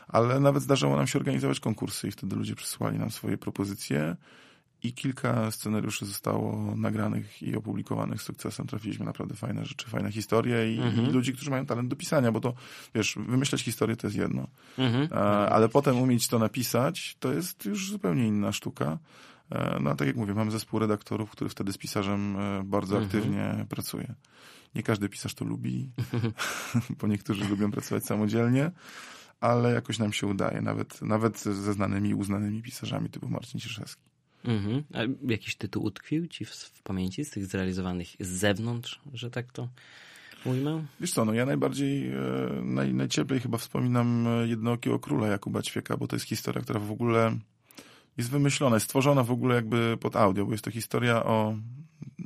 Ale 0.08 0.40
nawet 0.40 0.62
zdarzało 0.62 0.96
nam 0.96 1.06
się 1.06 1.18
organizować 1.18 1.60
konkursy 1.60 2.08
i 2.08 2.10
wtedy 2.10 2.36
ludzie 2.36 2.54
przysłali 2.54 2.98
nam 2.98 3.10
swoje 3.10 3.38
propozycje 3.38 4.16
i 4.82 4.92
kilka 4.92 5.50
scenariuszy 5.50 6.06
zostało 6.06 6.74
nagranych 6.76 7.42
i 7.42 7.56
opublikowanych 7.56 8.22
z 8.22 8.24
sukcesem. 8.24 8.66
Trafiliśmy 8.66 9.04
naprawdę 9.04 9.34
fajne 9.34 9.64
rzeczy, 9.64 9.88
fajne 9.88 10.12
historie 10.12 10.74
i, 10.74 10.78
mhm. 10.78 11.08
i 11.08 11.12
ludzi, 11.12 11.32
którzy 11.32 11.50
mają 11.50 11.66
talent 11.66 11.88
do 11.88 11.96
pisania, 11.96 12.32
bo 12.32 12.40
to, 12.40 12.54
wiesz, 12.94 13.18
wymyśleć 13.28 13.62
historię 13.62 13.96
to 13.96 14.06
jest 14.06 14.16
jedno, 14.16 14.46
mhm. 14.78 15.08
a, 15.12 15.48
ale 15.48 15.68
potem 15.68 15.98
umieć 15.98 16.28
to 16.28 16.38
napisać, 16.38 17.16
to 17.20 17.32
jest 17.32 17.64
już 17.64 17.90
zupełnie 17.90 18.26
inna 18.26 18.52
sztuka. 18.52 18.98
E, 19.50 19.78
no, 19.80 19.94
tak 19.94 20.06
jak 20.06 20.16
mówię, 20.16 20.34
mamy 20.34 20.50
zespół 20.50 20.78
redaktorów, 20.80 21.30
który 21.30 21.50
wtedy 21.50 21.72
z 21.72 21.78
pisarzem 21.78 22.36
e, 22.36 22.62
bardzo 22.64 22.96
mhm. 22.98 23.04
aktywnie 23.04 23.66
pracuje. 23.68 24.14
Nie 24.74 24.82
każdy 24.82 25.08
pisarz 25.08 25.34
to 25.34 25.44
lubi, 25.44 25.90
bo 27.00 27.06
niektórzy 27.06 27.48
lubią 27.48 27.70
pracować 27.70 28.04
samodzielnie, 28.04 28.70
ale 29.40 29.72
jakoś 29.72 29.98
nam 29.98 30.12
się 30.12 30.26
udaje, 30.26 30.60
nawet, 30.60 31.02
nawet 31.02 31.38
ze 31.38 31.72
znanymi, 31.72 32.14
uznanymi 32.14 32.62
pisarzami 32.62 33.10
typu 33.10 33.28
Marcin 33.28 33.60
Cieszewski. 33.60 34.07
Mhm. 34.48 34.82
A 34.94 35.30
jakiś 35.30 35.56
tytuł 35.56 35.84
utkwił 35.84 36.26
ci 36.26 36.44
w, 36.44 36.50
w, 36.50 36.82
pamięci 36.82 37.24
z 37.24 37.30
tych 37.30 37.46
zrealizowanych 37.46 38.08
z 38.20 38.28
zewnątrz, 38.28 39.00
że 39.14 39.30
tak 39.30 39.52
to 39.52 39.68
ujmę? 40.44 40.84
Wiesz 41.00 41.12
co, 41.12 41.24
no 41.24 41.32
ja 41.32 41.46
najbardziej, 41.46 42.08
e, 42.08 42.16
naj, 42.64 42.94
najcieplej 42.94 43.40
chyba 43.40 43.58
wspominam 43.58 44.26
Jednookiego 44.44 44.98
Króla 44.98 45.28
Jakuba 45.28 45.62
Ćwieka, 45.62 45.96
bo 45.96 46.06
to 46.06 46.16
jest 46.16 46.26
historia, 46.26 46.62
która 46.62 46.80
w 46.80 46.90
ogóle 46.90 47.38
jest 48.16 48.30
wymyślona, 48.30 48.80
stworzona 48.80 49.22
w 49.22 49.30
ogóle 49.30 49.54
jakby 49.54 49.96
pod 50.00 50.16
audio, 50.16 50.46
bo 50.46 50.52
jest 50.52 50.64
to 50.64 50.70
historia 50.70 51.24
o, 51.24 51.56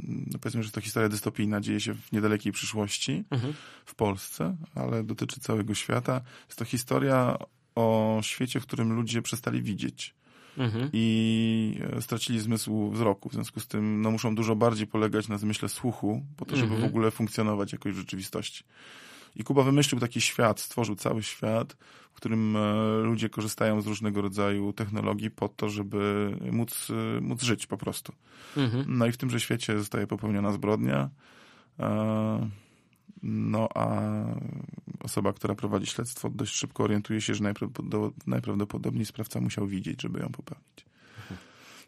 no 0.03 0.39
powiedzmy, 0.39 0.63
że 0.63 0.71
to 0.71 0.81
historia 0.81 1.09
dystopijna, 1.09 1.61
dzieje 1.61 1.81
się 1.81 1.95
w 1.95 2.13
niedalekiej 2.13 2.53
przyszłości 2.53 3.25
mhm. 3.31 3.55
w 3.85 3.95
Polsce, 3.95 4.57
ale 4.75 5.05
dotyczy 5.05 5.41
całego 5.41 5.75
świata. 5.75 6.21
Jest 6.47 6.59
to 6.59 6.65
historia 6.65 7.39
o 7.75 8.21
świecie, 8.23 8.61
w 8.61 8.67
którym 8.67 8.93
ludzie 8.93 9.23
przestali 9.23 9.63
widzieć. 9.63 10.15
Mhm. 10.59 10.91
I 10.93 11.81
e, 11.97 12.03
stracili 12.03 12.41
zmysł 12.41 12.91
wzroku. 12.91 13.29
W 13.29 13.33
związku 13.33 13.61
z 13.61 13.67
tym 13.67 14.03
no, 14.03 14.11
muszą 14.11 14.35
dużo 14.35 14.57
bardziej 14.57 14.87
polegać 14.87 15.29
na 15.29 15.39
zmyśle 15.39 15.69
słuchu, 15.69 16.23
po 16.37 16.45
to, 16.45 16.57
żeby 16.57 16.73
mhm. 16.73 16.83
w 16.83 16.85
ogóle 16.85 17.11
funkcjonować 17.11 17.73
jakoś 17.73 17.93
w 17.93 17.97
rzeczywistości. 17.97 18.65
I 19.37 19.45
Kuba 19.45 19.63
wymyślił 19.63 20.01
taki 20.01 20.21
świat, 20.21 20.61
stworzył 20.61 20.97
cały 20.97 21.23
świat, 21.23 21.77
w 22.13 22.15
którym 22.15 22.57
e, 22.57 22.99
ludzie 23.03 23.29
korzystają 23.29 23.81
z 23.81 23.87
różnego 23.87 24.23
rodzaju 24.23 24.73
technologii 24.73 25.31
po 25.31 25.49
to, 25.49 25.69
żeby 25.69 26.33
móc, 26.53 26.89
e, 26.91 27.21
móc 27.21 27.43
żyć 27.43 27.67
po 27.67 27.77
prostu. 27.77 28.13
Mhm. 28.57 28.85
No 28.89 29.07
i 29.07 29.13
w 29.13 29.17
tymże 29.17 29.41
świecie 29.41 29.79
zostaje 29.79 30.07
popełniona 30.07 30.53
zbrodnia. 30.53 31.11
No 33.23 33.69
a 33.75 34.01
osoba, 35.01 35.33
która 35.33 35.55
prowadzi 35.55 35.87
śledztwo, 35.87 36.31
dość 36.31 36.55
szybko 36.55 36.85
orientuje 36.85 37.21
się, 37.21 37.35
że 37.35 37.45
najprawdopodobniej 38.27 39.07
sprawca 39.07 39.41
musiał 39.41 39.67
widzieć, 39.67 40.03
żeby 40.03 40.21
ją 40.21 40.29
popełnić. 40.29 40.87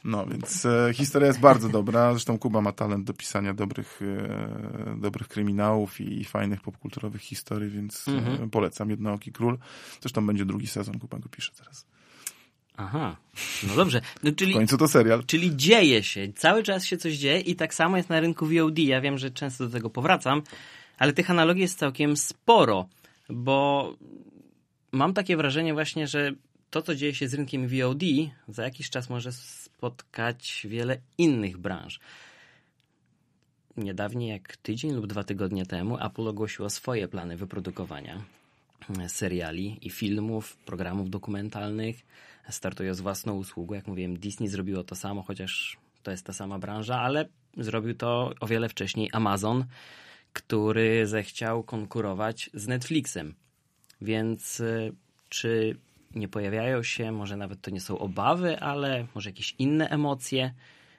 No, 0.05 0.27
więc 0.27 0.66
e, 0.66 0.90
historia 0.94 1.29
jest 1.29 1.40
bardzo 1.40 1.68
dobra. 1.68 2.12
Zresztą 2.12 2.38
Kuba 2.38 2.61
ma 2.61 2.73
talent 2.73 3.05
do 3.05 3.14
pisania 3.14 3.55
dobrych, 3.55 4.01
e, 4.03 4.97
dobrych 5.01 5.29
kryminałów 5.29 6.01
i, 6.01 6.20
i 6.20 6.25
fajnych 6.25 6.61
popkulturowych 6.61 7.23
historii, 7.23 7.70
więc 7.70 8.09
e, 8.09 8.12
mhm. 8.12 8.51
polecam 8.51 8.90
Jednooki 8.90 9.33
Król. 9.33 9.59
Zresztą 10.01 10.27
będzie 10.27 10.44
drugi 10.44 10.66
sezon, 10.66 10.99
Kuba 10.99 11.18
go 11.18 11.29
pisze 11.29 11.53
teraz. 11.59 11.87
Aha, 12.77 13.16
no 13.68 13.77
dobrze. 13.77 14.01
No, 14.23 14.33
czyli, 14.33 14.53
w 14.53 14.57
końcu 14.57 14.79
to 14.79 14.88
serial. 14.88 15.25
Czyli 15.27 15.57
dzieje 15.57 16.03
się, 16.03 16.33
cały 16.33 16.62
czas 16.62 16.85
się 16.85 16.97
coś 16.97 17.14
dzieje 17.14 17.40
i 17.40 17.57
tak 17.57 17.75
samo 17.75 17.97
jest 17.97 18.09
na 18.09 18.20
rynku 18.20 18.47
VOD. 18.47 18.79
Ja 18.79 19.01
wiem, 19.01 19.18
że 19.18 19.31
często 19.31 19.66
do 19.66 19.70
tego 19.70 19.90
powracam, 19.90 20.42
ale 20.98 21.12
tych 21.12 21.30
analogii 21.30 21.62
jest 21.62 21.78
całkiem 21.78 22.16
sporo, 22.16 22.88
bo 23.28 23.94
mam 24.92 25.14
takie 25.14 25.37
wrażenie 25.37 25.74
właśnie, 25.74 26.07
że 26.07 26.33
to, 26.70 26.83
co 26.83 26.94
dzieje 26.94 27.14
się 27.14 27.28
z 27.28 27.35
rynkiem 27.35 27.68
VOD, 27.68 28.02
za 28.48 28.64
jakiś 28.64 28.90
czas 28.90 29.11
może 29.11 29.33
spotkać 29.33 30.66
wiele 30.70 30.98
innych 31.18 31.59
branż. 31.59 32.00
Niedawniej, 33.76 34.30
jak 34.30 34.57
tydzień 34.57 34.92
lub 34.92 35.07
dwa 35.07 35.24
tygodnie 35.24 35.66
temu, 35.66 35.98
Apple 36.07 36.28
ogłosiło 36.28 36.70
swoje 36.70 37.09
plany 37.09 37.37
wyprodukowania 37.37 38.24
seriali 39.09 39.78
i 39.83 39.90
filmów, 39.90 40.57
programów 40.57 41.11
dokumentalnych. 41.11 41.96
Startuje 42.48 42.94
z 42.94 43.00
własną 43.00 43.35
usługą. 43.35 43.74
Jak 43.74 43.87
mówiłem, 43.87 44.18
Disney 44.18 44.48
zrobiło 44.48 44.85
to 44.85 44.94
samo, 44.94 45.22
chociaż 45.22 45.76
to 46.02 46.11
jest 46.11 46.26
ta 46.26 46.33
sama 46.33 46.59
branża, 46.59 47.00
ale 47.00 47.28
zrobił 47.57 47.94
to 47.94 48.35
o 48.40 48.46
wiele 48.46 48.68
wcześniej 48.68 49.11
Amazon, 49.12 49.64
który 50.35 51.07
zechciał 51.07 51.62
konkurować 51.62 52.51
z 52.55 52.68
Netflixem. 52.68 53.35
Więc 54.01 54.61
y, 54.61 54.92
czy 55.29 55.77
nie 56.14 56.29
pojawiają 56.29 56.83
się, 56.83 57.12
może 57.12 57.37
nawet 57.37 57.61
to 57.61 57.70
nie 57.70 57.81
są 57.81 57.99
obawy, 57.99 58.61
ale 58.61 59.07
może 59.14 59.31
jakieś 59.31 59.55
inne 59.59 59.88
emocje, 59.88 60.55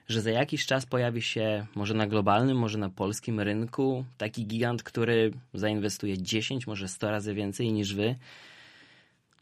że 0.07 0.21
za 0.21 0.31
jakiś 0.31 0.65
czas 0.65 0.85
pojawi 0.85 1.21
się 1.21 1.65
może 1.75 1.93
na 1.93 2.07
globalnym, 2.07 2.57
może 2.57 2.77
na 2.77 2.89
polskim 2.89 3.39
rynku 3.39 4.05
taki 4.17 4.45
gigant, 4.45 4.83
który 4.83 5.31
zainwestuje 5.53 6.17
10, 6.17 6.67
może 6.67 6.87
100 6.87 7.11
razy 7.11 7.33
więcej 7.33 7.73
niż 7.73 7.93
wy 7.93 8.15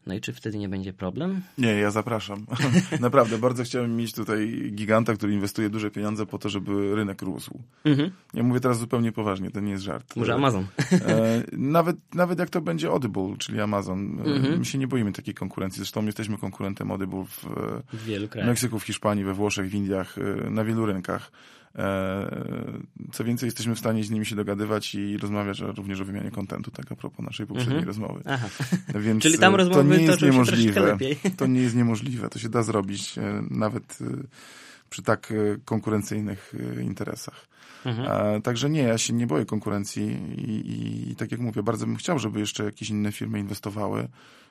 no 0.06 0.14
i 0.14 0.20
czy 0.20 0.32
wtedy 0.32 0.58
nie 0.58 0.68
będzie 0.68 0.92
problem? 0.92 1.40
Nie, 1.58 1.72
ja 1.72 1.90
zapraszam. 1.90 2.46
Naprawdę, 3.00 3.38
bardzo 3.38 3.64
chciałem 3.64 3.96
mieć 3.96 4.12
tutaj 4.12 4.70
giganta, 4.74 5.14
który 5.14 5.32
inwestuje 5.32 5.70
duże 5.70 5.90
pieniądze 5.90 6.26
po 6.26 6.38
to, 6.38 6.48
żeby 6.48 6.94
rynek 6.94 7.22
rósł. 7.22 7.62
Mhm. 7.84 8.10
Ja 8.34 8.42
mówię 8.42 8.60
teraz 8.60 8.78
zupełnie 8.78 9.12
poważnie, 9.12 9.50
to 9.50 9.60
nie 9.60 9.70
jest 9.70 9.84
żart. 9.84 10.16
Może 10.16 10.34
Amazon. 10.34 10.66
E, 10.92 11.42
nawet, 11.52 11.96
nawet 12.14 12.38
jak 12.38 12.50
to 12.50 12.60
będzie 12.60 12.88
Audible, 12.88 13.34
czyli 13.38 13.60
Amazon. 13.60 14.20
E, 14.20 14.24
mhm. 14.24 14.58
My 14.58 14.64
się 14.64 14.78
nie 14.78 14.88
boimy 14.88 15.12
takiej 15.12 15.34
konkurencji. 15.34 15.78
Zresztą 15.78 16.06
jesteśmy 16.06 16.38
konkurentem 16.38 16.90
Audible 16.90 17.24
w, 17.24 17.46
w. 17.92 18.46
Meksyku, 18.46 18.78
w 18.78 18.84
Hiszpanii, 18.84 19.24
we 19.24 19.34
Włoszech, 19.34 19.70
w 19.70 19.74
Indiach, 19.74 20.18
e, 20.18 20.50
na 20.50 20.64
wielu 20.64 20.86
rynkach. 20.86 21.30
E, 21.78 22.30
co 23.12 23.24
więcej, 23.24 23.46
jesteśmy 23.46 23.74
w 23.74 23.78
stanie 23.78 24.04
z 24.04 24.10
nimi 24.10 24.26
się 24.26 24.36
dogadywać 24.36 24.94
i 24.94 25.16
rozmawiać 25.16 25.60
również 25.60 26.00
o 26.00 26.04
wymianie 26.04 26.30
kontentu, 26.30 26.70
tak 26.70 26.92
a 26.92 26.96
propos 26.96 27.26
naszej 27.26 27.46
poprzedniej 27.46 27.78
mhm. 27.78 27.88
rozmowy. 27.88 28.22
Aha. 28.26 28.48
Więc 29.00 29.22
Czyli 29.22 29.38
tam 29.38 29.54
rozmowy 29.54 29.80
to 29.80 29.96
nie 29.96 30.04
jest 30.04 30.22
niemożliwe. 30.22 30.96
To 31.36 31.46
nie 31.46 31.60
jest 31.60 31.76
niemożliwe. 31.76 32.28
To 32.28 32.38
się 32.38 32.48
da 32.48 32.62
zrobić 32.62 33.18
e, 33.18 33.42
nawet 33.50 33.98
e, 34.00 34.04
przy 34.90 35.02
tak 35.02 35.32
konkurencyjnych 35.64 36.54
interesach. 36.82 37.46
Mhm. 37.84 38.42
Także 38.42 38.70
nie, 38.70 38.82
ja 38.82 38.98
się 38.98 39.12
nie 39.12 39.26
boję 39.26 39.44
konkurencji 39.44 40.04
i, 40.36 40.50
i, 40.50 41.10
i 41.10 41.16
tak 41.16 41.32
jak 41.32 41.40
mówię, 41.40 41.62
bardzo 41.62 41.86
bym 41.86 41.96
chciał, 41.96 42.18
żeby 42.18 42.40
jeszcze 42.40 42.64
jakieś 42.64 42.90
inne 42.90 43.12
firmy 43.12 43.38
inwestowały 43.38 44.08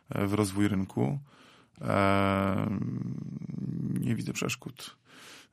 w 0.09 0.33
rozwój 0.33 0.67
rynku. 0.67 1.19
Nie 3.99 4.15
widzę 4.15 4.33
przeszkód. 4.33 4.95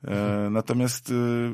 E, 0.07 0.49
natomiast 0.51 1.09
y, 1.09 1.13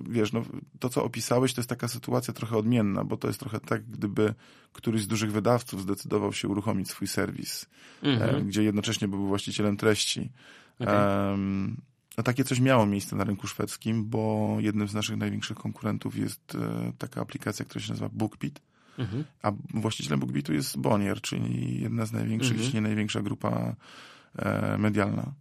wiesz, 0.09 0.33
no, 0.33 0.43
to 0.79 0.89
co 0.89 1.03
opisałeś, 1.03 1.53
to 1.53 1.61
jest 1.61 1.69
taka 1.69 1.87
sytuacja 1.87 2.33
trochę 2.33 2.57
odmienna, 2.57 3.03
bo 3.03 3.17
to 3.17 3.27
jest 3.27 3.39
trochę 3.39 3.59
tak, 3.59 3.85
gdyby 3.85 4.33
któryś 4.73 5.01
z 5.01 5.07
dużych 5.07 5.31
wydawców 5.31 5.81
zdecydował 5.81 6.33
się 6.33 6.47
uruchomić 6.47 6.89
swój 6.89 7.07
serwis, 7.07 7.65
e, 8.03 8.07
mhm. 8.07 8.47
gdzie 8.47 8.63
jednocześnie 8.63 9.07
był 9.07 9.27
właścicielem 9.27 9.77
treści. 9.77 10.31
Okay. 10.79 11.29
Um, 11.29 11.77
no, 12.17 12.23
takie 12.23 12.43
coś 12.43 12.59
miało 12.59 12.85
miejsce 12.85 13.15
na 13.15 13.23
rynku 13.23 13.47
szwedzkim, 13.47 14.05
bo 14.05 14.55
jednym 14.59 14.87
z 14.87 14.93
naszych 14.93 15.17
największych 15.17 15.57
konkurentów 15.57 16.17
jest 16.17 16.55
e, 16.55 16.91
taka 16.97 17.21
aplikacja, 17.21 17.65
która 17.65 17.85
się 17.85 17.89
nazywa 17.89 18.09
BookBeat. 18.13 18.61
Mhm. 18.97 19.23
A 19.41 19.51
właścicielem 19.73 20.19
BookBeatu 20.19 20.53
jest 20.53 20.77
Bonnier, 20.77 21.21
czyli 21.21 21.81
jedna 21.81 22.05
z 22.05 22.11
największych, 22.11 22.51
mhm. 22.51 22.63
jeśli 22.63 22.75
nie 22.75 22.81
największa 22.81 23.21
grupa 23.21 23.75
medialna, 24.77 25.33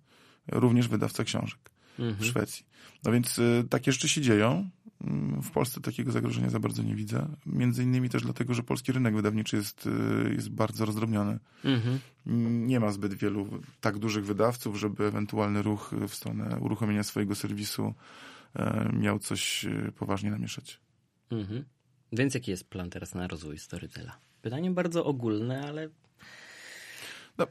również 0.49 0.88
wydawca 0.88 1.25
książek. 1.25 1.71
Mhm. 1.99 2.17
w 2.17 2.27
Szwecji. 2.27 2.67
No 3.05 3.13
więc 3.13 3.39
y, 3.39 3.65
takie 3.71 3.93
rzeczy 3.93 4.09
się 4.09 4.21
dzieją. 4.21 4.71
Mm, 5.01 5.43
w 5.43 5.51
Polsce 5.51 5.81
takiego 5.81 6.13
zagrożenia 6.13 6.51
za 6.51 6.61
bardzo 6.61 6.83
nie 6.83 6.95
widzę. 6.95 7.29
Między 7.47 7.83
innymi 7.83 8.09
też 8.09 8.23
dlatego, 8.23 8.55
że 8.55 8.63
polski 8.63 8.93
rynek 8.93 9.17
wydawniczy 9.17 9.57
jest, 9.57 9.87
y, 9.87 10.35
jest 10.35 10.49
bardzo 10.49 10.85
rozdrobniony. 10.85 11.39
Mhm. 11.65 11.99
Nie 12.67 12.81
ma 12.81 12.93
zbyt 12.93 13.15
wielu 13.15 13.61
tak 13.81 13.99
dużych 13.99 14.25
wydawców, 14.25 14.77
żeby 14.79 15.05
ewentualny 15.05 15.63
ruch 15.63 15.95
w 16.09 16.15
stronę 16.15 16.59
uruchomienia 16.61 17.03
swojego 17.03 17.35
serwisu 17.35 17.95
e, 18.55 18.91
miał 18.93 19.19
coś 19.19 19.65
y, 19.65 19.93
poważnie 19.97 20.31
namieszać. 20.31 20.81
Mhm. 21.31 21.65
Więc 22.13 22.35
jaki 22.35 22.51
jest 22.51 22.69
plan 22.69 22.91
teraz 22.91 23.15
na 23.15 23.29
rozwój 23.29 23.59
Storytela? 23.59 24.19
Pytanie 24.43 24.71
bardzo 24.71 25.05
ogólne, 25.05 25.69
ale 25.69 25.89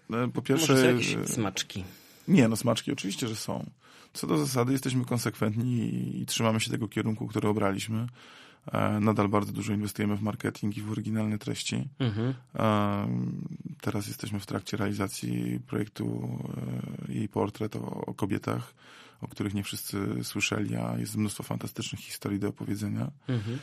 no, 0.09 0.27
po 0.33 0.41
pierwsze... 0.41 0.73
Może 0.73 0.83
są 0.83 0.91
jakieś 0.91 1.29
smaczki. 1.29 1.83
Nie, 2.27 2.47
no 2.47 2.55
smaczki 2.55 2.91
oczywiście, 2.91 3.27
że 3.27 3.35
są. 3.35 3.69
Co 4.15 4.27
do 4.27 4.37
zasady 4.37 4.71
jesteśmy 4.71 5.05
konsekwentni 5.05 5.91
i 6.21 6.25
trzymamy 6.25 6.59
się 6.59 6.71
tego 6.71 6.87
kierunku, 6.87 7.27
który 7.27 7.49
obraliśmy. 7.49 8.07
E, 8.71 8.99
nadal 8.99 9.29
bardzo 9.29 9.51
dużo 9.51 9.73
inwestujemy 9.73 10.15
w 10.15 10.21
marketing 10.21 10.77
i 10.77 10.81
w 10.81 10.91
oryginalne 10.91 11.37
treści. 11.37 11.89
Mhm. 11.99 12.33
E, 12.55 13.07
teraz 13.81 14.07
jesteśmy 14.07 14.39
w 14.39 14.45
trakcie 14.45 14.77
realizacji 14.77 15.59
projektu 15.67 16.37
jej 17.09 17.29
portret 17.29 17.75
o, 17.75 18.05
o, 18.05 18.13
kobietach, 18.13 18.73
o 19.21 19.27
których 19.27 19.53
nie 19.53 19.63
wszyscy 19.63 20.23
słyszeli, 20.23 20.75
a 20.75 20.97
jest 20.97 21.17
mnóstwo 21.17 21.43
fantastycznych 21.43 22.01
historii 22.01 22.39
do 22.39 22.49
opowiedzenia. 22.49 23.11
Mhm. 23.27 23.59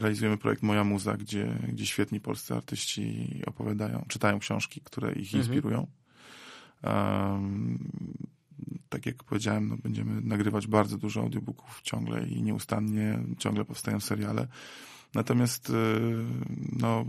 Realizujemy 0.00 0.38
projekt 0.38 0.62
Moja 0.62 0.84
Muza, 0.84 1.16
gdzie, 1.16 1.58
gdzie 1.68 1.86
świetni 1.86 2.20
polscy 2.20 2.54
artyści 2.54 3.28
opowiadają, 3.46 4.04
czytają 4.08 4.38
książki, 4.38 4.80
które 4.84 5.12
ich 5.12 5.34
mhm. 5.34 5.42
inspirują. 5.42 5.86
Tak 8.88 9.06
jak 9.06 9.24
powiedziałem, 9.24 9.68
no, 9.68 9.76
będziemy 9.76 10.20
nagrywać 10.20 10.66
bardzo 10.66 10.98
dużo 10.98 11.20
audiobooków 11.20 11.80
ciągle 11.82 12.28
i 12.28 12.42
nieustannie, 12.42 13.18
ciągle 13.38 13.64
powstają 13.64 14.00
seriale. 14.00 14.46
Natomiast 15.14 15.72
no, 16.72 17.04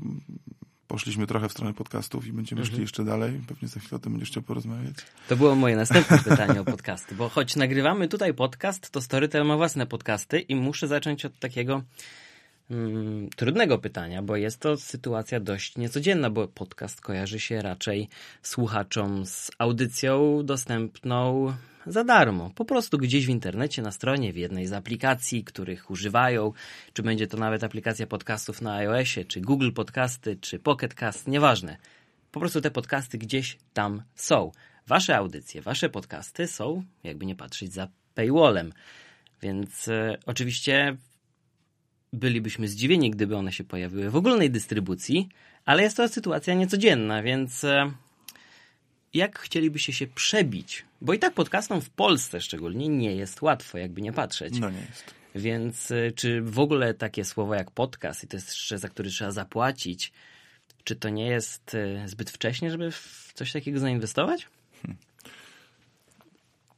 poszliśmy 0.92 1.28
trochę 1.28 1.50
w 1.50 1.52
stronę 1.52 1.74
podcastów 1.74 2.28
i 2.28 2.34
będziemy 2.34 2.62
mhm. 2.62 2.76
szli 2.76 2.82
jeszcze 2.82 3.04
dalej. 3.04 3.42
Pewnie 3.48 3.68
za 3.68 3.80
chwilę 3.80 3.96
o 3.96 4.00
tym 4.00 4.12
będziesz 4.12 4.30
chciał 4.30 4.44
porozmawiać. 4.44 4.96
To 5.30 5.36
było 5.36 5.56
moje 5.56 5.76
następne 5.76 6.20
pytanie 6.30 6.62
o 6.62 6.66
podcasty, 6.66 7.16
bo 7.16 7.30
choć 7.30 7.56
nagrywamy 7.56 8.08
tutaj 8.08 8.34
podcast, 8.34 8.90
to 8.90 9.02
Storytel 9.02 9.46
ma 9.46 9.58
własne 9.58 9.88
podcasty 9.88 10.40
i 10.40 10.56
muszę 10.56 10.88
zacząć 10.88 11.26
od 11.26 11.40
takiego 11.40 11.84
mm, 12.72 13.30
trudnego 13.30 13.78
pytania, 13.78 14.22
bo 14.22 14.36
jest 14.36 14.60
to 14.60 14.78
sytuacja 14.78 15.40
dość 15.40 15.78
niecodzienna, 15.78 16.30
bo 16.30 16.48
podcast 16.48 17.02
kojarzy 17.02 17.40
się 17.40 17.62
raczej 17.62 18.10
słuchaczom 18.42 19.26
z 19.26 19.52
audycją 19.58 20.42
dostępną 20.46 21.54
za 21.86 22.04
darmo. 22.04 22.52
Po 22.56 22.66
prostu 22.66 22.98
gdzieś 22.98 23.26
w 23.26 23.30
internecie, 23.30 23.82
na 23.82 23.92
stronie, 23.92 24.34
w 24.34 24.38
jednej 24.38 24.68
z 24.68 24.74
aplikacji, 24.74 25.44
których 25.44 25.92
używają, 25.92 26.54
czy 26.94 27.04
będzie 27.04 27.28
to 27.28 27.38
nawet 27.38 27.64
aplikacja 27.64 28.08
podcastów 28.08 28.62
na 28.62 28.74
iOSie, 28.74 29.26
czy 29.26 29.42
Google 29.42 29.72
Podcasty, 29.72 30.38
czy 30.42 30.60
Pocket 30.60 30.94
Cast, 30.94 31.28
nieważne. 31.28 31.78
Po 32.32 32.40
prostu 32.40 32.62
te 32.62 32.72
podcasty 32.72 33.18
gdzieś 33.18 33.58
tam 33.74 34.04
są. 34.16 34.52
Wasze 34.88 35.18
audycje, 35.18 35.62
wasze 35.62 35.90
podcasty 35.90 36.48
są, 36.48 36.84
jakby 37.04 37.26
nie 37.26 37.36
patrzeć, 37.36 37.74
za 37.74 37.88
paywallem. 38.16 38.74
Więc 39.42 39.88
e, 39.88 40.18
oczywiście 40.26 40.98
bylibyśmy 42.14 42.68
zdziwieni, 42.68 43.12
gdyby 43.12 43.36
one 43.36 43.52
się 43.52 43.64
pojawiły 43.64 44.10
w 44.10 44.16
ogólnej 44.16 44.52
dystrybucji, 44.52 45.30
ale 45.66 45.84
jest 45.84 45.98
to 45.98 46.08
sytuacja 46.08 46.54
niecodzienna, 46.54 47.24
więc 47.24 47.64
e, 47.64 47.92
jak 49.14 49.40
chcielibyście 49.40 49.94
się 49.94 50.08
przebić? 50.08 50.86
Bo 51.02 51.14
i 51.14 51.20
tak 51.20 51.34
podcastom 51.34 51.82
w 51.82 51.90
Polsce 51.90 52.42
szczególnie 52.42 52.88
nie 52.88 53.16
jest 53.16 53.42
łatwo, 53.42 53.78
jakby 53.78 54.02
nie 54.02 54.14
patrzeć. 54.14 54.60
No 54.60 54.70
nie 54.70 54.80
jest. 54.80 55.14
Więc 55.36 55.92
e, 55.92 56.12
czy 56.12 56.42
w 56.42 56.60
ogóle 56.60 56.94
takie 56.94 57.26
słowo 57.26 57.56
jak 57.56 57.72
podcast 57.72 58.24
i 58.24 58.28
to 58.28 58.38
jest 58.38 58.48
jeszcze 58.48 58.78
za 58.78 58.90
który 58.90 59.10
trzeba 59.10 59.32
zapłacić, 59.32 60.12
czy 60.84 60.96
to 60.96 61.10
nie 61.10 61.28
jest 61.28 61.76
e, 61.76 62.08
zbyt 62.08 62.30
wcześnie, 62.30 62.72
żeby 62.72 62.92
w 62.92 63.32
coś 63.34 63.52
takiego 63.52 63.80
zainwestować? 63.80 64.48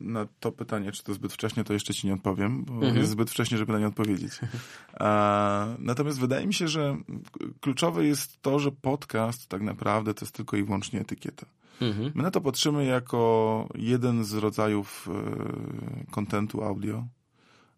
Na 0.03 0.27
to 0.39 0.51
pytanie, 0.51 0.91
czy 0.91 1.03
to 1.03 1.13
zbyt 1.13 1.33
wcześnie, 1.33 1.63
to 1.63 1.73
jeszcze 1.73 1.93
ci 1.93 2.07
nie 2.07 2.13
odpowiem, 2.13 2.65
bo 2.65 2.73
mhm. 2.73 2.97
jest 2.97 3.11
zbyt 3.11 3.31
wcześnie, 3.31 3.57
żeby 3.57 3.73
na 3.73 3.79
nie 3.79 3.87
odpowiedzieć. 3.87 4.33
A, 4.99 5.67
natomiast 5.79 6.19
wydaje 6.19 6.47
mi 6.47 6.53
się, 6.53 6.67
że 6.67 6.97
kluczowe 7.61 8.05
jest 8.05 8.41
to, 8.41 8.59
że 8.59 8.71
podcast 8.71 9.47
tak 9.47 9.61
naprawdę 9.61 10.13
to 10.13 10.25
jest 10.25 10.35
tylko 10.35 10.57
i 10.57 10.63
wyłącznie 10.63 10.99
etykieta. 10.99 11.45
Mhm. 11.81 12.11
My 12.15 12.23
na 12.23 12.31
to 12.31 12.41
patrzymy 12.41 12.85
jako 12.85 13.67
jeden 13.75 14.23
z 14.23 14.33
rodzajów 14.33 15.09
e, 15.11 16.11
kontentu 16.11 16.63
audio. 16.63 17.07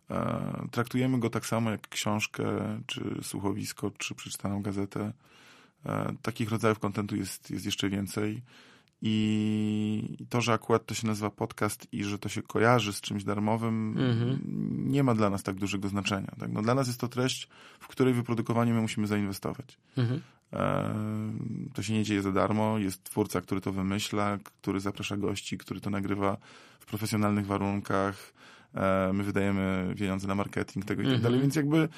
E, 0.09 0.67
traktujemy 0.71 1.19
go 1.19 1.29
tak 1.29 1.45
samo 1.45 1.71
jak 1.71 1.89
książkę, 1.89 2.45
czy 2.85 3.19
słuchowisko, 3.21 3.91
czy 3.97 4.15
przeczytaną 4.15 4.61
gazetę. 4.61 5.13
E, 5.85 6.15
takich 6.21 6.51
rodzajów 6.51 6.79
kontentu 6.79 7.15
jest, 7.15 7.51
jest 7.51 7.65
jeszcze 7.65 7.89
więcej. 7.89 8.41
I 9.01 10.17
to, 10.29 10.41
że 10.41 10.53
akurat 10.53 10.85
to 10.85 10.93
się 10.93 11.07
nazywa 11.07 11.29
podcast 11.29 11.87
i 11.91 12.03
że 12.03 12.19
to 12.19 12.29
się 12.29 12.41
kojarzy 12.41 12.93
z 12.93 13.01
czymś 13.01 13.23
darmowym, 13.23 13.97
mhm. 13.97 14.39
nie 14.91 15.03
ma 15.03 15.15
dla 15.15 15.29
nas 15.29 15.43
tak 15.43 15.55
dużego 15.55 15.87
znaczenia. 15.87 16.31
Tak? 16.39 16.51
No, 16.51 16.61
dla 16.61 16.75
nas 16.75 16.87
jest 16.87 16.99
to 16.99 17.07
treść, 17.07 17.47
w 17.79 17.87
której 17.87 18.13
wyprodukowanie 18.13 18.73
my 18.73 18.81
musimy 18.81 19.07
zainwestować. 19.07 19.77
Mhm. 19.97 20.21
E, 20.53 20.93
to 21.73 21.83
się 21.83 21.93
nie 21.93 22.03
dzieje 22.03 22.21
za 22.21 22.31
darmo. 22.31 22.77
Jest 22.77 23.03
twórca, 23.03 23.41
który 23.41 23.61
to 23.61 23.71
wymyśla, 23.71 24.37
który 24.43 24.79
zaprasza 24.79 25.17
gości, 25.17 25.57
który 25.57 25.81
to 25.81 25.89
nagrywa 25.89 26.37
w 26.79 26.85
profesjonalnych 26.85 27.45
warunkach. 27.45 28.33
E, 28.73 29.11
my 29.13 29.23
wydajemy 29.23 29.95
pieniądze 29.97 30.27
na 30.27 30.35
marketing 30.35 30.85
tego 30.85 31.01
i 31.01 31.05
tak 31.05 31.13
mhm. 31.13 31.23
dalej. 31.23 31.41
Więc 31.41 31.55
jakby 31.55 31.89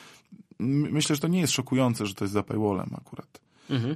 myślę, 0.60 1.16
że 1.16 1.22
to 1.22 1.28
nie 1.28 1.40
jest 1.40 1.54
szokujące, 1.54 2.06
że 2.06 2.16
to 2.16 2.24
jest 2.24 2.34
za 2.34 2.44
paywallem 2.44 2.90
akurat. 2.98 3.42
Mhm. 3.70 3.96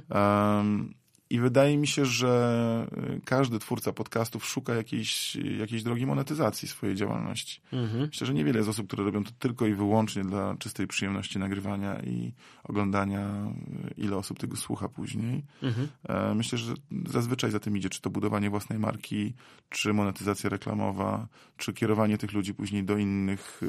I 1.32 1.40
wydaje 1.40 1.76
mi 1.76 1.86
się, 1.86 2.06
że 2.06 2.86
y, 3.16 3.20
każdy 3.24 3.58
twórca 3.58 3.92
podcastów 3.92 4.44
szuka 4.44 4.74
jakiejś, 4.74 5.36
jakiejś 5.36 5.82
drogi 5.82 6.06
monetyzacji 6.06 6.68
swojej 6.68 6.96
działalności. 6.96 7.60
Mhm. 7.72 8.06
Myślę, 8.06 8.26
że 8.26 8.34
niewiele 8.34 8.58
jest 8.58 8.70
osób, 8.70 8.86
które 8.86 9.04
robią 9.04 9.24
to 9.24 9.30
tylko 9.38 9.66
i 9.66 9.74
wyłącznie 9.74 10.24
dla 10.24 10.56
czystej 10.58 10.86
przyjemności 10.86 11.38
nagrywania 11.38 12.00
i 12.00 12.32
oglądania, 12.64 13.52
y, 13.98 14.00
ile 14.00 14.16
osób 14.16 14.38
tego 14.38 14.56
słucha 14.56 14.88
później. 14.88 15.44
Mhm. 15.62 15.88
E, 16.08 16.34
myślę, 16.34 16.58
że 16.58 16.74
zazwyczaj 17.06 17.50
za 17.50 17.60
tym 17.60 17.76
idzie, 17.76 17.88
czy 17.88 18.00
to 18.00 18.10
budowanie 18.10 18.50
własnej 18.50 18.78
marki, 18.78 19.34
czy 19.68 19.92
monetyzacja 19.92 20.50
reklamowa, 20.50 21.28
czy 21.56 21.72
kierowanie 21.72 22.18
tych 22.18 22.32
ludzi 22.32 22.54
później 22.54 22.84
do 22.84 22.96
innych 22.96 23.60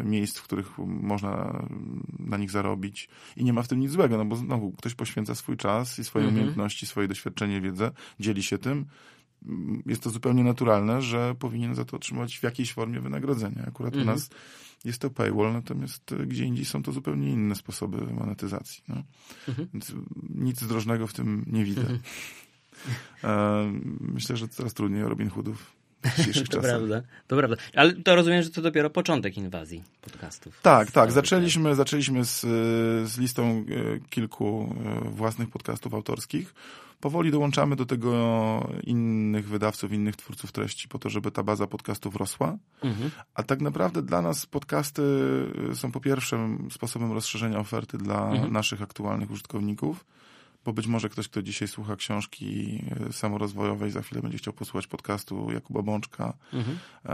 y, 0.00 0.04
miejsc, 0.04 0.38
w 0.38 0.42
których 0.42 0.78
można 0.78 1.62
na 2.18 2.36
nich 2.36 2.50
zarobić. 2.50 3.08
I 3.36 3.44
nie 3.44 3.52
ma 3.52 3.62
w 3.62 3.68
tym 3.68 3.80
nic 3.80 3.90
złego, 3.90 4.18
no 4.18 4.24
bo 4.24 4.36
znowu 4.36 4.72
ktoś 4.72 4.94
poświęca 4.94 5.34
swój 5.34 5.56
czas 5.56 5.98
i 5.98 6.04
swoje 6.04 6.24
mhm. 6.24 6.38
umiejętności, 6.38 6.86
swoje 6.86 7.08
doświadczenie, 7.12 7.60
wiedzę, 7.60 7.90
dzieli 8.20 8.42
się 8.42 8.58
tym, 8.58 8.86
jest 9.86 10.02
to 10.02 10.10
zupełnie 10.10 10.44
naturalne, 10.44 11.02
że 11.02 11.34
powinien 11.38 11.74
za 11.74 11.84
to 11.84 11.96
otrzymać 11.96 12.38
w 12.38 12.42
jakiejś 12.42 12.72
formie 12.72 13.00
wynagrodzenia. 13.00 13.64
Akurat 13.66 13.94
mhm. 13.94 14.08
u 14.08 14.12
nas 14.12 14.30
jest 14.84 14.98
to 14.98 15.10
paywall, 15.10 15.52
natomiast 15.52 16.14
gdzie 16.26 16.44
indziej 16.44 16.64
są 16.64 16.82
to 16.82 16.92
zupełnie 16.92 17.30
inne 17.30 17.54
sposoby 17.54 18.14
monetyzacji. 18.14 18.82
No. 18.88 19.02
Mhm. 19.48 19.68
Więc 19.72 19.92
nic 20.34 20.60
zdrożnego 20.60 21.06
w 21.06 21.12
tym 21.12 21.44
nie 21.46 21.64
widzę. 21.64 21.80
Mhm. 21.80 22.00
E, 23.24 23.72
myślę, 24.00 24.36
że 24.36 24.48
coraz 24.48 24.74
trudniej 24.74 25.02
Robin 25.02 25.28
Hoodów 25.28 25.81
to 26.50 26.60
prawda, 26.60 27.02
to 27.26 27.36
prawda. 27.36 27.56
Ale 27.74 27.92
to 27.92 28.16
rozumiem, 28.16 28.42
że 28.42 28.50
to 28.50 28.62
dopiero 28.62 28.90
początek 28.90 29.36
inwazji 29.36 29.82
podcastów. 30.00 30.60
Tak, 30.62 30.90
tak. 30.90 31.12
Zaczęliśmy, 31.12 31.74
zaczęliśmy 31.74 32.24
z, 32.24 32.40
z 33.10 33.18
listą 33.18 33.42
e, 33.42 33.64
kilku 34.10 34.76
e, 35.04 35.10
własnych 35.10 35.50
podcastów 35.50 35.94
autorskich. 35.94 36.54
Powoli 37.00 37.30
dołączamy 37.30 37.76
do 37.76 37.86
tego 37.86 38.12
innych 38.84 39.48
wydawców, 39.48 39.92
innych 39.92 40.16
twórców 40.16 40.52
treści, 40.52 40.88
po 40.88 40.98
to, 40.98 41.10
żeby 41.10 41.30
ta 41.30 41.42
baza 41.42 41.66
podcastów 41.66 42.16
rosła. 42.16 42.58
Mhm. 42.82 43.10
A 43.34 43.42
tak 43.42 43.60
naprawdę 43.60 44.02
dla 44.02 44.22
nas 44.22 44.46
podcasty 44.46 45.02
e, 45.70 45.74
są 45.74 45.92
po 45.92 46.00
pierwsze 46.00 46.58
sposobem 46.70 47.12
rozszerzenia 47.12 47.58
oferty 47.58 47.98
dla 47.98 48.30
mhm. 48.30 48.52
naszych 48.52 48.82
aktualnych 48.82 49.30
użytkowników 49.30 50.04
bo 50.64 50.72
być 50.72 50.86
może 50.86 51.08
ktoś, 51.08 51.28
kto 51.28 51.42
dzisiaj 51.42 51.68
słucha 51.68 51.96
książki 51.96 52.80
e, 53.08 53.12
samorozwojowej, 53.12 53.90
za 53.90 54.02
chwilę 54.02 54.22
będzie 54.22 54.38
chciał 54.38 54.52
posłuchać 54.52 54.86
podcastu 54.86 55.50
Jakuba 55.52 55.82
Bączka, 55.82 56.32
mhm. 56.52 56.78
E, 57.04 57.08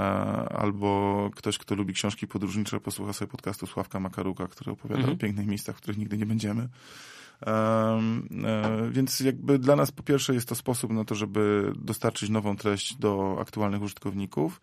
albo 0.59 1.31
ktoś, 1.37 1.59
kto 1.59 1.75
lubi 1.75 1.95
książki 1.95 2.27
podróżnicze, 2.27 2.81
posłucha 2.81 3.13
sobie 3.13 3.31
podcastu 3.31 3.67
Sławka 3.67 4.01
Makaruka, 4.01 4.49
który 4.49 4.73
opowiada 4.73 5.01
mhm. 5.01 5.17
o 5.17 5.21
pięknych 5.21 5.47
miejscach, 5.47 5.77
w 5.77 5.79
których 5.79 5.99
nigdy 5.99 6.19
nie 6.19 6.27
będziemy. 6.27 6.69
E, 7.47 8.91
więc 8.91 9.21
jakby 9.21 9.59
dla 9.59 9.77
nas 9.77 9.93
po 9.93 10.03
pierwsze 10.03 10.35
jest 10.35 10.49
to 10.49 10.55
sposób 10.55 10.91
na 10.91 11.05
to, 11.05 11.15
żeby 11.15 11.73
dostarczyć 11.77 12.31
nową 12.31 12.57
treść 12.57 12.95
do 12.95 13.37
aktualnych 13.41 13.83
użytkowników, 13.83 14.61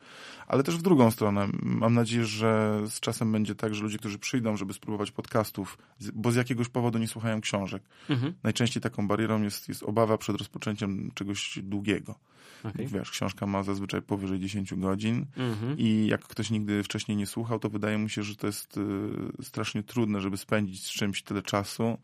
ale 0.48 0.64
też 0.64 0.78
w 0.78 0.82
drugą 0.82 1.12
stronę. 1.12 1.48
Mam 1.64 1.94
nadzieję, 1.94 2.26
że 2.26 2.82
z 2.88 3.00
czasem 3.00 3.32
będzie 3.32 3.56
tak, 3.56 3.76
że 3.76 3.84
ludzie, 3.84 3.98
którzy 3.98 4.20
przyjdą, 4.20 4.58
żeby 4.58 4.74
spróbować 4.74 5.12
podcastów, 5.12 5.78
bo 6.14 6.32
z 6.32 6.36
jakiegoś 6.36 6.70
powodu 6.70 7.00
nie 7.00 7.08
słuchają 7.08 7.42
książek. 7.42 7.84
Mhm. 8.10 8.34
Najczęściej 8.44 8.84
taką 8.84 9.08
barierą 9.08 9.42
jest, 9.42 9.70
jest 9.70 9.84
obawa 9.84 10.18
przed 10.18 10.36
rozpoczęciem 10.36 11.12
czegoś 11.14 11.60
długiego. 11.64 12.16
Okay. 12.64 12.88
Wiesz, 12.88 13.12
książka 13.12 13.46
ma 13.46 13.64
zazwyczaj 13.64 14.02
powyżej 14.02 14.40
10 14.40 14.74
godzin 14.74 15.26
mhm. 15.38 15.78
i 15.78 16.08
jak 16.08 16.22
ktoś 16.22 16.50
nigdy 16.50 16.84
wcześniej 16.84 17.18
nie 17.18 17.28
słuchał, 17.28 17.60
to 17.60 17.70
wydaje 17.70 17.98
mu 17.98 18.10
się, 18.10 18.24
że 18.24 18.36
to 18.36 18.48
jest 18.48 18.78
y, 18.78 19.44
strasznie 19.44 19.84
trudne, 19.84 20.22
żeby 20.22 20.38
spędzić 20.38 20.84
z 20.84 20.90
czymś 20.90 21.24
tyle 21.24 21.42
czasu 21.42 21.98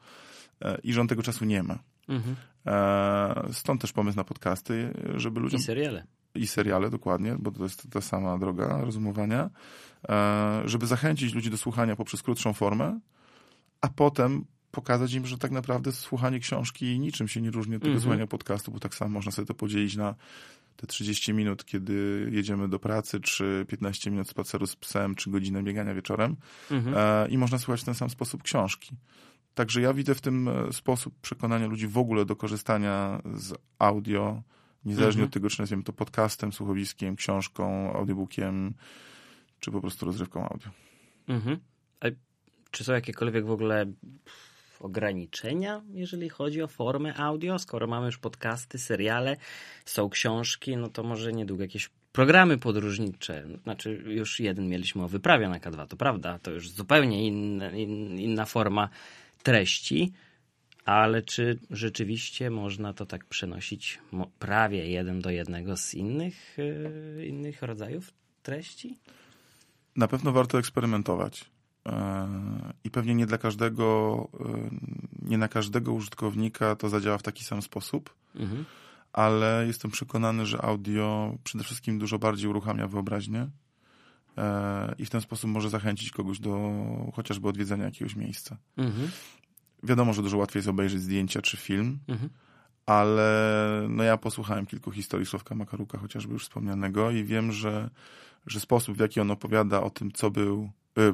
i 0.84 0.94
że 0.94 1.02
on 1.02 1.08
tego 1.08 1.24
czasu 1.24 1.46
nie 1.46 1.64
ma. 1.64 1.80
Mhm. 2.08 2.36
E, 2.66 3.54
stąd 3.54 3.82
też 3.82 3.92
pomysł 3.92 4.18
na 4.18 4.24
podcasty, 4.24 4.94
żeby 5.16 5.40
ludziom... 5.40 5.60
I 5.60 5.64
seriale. 5.64 6.04
I 6.36 6.48
seriale, 6.48 6.90
dokładnie, 6.90 7.36
bo 7.40 7.52
to 7.52 7.64
jest 7.64 7.90
ta 7.90 8.02
sama 8.02 8.38
droga 8.38 8.82
rozumowania, 8.82 9.50
e, 10.10 10.62
żeby 10.66 10.88
zachęcić 10.88 11.34
ludzi 11.34 11.50
do 11.50 11.58
słuchania 11.58 11.96
poprzez 11.96 12.24
krótszą 12.24 12.54
formę, 12.54 13.00
a 13.82 13.88
potem 13.88 14.46
pokazać 14.72 15.14
im, 15.14 15.26
że 15.26 15.38
tak 15.38 15.52
naprawdę 15.52 15.92
słuchanie 15.92 16.40
książki 16.40 17.00
niczym 17.00 17.28
się 17.28 17.42
nie 17.42 17.52
różni 17.52 17.76
od 17.76 17.82
tego 17.82 17.94
mhm. 17.94 18.02
słuchania 18.02 18.28
podcastu, 18.28 18.72
bo 18.72 18.80
tak 18.80 18.96
samo 18.96 19.12
można 19.12 19.32
sobie 19.32 19.46
to 19.46 19.54
podzielić 19.54 19.96
na 19.96 20.16
te 20.76 20.88
30 20.88 21.34
minut, 21.34 21.66
kiedy 21.66 22.30
jedziemy 22.32 22.70
do 22.70 22.80
pracy, 22.80 23.20
czy 23.20 23.66
15 23.68 24.12
minut 24.12 24.30
spaceru 24.30 24.68
z 24.68 24.76
psem, 24.76 25.16
czy 25.16 25.30
godzinę 25.30 25.64
biegania 25.64 25.94
wieczorem 25.94 26.36
mhm. 26.72 27.32
i 27.32 27.38
można 27.38 27.58
słuchać 27.58 27.82
w 27.82 27.86
ten 27.86 27.94
sam 27.94 28.10
sposób 28.10 28.44
książki. 28.44 28.96
Także 29.56 29.82
ja 29.82 29.94
widzę 29.94 30.16
w 30.16 30.22
tym 30.22 30.48
e, 30.48 30.74
sposób 30.74 31.14
przekonania 31.22 31.68
ludzi 31.68 31.88
w 31.88 31.98
ogóle 31.98 32.26
do 32.26 32.36
korzystania 32.36 33.22
z 33.36 33.54
audio, 33.80 34.42
niezależnie 34.86 35.22
mhm. 35.22 35.28
od 35.28 35.34
tego, 35.34 35.50
czy 35.50 35.60
nazwiemy 35.60 35.84
to 35.84 35.94
podcastem, 35.94 36.54
słuchowiskiem, 36.54 37.16
książką, 37.16 37.94
audiobookiem, 37.94 38.74
czy 39.60 39.72
po 39.72 39.82
prostu 39.82 40.06
rozrywką 40.06 40.50
audio. 40.50 40.70
Mhm. 41.28 41.58
A 42.00 42.06
czy 42.72 42.84
są 42.84 42.94
jakiekolwiek 42.94 43.46
w 43.46 43.52
ogóle 43.52 43.86
ograniczenia, 44.80 45.82
jeżeli 45.94 46.30
chodzi 46.30 46.62
o 46.62 46.68
formę 46.68 47.16
audio? 47.16 47.60
Skoro 47.60 47.88
mamy 47.88 48.06
już 48.06 48.18
podcasty, 48.18 48.80
seriale, 48.80 49.38
są 49.86 50.10
książki, 50.10 50.78
no 50.78 50.90
to 50.90 51.04
może 51.04 51.34
niedługo 51.34 51.64
jakieś 51.64 51.90
programy 52.12 52.58
podróżnicze. 52.58 53.48
Znaczy, 53.64 54.04
już 54.06 54.40
jeden 54.40 54.70
mieliśmy 54.70 55.04
o 55.04 55.08
wyprawie 55.08 55.50
na 55.50 55.60
K2, 55.60 55.88
to 55.88 55.98
prawda, 55.98 56.40
to 56.40 56.52
już 56.52 56.70
zupełnie 56.70 57.28
inna, 57.28 57.72
in, 57.72 58.20
inna 58.20 58.46
forma 58.46 58.90
treści, 59.44 60.14
ale 60.86 61.22
czy 61.22 61.60
rzeczywiście 61.70 62.50
można 62.50 62.94
to 62.94 63.06
tak 63.06 63.26
przenosić 63.26 64.00
prawie 64.40 64.90
jeden 64.90 65.22
do 65.22 65.30
jednego 65.30 65.78
z 65.78 65.94
innych, 65.94 66.58
yy, 66.58 67.26
innych 67.26 67.62
rodzajów 67.62 68.14
treści? 68.44 69.00
Na 69.96 70.08
pewno 70.08 70.32
warto 70.32 70.60
eksperymentować. 70.60 71.46
E, 71.86 72.28
I 72.84 72.92
pewnie 72.92 73.16
nie 73.16 73.26
dla 73.26 73.38
każdego, 73.38 74.28
e, 74.40 74.70
nie 75.22 75.38
na 75.38 75.48
każdego 75.48 75.94
użytkownika 75.94 76.76
to 76.76 76.90
zadziała 76.90 77.18
w 77.18 77.24
taki 77.24 77.44
sam 77.44 77.62
sposób, 77.62 78.16
mhm. 78.36 78.66
ale 79.14 79.64
jestem 79.68 79.92
przekonany, 79.92 80.46
że 80.46 80.62
audio 80.62 81.38
przede 81.44 81.64
wszystkim 81.64 82.00
dużo 82.00 82.20
bardziej 82.20 82.50
uruchamia 82.50 82.88
wyobraźnię 82.88 83.48
i 84.98 85.06
w 85.06 85.10
ten 85.10 85.22
sposób 85.22 85.50
może 85.50 85.70
zachęcić 85.70 86.12
kogoś 86.12 86.40
do 86.40 86.72
chociażby 87.14 87.48
odwiedzenia 87.48 87.86
jakiegoś 87.86 88.16
miejsca. 88.16 88.58
Mhm. 88.78 89.12
Wiadomo, 89.84 90.14
że 90.14 90.22
dużo 90.22 90.38
łatwiej 90.38 90.60
jest 90.60 90.70
obejrzeć 90.70 91.02
zdjęcia 91.02 91.42
czy 91.42 91.58
film, 91.58 92.00
mhm. 92.08 92.30
ale 92.86 93.86
no 93.90 94.04
ja 94.04 94.18
posłuchałem 94.18 94.66
kilku 94.66 94.92
historii 94.92 95.26
Sławka 95.26 95.56
Makaruka, 95.56 95.98
chociażby 95.98 96.34
już 96.34 96.44
wspomnianego 96.44 97.12
i 97.12 97.24
wiem, 97.24 97.52
że, 97.52 97.90
że 98.48 98.60
sposób, 98.60 98.98
w 98.98 99.00
jaki 99.00 99.20
on 99.20 99.32
opowiada 99.32 99.82
o 99.82 99.90
tym, 99.90 100.12
co 100.12 100.32
był, 100.32 100.72
y, 100.98 101.14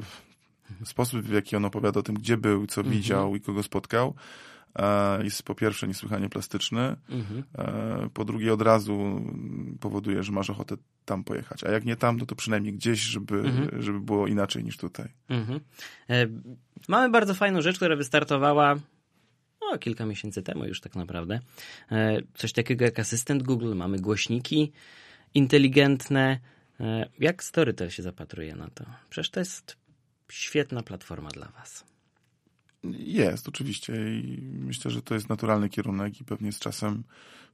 sposób, 0.84 1.20
w 1.20 1.32
jaki 1.32 1.56
on 1.56 1.64
opowiada 1.64 2.00
o 2.00 2.02
tym, 2.02 2.14
gdzie 2.14 2.36
był, 2.36 2.66
co 2.66 2.80
mhm. 2.80 2.96
widział 2.96 3.36
i 3.36 3.40
kogo 3.40 3.62
spotkał, 3.62 4.14
E, 4.78 5.24
jest 5.24 5.42
po 5.42 5.54
pierwsze 5.54 5.88
niesłychanie 5.88 6.28
plastyczny, 6.28 6.96
mhm. 7.10 7.44
E, 7.58 8.08
po 8.14 8.24
drugie 8.24 8.52
od 8.52 8.62
razu 8.62 9.22
powoduje, 9.80 10.22
że 10.22 10.32
masz 10.32 10.50
ochotę 10.50 10.76
tam 11.04 11.24
pojechać, 11.24 11.64
a 11.64 11.70
jak 11.70 11.84
nie 11.84 11.96
tam, 11.96 12.16
no 12.16 12.26
to 12.26 12.34
przynajmniej 12.34 12.72
gdzieś, 12.72 13.00
żeby, 13.00 13.38
mhm. 13.38 13.82
żeby 13.82 14.00
było 14.00 14.26
inaczej 14.26 14.64
niż 14.64 14.76
tutaj. 14.76 15.08
Mhm. 15.28 15.60
E, 16.10 16.26
mamy 16.88 17.10
bardzo 17.10 17.34
fajną 17.34 17.62
rzecz, 17.62 17.76
która 17.76 17.96
wystartowała 17.96 18.74
no, 19.60 19.78
kilka 19.78 20.06
miesięcy 20.06 20.42
temu 20.42 20.64
już 20.64 20.80
tak 20.80 20.96
naprawdę. 20.96 21.40
Coś 22.34 22.52
takiego 22.52 22.84
jak 22.84 22.98
asystent 22.98 23.42
Google, 23.42 23.74
mamy 23.74 23.98
głośniki 23.98 24.72
inteligentne. 25.34 26.38
Jak 27.18 27.44
Storytel 27.44 27.90
się 27.90 28.02
zapatruje 28.02 28.56
na 28.56 28.70
to? 28.70 28.84
Przecież 29.10 29.30
to 29.30 29.40
jest 29.40 29.76
świetna 30.30 30.82
platforma 30.82 31.28
dla 31.28 31.48
Was. 31.48 31.84
Jest, 32.98 33.48
oczywiście. 33.48 33.92
I 34.18 34.50
myślę, 34.52 34.90
że 34.90 35.02
to 35.02 35.14
jest 35.14 35.28
naturalny 35.28 35.68
kierunek 35.68 36.20
i 36.20 36.24
pewnie 36.24 36.52
z 36.52 36.58
czasem 36.58 37.04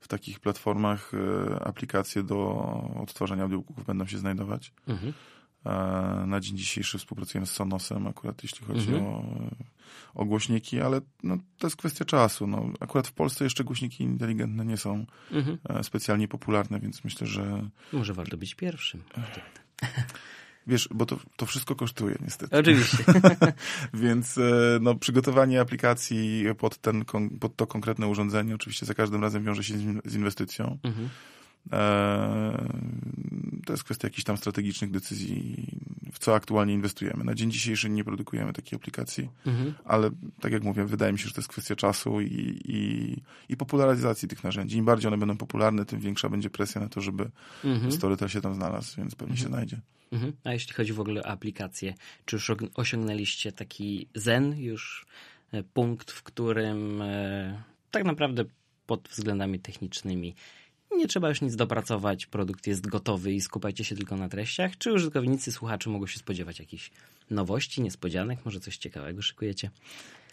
w 0.01 0.09
takich 0.09 0.41
platformach 0.41 1.13
e, 1.15 1.65
aplikacje 1.65 2.23
do 2.23 2.37
odtwarzania 3.03 3.43
audiobooków 3.43 3.87
będą 3.87 4.07
się 4.07 4.19
znajdować. 4.19 4.73
Mhm. 4.89 5.13
E, 5.67 6.27
na 6.27 6.41
dzień 6.41 6.57
dzisiejszy 6.57 6.99
współpracujemy 6.99 7.47
z 7.47 7.51
Sonosem 7.51 8.07
akurat 8.07 8.43
jeśli 8.43 8.67
chodzi 8.67 8.95
mhm. 8.95 9.05
o, 9.05 9.25
o 10.15 10.25
głośniki, 10.25 10.81
ale 10.81 11.01
no, 11.23 11.37
to 11.59 11.67
jest 11.67 11.77
kwestia 11.77 12.05
czasu. 12.05 12.47
No, 12.47 12.71
akurat 12.81 13.09
w 13.09 13.13
Polsce 13.13 13.45
jeszcze 13.45 13.65
głośniki 13.65 14.05
inteligentne 14.05 14.65
nie 14.65 14.77
są 14.77 15.07
mhm. 15.33 15.59
E, 15.69 15.85
specjalnie 15.85 16.29
popularne, 16.29 16.81
więc 16.81 17.05
myślę, 17.05 17.27
że... 17.27 17.69
Może 17.93 18.15
warto 18.15 18.37
być 18.37 18.55
pierwszym. 18.55 19.03
Wiesz, 20.67 20.89
bo 20.95 21.07
to, 21.07 21.17
to 21.37 21.47
wszystko 21.47 21.75
kosztuje 21.75 22.17
niestety. 22.21 22.57
Oczywiście. 22.57 22.99
Więc 23.95 24.39
e, 24.39 24.43
no, 24.81 24.95
przygotowanie 24.95 25.61
aplikacji 25.61 26.45
pod, 26.59 26.79
ten, 26.79 27.05
pod 27.41 27.57
to 27.57 27.67
konkretne 27.67 28.07
urządzenie 28.07 28.55
oczywiście 28.55 28.87
za 28.87 28.95
każdym 28.95 29.23
razem 29.23 29.45
wiąże 29.45 29.65
się 29.65 29.75
z 30.05 30.15
inwestycją. 30.15 30.79
Mhm. 30.83 31.09
E, 31.73 32.69
to 33.67 33.73
jest 33.73 33.85
kwestia 33.85 34.07
jakichś 34.07 34.25
tam 34.25 34.37
strategicznych 34.37 34.91
decyzji, 34.91 35.67
w 36.13 36.19
co 36.19 36.35
aktualnie 36.35 36.75
inwestujemy. 36.75 37.25
Na 37.25 37.35
dzień 37.35 37.51
dzisiejszy 37.51 37.91
nie 37.91 38.05
produkujemy 38.05 38.53
takiej 38.53 38.77
aplikacji, 38.77 39.31
mhm. 39.47 39.75
ale 39.85 40.11
tak 40.41 40.53
jak 40.53 40.63
mówię, 40.63 40.85
wydaje 40.85 41.13
mi 41.13 41.19
się, 41.19 41.27
że 41.27 41.35
to 41.35 41.41
jest 41.41 41.49
kwestia 41.49 41.77
czasu 41.77 42.21
i, 42.21 42.61
i, 42.65 43.17
i 43.49 43.57
popularyzacji 43.57 44.29
tych 44.29 44.45
narzędzi. 44.45 44.77
Im 44.77 44.85
bardziej 44.85 45.09
one 45.09 45.19
będą 45.19 45.37
popularne, 45.37 45.85
tym 45.85 46.01
większa 46.01 46.29
będzie 46.29 46.51
presja 46.51 46.81
na 46.81 46.89
to, 46.89 47.01
żeby 47.01 47.31
mhm. 47.65 47.93
Storytel 47.93 48.29
się 48.29 48.41
tam 48.41 48.55
znalazł, 48.55 48.97
więc 48.97 49.15
pewnie 49.15 49.33
mhm. 49.33 49.45
się 49.45 49.49
znajdzie. 49.49 49.81
Mhm. 50.13 50.33
A 50.45 50.53
jeśli 50.53 50.75
chodzi 50.75 50.93
w 50.93 51.01
ogóle 51.01 51.23
o 51.23 51.27
aplikacje, 51.27 51.95
czy 52.25 52.37
już 52.37 52.53
osiągnęliście 52.75 53.53
taki 53.53 54.09
zen, 54.15 54.59
już 54.59 55.07
e, 55.53 55.63
punkt, 55.63 56.11
w 56.11 56.23
którym 56.23 57.03
e, 57.03 57.63
tak 57.91 58.05
naprawdę 58.05 58.45
pod 58.87 59.09
względami 59.09 59.61
technicznymi 59.61 60.35
nie 60.97 61.07
trzeba 61.07 61.29
już 61.29 61.41
nic 61.41 61.57
dopracować, 61.57 62.27
produkt 62.27 62.67
jest 62.67 62.87
gotowy 62.87 63.33
i 63.33 63.41
skupiajcie 63.41 63.85
się 63.85 63.97
tylko 63.97 64.17
na 64.17 64.29
treściach? 64.29 64.79
Czy 64.79 64.93
użytkownicy, 64.93 65.53
słuchacze 65.53 65.91
mogą 65.91 66.07
się 66.07 66.19
spodziewać 66.19 66.59
jakichś 66.59 66.91
nowości, 67.31 67.83
niespodzianek, 67.83 68.39
może 68.45 68.61
coś 68.61 68.77
ciekawego 68.77 69.23
szykujecie? 69.23 69.71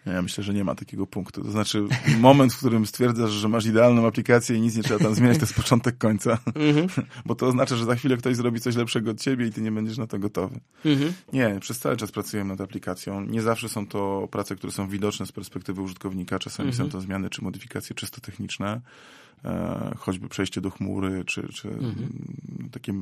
Ja 0.05 0.21
myślę, 0.21 0.43
że 0.43 0.53
nie 0.53 0.63
ma 0.63 0.75
takiego 0.75 1.07
punktu. 1.07 1.43
To 1.43 1.51
znaczy, 1.51 1.83
moment, 2.19 2.53
w 2.53 2.57
którym 2.57 2.85
stwierdzasz, 2.85 3.31
że 3.31 3.49
masz 3.49 3.65
idealną 3.65 4.07
aplikację 4.07 4.55
i 4.55 4.61
nic 4.61 4.75
nie 4.75 4.83
trzeba 4.83 4.99
tam 4.99 5.15
zmieniać, 5.15 5.37
to 5.37 5.43
jest 5.43 5.53
początek 5.53 5.97
końca. 5.97 6.37
Mm 6.55 6.75
-hmm. 6.75 7.01
Bo 7.25 7.35
to 7.35 7.47
oznacza, 7.47 7.75
że 7.75 7.85
za 7.85 7.95
chwilę 7.95 8.17
ktoś 8.17 8.35
zrobi 8.35 8.59
coś 8.59 8.75
lepszego 8.75 9.11
od 9.11 9.21
ciebie 9.21 9.47
i 9.47 9.51
ty 9.51 9.61
nie 9.61 9.71
będziesz 9.71 9.97
na 9.97 10.07
to 10.07 10.19
gotowy. 10.19 10.59
Mm 10.85 10.99
-hmm. 10.99 11.11
Nie, 11.33 11.57
przez 11.59 11.79
cały 11.79 11.97
czas 11.97 12.11
pracujemy 12.11 12.49
nad 12.49 12.61
aplikacją. 12.61 13.21
Nie 13.25 13.41
zawsze 13.41 13.69
są 13.69 13.87
to 13.87 14.27
prace, 14.31 14.55
które 14.55 14.73
są 14.73 14.87
widoczne 14.87 15.25
z 15.25 15.31
perspektywy 15.31 15.81
użytkownika. 15.81 16.39
Czasami 16.39 16.69
mm 16.69 16.79
-hmm. 16.79 16.83
są 16.83 16.89
to 16.89 17.01
zmiany 17.01 17.29
czy 17.29 17.43
modyfikacje 17.43 17.95
czysto 17.95 18.21
techniczne. 18.21 18.81
E, 19.45 19.91
choćby 19.97 20.29
przejście 20.29 20.61
do 20.61 20.69
chmury, 20.69 21.25
czy, 21.25 21.47
czy 21.53 21.69
mhm. 21.69 22.09
takie 22.71 22.93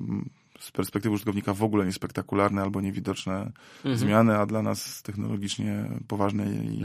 z 0.60 0.72
perspektywy 0.72 1.16
użytkownika 1.16 1.54
w 1.54 1.64
ogóle 1.64 1.86
niespektakularne 1.86 2.62
albo 2.62 2.82
niewidoczne 2.82 3.52
mhm. 3.78 3.98
zmiany, 3.98 4.38
a 4.38 4.46
dla 4.46 4.62
nas 4.62 5.02
technologicznie 5.02 5.90
poważne 6.08 6.52
i, 6.52 6.82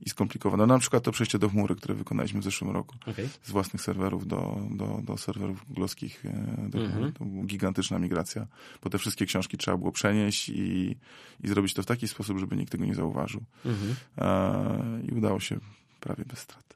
i 0.00 0.10
skomplikowane. 0.10 0.66
No, 0.66 0.74
na 0.74 0.80
przykład 0.80 1.02
to 1.02 1.12
przejście 1.12 1.38
do 1.38 1.48
chmury, 1.48 1.74
które 1.74 1.94
wykonaliśmy 1.94 2.40
w 2.40 2.44
zeszłym 2.44 2.70
roku 2.70 2.96
okay. 3.06 3.28
z 3.42 3.50
własnych 3.50 3.82
serwerów 3.82 4.26
do, 4.26 4.58
do, 4.70 5.00
do 5.04 5.16
serwerów 5.16 5.66
googlowskich. 5.68 6.24
E, 6.26 6.68
do, 6.68 6.78
mhm. 6.78 7.12
To 7.12 7.24
była 7.24 7.44
gigantyczna 7.44 7.98
migracja, 7.98 8.46
bo 8.82 8.90
te 8.90 8.98
wszystkie 8.98 9.26
książki 9.26 9.56
trzeba 9.58 9.76
było 9.76 9.92
przenieść 9.92 10.48
i, 10.48 10.96
i 11.44 11.48
zrobić 11.48 11.74
to 11.74 11.82
w 11.82 11.86
taki 11.86 12.08
sposób, 12.08 12.38
żeby 12.38 12.56
nikt 12.56 12.72
tego 12.72 12.84
nie 12.84 12.94
zauważył. 12.94 13.42
Mhm. 13.64 13.94
E, 14.18 15.06
I 15.08 15.14
udało 15.14 15.40
się 15.40 15.60
prawie 16.02 16.24
bez 16.24 16.38
strat. 16.38 16.72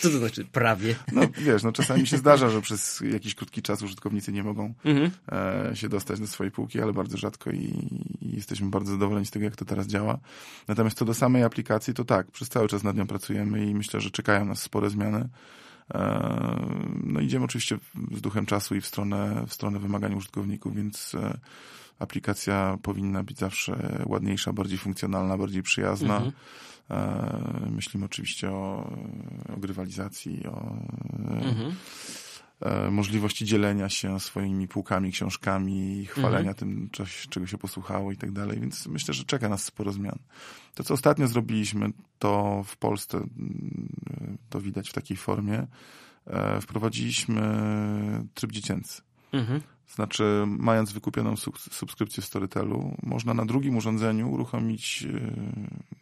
Co 0.00 0.10
to 0.10 0.18
znaczy 0.18 0.44
prawie? 0.44 0.94
No 1.12 1.22
wiesz, 1.38 1.62
no 1.62 1.72
czasami 1.72 2.06
się 2.06 2.16
zdarza, 2.16 2.50
że 2.50 2.60
przez 2.60 3.02
jakiś 3.12 3.34
krótki 3.34 3.62
czas 3.62 3.82
użytkownicy 3.82 4.32
nie 4.32 4.42
mogą 4.42 4.74
mhm. 4.84 5.10
e, 5.32 5.76
się 5.76 5.88
dostać 5.88 6.20
do 6.20 6.26
swojej 6.26 6.50
półki, 6.50 6.80
ale 6.80 6.92
bardzo 6.92 7.18
rzadko 7.18 7.50
i, 7.50 7.64
i, 8.20 8.36
jesteśmy 8.36 8.70
bardzo 8.70 8.92
zadowoleni 8.92 9.26
z 9.26 9.30
tego, 9.30 9.44
jak 9.44 9.56
to 9.56 9.64
teraz 9.64 9.86
działa. 9.86 10.18
Natomiast 10.68 10.98
co 10.98 11.04
do 11.04 11.14
samej 11.14 11.42
aplikacji, 11.42 11.94
to 11.94 12.04
tak, 12.04 12.30
przez 12.30 12.48
cały 12.48 12.68
czas 12.68 12.82
nad 12.82 12.96
nią 12.96 13.06
pracujemy 13.06 13.66
i 13.66 13.74
myślę, 13.74 14.00
że 14.00 14.10
czekają 14.10 14.44
nas 14.44 14.62
spore 14.62 14.90
zmiany. 14.90 15.28
E, 15.94 16.66
no 17.04 17.20
idziemy 17.20 17.44
oczywiście 17.44 17.78
z 18.12 18.20
duchem 18.20 18.46
czasu 18.46 18.74
i 18.74 18.80
w 18.80 18.86
stronę, 18.86 19.44
w 19.46 19.54
stronę 19.54 19.78
wymagań 19.78 20.14
użytkowników, 20.14 20.76
więc 20.76 21.14
e, 21.14 21.38
aplikacja 21.98 22.78
powinna 22.82 23.22
być 23.22 23.38
zawsze 23.38 24.02
ładniejsza, 24.06 24.52
bardziej 24.52 24.78
funkcjonalna, 24.78 25.38
bardziej 25.38 25.62
przyjazna. 25.62 26.16
Mhm. 26.16 26.32
E, 26.90 27.70
myślimy 27.70 28.06
oczywiście 28.06 28.50
o, 28.50 28.90
o 29.56 29.56
grywalizacji, 29.56 30.46
o 30.46 30.76
mhm. 31.18 31.74
Możliwości 32.90 33.44
dzielenia 33.44 33.88
się 33.88 34.20
swoimi 34.20 34.68
półkami, 34.68 35.12
książkami, 35.12 36.06
chwalenia 36.06 36.50
mhm. 36.50 36.54
tym, 36.54 36.90
coś, 36.92 37.26
czego 37.30 37.46
się 37.46 37.58
posłuchało 37.58 38.12
i 38.12 38.16
tak 38.16 38.32
dalej, 38.32 38.60
więc 38.60 38.86
myślę, 38.86 39.14
że 39.14 39.24
czeka 39.24 39.48
nas 39.48 39.64
sporo 39.64 39.92
zmian. 39.92 40.18
To, 40.74 40.84
co 40.84 40.94
ostatnio 40.94 41.28
zrobiliśmy, 41.28 41.90
to 42.18 42.62
w 42.66 42.76
Polsce, 42.76 43.18
mm, 43.18 44.38
to 44.50 44.60
widać 44.60 44.90
w 44.90 44.92
takiej 44.92 45.16
formie, 45.16 45.66
e, 46.26 46.60
wprowadziliśmy 46.60 47.42
tryb 48.34 48.52
dziecięcy. 48.52 49.02
Mhm. 49.32 49.60
Znaczy, 49.88 50.44
mając 50.46 50.92
wykupioną 50.92 51.36
subskrypcję 51.70 52.22
w 52.22 52.26
Storytelu, 52.26 52.96
można 53.02 53.34
na 53.34 53.44
drugim 53.44 53.76
urządzeniu 53.76 54.30
uruchomić 54.30 55.02
e, 55.02 55.30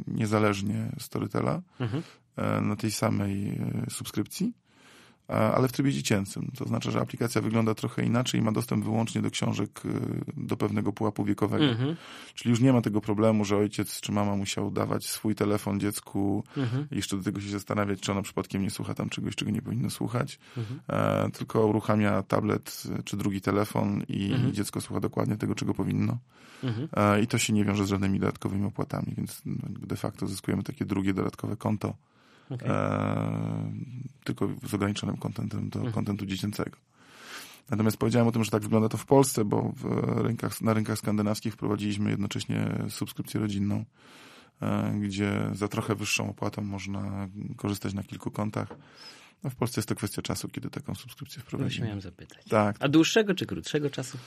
niezależnie 0.07 0.93
Storytela 0.99 1.63
mhm. 1.81 2.03
E, 2.37 2.61
na 2.61 2.77
tej 2.77 2.91
samej 2.91 3.61
subskrypcji 3.91 4.53
ale 5.29 5.68
w 5.68 5.72
trybie 5.72 5.93
dziecięcym. 5.93 6.51
To 6.59 6.64
znaczy, 6.64 6.91
że 6.91 7.01
aplikacja 7.01 7.41
wygląda 7.41 7.74
trochę 7.74 8.05
inaczej 8.05 8.41
i 8.41 8.43
ma 8.43 8.53
dostęp 8.53 8.85
wyłącznie 8.85 9.22
do 9.22 9.31
książek 9.31 9.83
y, 9.85 9.91
do 10.37 10.57
pewnego 10.57 10.93
pułapu 10.93 11.24
wiekowego. 11.24 11.64
Mhm. 11.64 11.97
Czyli 12.35 12.51
już 12.51 12.61
nie 12.61 12.72
ma 12.72 12.83
tego 12.83 13.01
problemu, 13.01 13.45
że 13.45 13.57
ojciec 13.57 14.01
czy 14.01 14.12
mama 14.12 14.37
musiał 14.37 14.70
dawać 14.70 15.07
swój 15.07 15.35
telefon 15.35 15.81
dziecku 15.81 16.45
mhm. 16.57 16.87
i 16.91 16.97
jeszcze 16.97 17.16
do 17.16 17.22
tego 17.22 17.41
się 17.41 17.49
zastanawiać, 17.49 18.01
czy 18.01 18.12
ono 18.12 18.22
przypadkiem 18.22 18.62
nie 18.62 18.70
słucha 18.70 18.95
tam 18.95 19.09
czegoś, 19.09 19.37
czego 19.37 19.51
nie 19.51 19.62
powinno 19.62 19.91
słuchać, 19.91 20.39
mhm. 20.57 20.81
e, 20.89 21.31
tylko 21.31 21.66
uruchamia 21.66 22.22
tablet 22.22 22.83
czy 23.05 23.16
drugi 23.16 23.41
telefon 23.41 24.03
i 24.09 24.33
mhm. 24.33 24.53
dziecko 24.53 24.81
słucha 24.81 25.01
dokładnie 25.01 25.37
tego, 25.37 25.55
czego 25.55 25.74
powinno. 25.74 26.18
Mhm. 26.64 26.89
E, 26.97 27.22
I 27.22 27.26
to 27.26 27.39
się 27.39 27.53
nie 27.53 27.64
wiąże 27.64 27.85
z 27.85 27.89
żadnymi 27.89 28.20
dodatkowymi 28.20 28.66
opłatami, 28.66 29.14
więc 29.16 29.43
de 29.66 29.97
facto 29.97 30.26
zyskujemy 30.26 30.62
takie 30.62 30.85
drugie 30.85 31.14
dodatkowe 31.14 31.57
konto 31.57 31.95
okay. 32.51 32.68
e, 32.68 33.72
tylko 34.24 34.49
z 34.66 34.74
ograniczonym 34.74 35.16
kontentem 35.16 35.68
do 35.68 35.78
mhm. 35.78 35.94
kontentu 35.94 36.26
dziecięcego. 36.26 36.76
Natomiast 37.70 37.96
powiedziałem 37.96 38.28
o 38.28 38.32
tym, 38.32 38.44
że 38.44 38.51
tak 38.51 38.62
wygląda 38.62 38.88
to 38.88 38.96
w 38.96 39.07
Polsce, 39.07 39.44
bo 39.44 39.72
w 39.76 39.84
rynkach, 40.22 40.61
na 40.61 40.74
rynkach 40.74 40.99
skandynawskich 40.99 41.55
wprowadziliśmy 41.55 42.11
jednocześnie 42.11 42.84
subskrypcję 42.88 43.40
rodzinną, 43.40 43.84
e, 44.62 44.94
gdzie 45.01 45.51
za 45.53 45.68
trochę 45.68 45.94
wyższą 45.94 46.30
opłatą 46.30 46.62
można 46.62 47.28
korzystać 47.57 47.94
na 47.94 48.03
kilku 48.03 48.30
kontach. 48.30 48.68
No 49.44 49.51
w 49.51 49.55
Polsce 49.55 49.80
jest 49.80 49.88
to 49.88 49.94
kwestia 49.94 50.22
czasu, 50.22 50.49
kiedy 50.49 50.70
taką 50.70 50.94
subskrypcję 50.94 51.42
wprowadzimy. 51.42 51.86
Miałem 51.86 52.01
zapytać. 52.01 52.44
Tak. 52.44 52.76
A 52.80 52.88
dłuższego 52.88 53.34
czy 53.34 53.46
krótszego 53.46 53.90
czasu? 53.90 54.18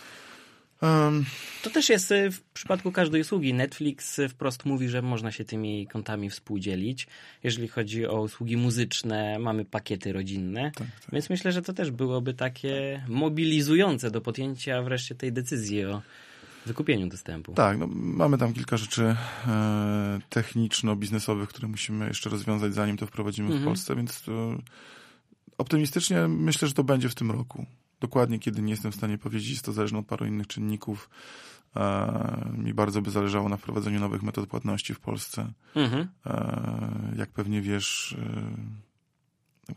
Um, 0.82 1.26
to 1.64 1.70
też 1.70 1.90
jest 1.90 2.12
y, 2.12 2.32
w 2.32 2.42
przypadku 2.42 2.92
każdej 2.92 3.22
usługi. 3.22 3.54
Netflix 3.54 4.20
y, 4.20 4.30
wprost 4.30 4.66
mówi, 4.66 4.90
że 4.90 5.02
można 5.02 5.32
się 5.32 5.46
tymi 5.46 5.88
kontami 5.88 6.30
współdzielić. 6.30 7.08
Jeżeli 7.44 7.68
chodzi 7.68 8.08
o 8.08 8.22
usługi 8.22 8.58
muzyczne, 8.58 9.40
mamy 9.40 9.66
pakiety 9.66 10.14
rodzinne. 10.14 10.72
Tak, 10.76 10.88
tak. 10.88 11.12
Więc 11.12 11.30
myślę, 11.30 11.52
że 11.52 11.62
to 11.62 11.74
też 11.74 11.92
byłoby 11.92 12.34
takie 12.34 13.04
mobilizujące 13.08 14.12
do 14.12 14.22
podjęcia 14.22 14.82
wreszcie 14.82 15.16
tej 15.16 15.34
decyzji 15.34 15.86
o 15.86 16.02
wykupieniu 16.66 17.08
dostępu. 17.08 17.54
Tak, 17.54 17.78
no, 17.78 17.88
mamy 17.92 18.38
tam 18.38 18.54
kilka 18.54 18.78
rzeczy 18.78 19.16
e, 19.48 20.20
techniczno-biznesowych, 20.30 21.50
które 21.50 21.68
musimy 21.68 22.08
jeszcze 22.08 22.30
rozwiązać, 22.30 22.74
zanim 22.74 22.98
to 22.98 23.06
wprowadzimy 23.08 23.48
mhm. 23.48 23.64
w 23.64 23.66
Polsce, 23.66 23.96
więc 23.96 24.22
to, 24.22 24.58
optymistycznie 25.58 26.28
myślę, 26.28 26.68
że 26.68 26.74
to 26.74 26.84
będzie 26.84 27.10
w 27.10 27.16
tym 27.16 27.32
roku. 27.32 27.66
Dokładnie 28.02 28.40
kiedy 28.40 28.62
nie 28.62 28.72
jestem 28.72 28.92
w 28.92 28.96
stanie 28.96 29.18
powiedzieć, 29.18 29.50
jest 29.50 29.66
to 29.66 29.74
zależne 29.74 30.00
od 30.00 30.06
paru 30.06 30.26
innych 30.26 30.48
czynników. 30.48 31.10
E, 31.76 32.52
mi 32.58 32.74
bardzo 32.74 33.02
by 33.02 33.12
zależało 33.12 33.50
na 33.50 33.58
wprowadzeniu 33.58 34.00
nowych 34.00 34.24
metod 34.24 34.50
płatności 34.50 34.94
w 34.94 35.00
Polsce. 35.00 35.54
Mhm. 35.76 36.08
E, 36.26 37.14
jak 37.18 37.30
pewnie 37.30 37.62
wiesz, 37.62 38.18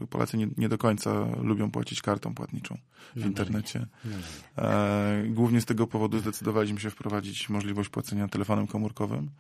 e, 0.01 0.07
Polacy 0.07 0.37
nie, 0.37 0.49
nie, 0.57 0.69
do 0.69 0.79
końca 0.79 1.27
lubią 1.43 1.71
płacić 1.71 2.03
kartą 2.03 2.35
płatniczą 2.35 2.79
w 3.17 3.21
no 3.21 3.27
internecie. 3.27 3.87
No. 4.05 4.17
E, 4.65 5.25
głównie 5.29 5.61
z 5.61 5.65
tego 5.65 5.87
powodu 5.87 6.19
zdecydowaliśmy 6.19 6.81
się 6.81 6.91
wprowadzić 6.91 7.49
możliwość 7.49 7.89
płacenia 7.89 8.29
telefonem 8.29 8.67
komórkowym. 8.67 9.31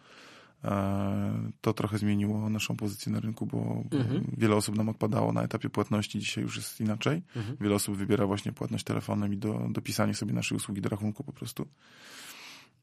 E, 0.65 1.51
to 1.61 1.73
trochę 1.73 1.99
zmieniło 1.99 2.51
naszą 2.51 2.77
pozycję 2.77 3.12
na 3.12 3.21
rynku, 3.21 3.47
bo 3.47 3.83
mhm. 3.93 4.25
wiele 4.37 4.57
osób 4.57 4.77
nam 4.77 4.89
odpadało 4.89 5.33
na 5.33 5.43
etapie 5.43 5.71
płatności, 5.71 6.19
dzisiaj 6.19 6.45
już 6.45 6.57
jest 6.57 6.81
inaczej. 6.81 7.23
Mhm. 7.37 7.57
Wiele 7.61 7.75
osób 7.75 7.97
wybiera 7.97 8.27
właśnie 8.27 8.53
płatność 8.53 8.85
telefonem 8.85 9.35
i 9.35 9.37
do, 9.37 9.67
dopisanie 9.71 10.15
sobie 10.15 10.33
naszej 10.33 10.57
usługi 10.57 10.81
do 10.81 10.89
rachunku 10.89 11.25
po 11.25 11.33
prostu. 11.33 11.67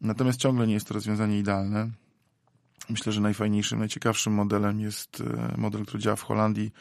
Natomiast 0.01 0.39
ciągle 0.39 0.67
nie 0.67 0.73
jest 0.73 0.87
to 0.87 0.93
rozwiązanie 0.93 1.39
idealne. 1.39 1.89
Myślę, 2.89 3.11
że 3.11 3.21
najfajniejszym, 3.21 3.79
najciekawszym 3.79 4.33
modelem 4.33 4.79
jest 4.79 5.21
e, 5.21 5.57
model, 5.57 5.85
który 5.85 6.03
działa 6.03 6.15
w 6.15 6.21
Holandii, 6.21 6.71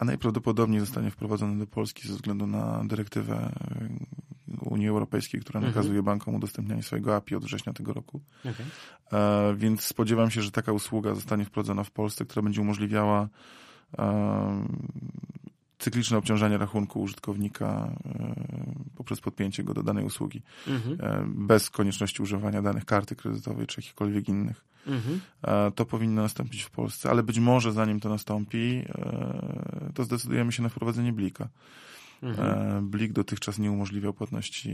a 0.00 0.04
najprawdopodobniej 0.04 0.80
zostanie 0.80 1.10
wprowadzony 1.10 1.58
do 1.58 1.66
Polski 1.66 2.08
ze 2.08 2.14
względu 2.14 2.46
na 2.46 2.84
dyrektywę 2.84 3.34
e, 3.34 4.70
Unii 4.70 4.88
Europejskiej, 4.88 5.40
która 5.40 5.58
mhm. 5.58 5.74
nakazuje 5.74 6.02
bankom 6.02 6.34
udostępnianie 6.34 6.82
swojego 6.82 7.16
API 7.16 7.34
od 7.34 7.44
września 7.44 7.72
tego 7.72 7.92
roku. 7.92 8.20
Okay. 8.40 9.20
E, 9.20 9.54
więc 9.56 9.84
spodziewam 9.84 10.30
się, 10.30 10.42
że 10.42 10.50
taka 10.50 10.72
usługa 10.72 11.14
zostanie 11.14 11.44
wprowadzona 11.44 11.84
w 11.84 11.90
Polsce, 11.90 12.24
która 12.24 12.42
będzie 12.42 12.60
umożliwiała 12.60 13.28
e, 13.98 14.66
cykliczne 15.80 16.18
obciążanie 16.18 16.58
rachunku 16.58 17.00
użytkownika 17.00 17.92
e, 18.04 18.34
poprzez 18.96 19.20
podpięcie 19.20 19.64
go 19.64 19.74
do 19.74 19.82
danej 19.82 20.04
usługi, 20.04 20.42
mhm. 20.68 20.98
e, 21.00 21.24
bez 21.26 21.70
konieczności 21.70 22.22
używania 22.22 22.62
danych 22.62 22.84
karty 22.84 23.16
kredytowej 23.16 23.66
czy 23.66 23.80
jakichkolwiek 23.80 24.28
innych. 24.28 24.64
Mhm. 24.86 25.20
E, 25.42 25.70
to 25.70 25.84
powinno 25.84 26.22
nastąpić 26.22 26.62
w 26.62 26.70
Polsce, 26.70 27.10
ale 27.10 27.22
być 27.22 27.38
może 27.38 27.72
zanim 27.72 28.00
to 28.00 28.08
nastąpi, 28.08 28.82
to 29.94 30.04
zdecydujemy 30.04 30.52
się 30.52 30.62
na 30.62 30.68
wprowadzenie 30.68 31.12
blika. 31.12 31.48
Mhm. 32.22 32.78
E, 32.78 32.82
Blik 32.82 33.12
dotychczas 33.12 33.58
nie 33.58 33.70
umożliwiał 33.70 34.14
płatności 34.14 34.72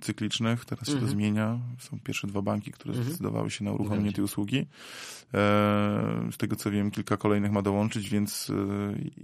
cyklicznych, 0.00 0.64
teraz 0.64 0.80
mhm. 0.80 0.86
się 0.86 0.92
to 0.92 1.10
mhm. 1.10 1.10
zmienia. 1.10 1.58
Są 1.78 2.00
pierwsze 2.00 2.26
dwa 2.26 2.42
banki, 2.42 2.72
które 2.72 2.90
mhm. 2.90 3.08
zdecydowały 3.08 3.50
się 3.50 3.64
na 3.64 3.72
uruchomienie 3.72 4.12
tej 4.12 4.24
usługi. 4.24 4.58
E, 4.58 4.66
z 6.32 6.36
tego 6.36 6.56
co 6.56 6.70
wiem, 6.70 6.90
kilka 6.90 7.16
kolejnych 7.16 7.52
ma 7.52 7.62
dołączyć, 7.62 8.10
więc 8.10 8.50
e, 8.50 8.54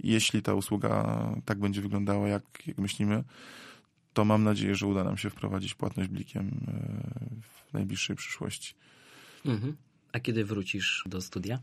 jeśli 0.03 0.41
ta 0.41 0.53
usługa 0.53 1.25
tak 1.45 1.59
będzie 1.59 1.81
wyglądała, 1.81 2.27
jak, 2.27 2.43
jak 2.67 2.77
myślimy, 2.77 3.23
to 4.13 4.25
mam 4.25 4.43
nadzieję, 4.43 4.75
że 4.75 4.87
uda 4.87 5.03
nam 5.03 5.17
się 5.17 5.29
wprowadzić 5.29 5.75
płatność 5.75 6.09
blikiem 6.09 6.65
w 7.41 7.73
najbliższej 7.73 8.15
przyszłości. 8.15 8.75
Mhm. 9.45 9.75
A 10.13 10.19
kiedy 10.19 10.45
wrócisz 10.45 11.03
do 11.05 11.21
studia? 11.21 11.59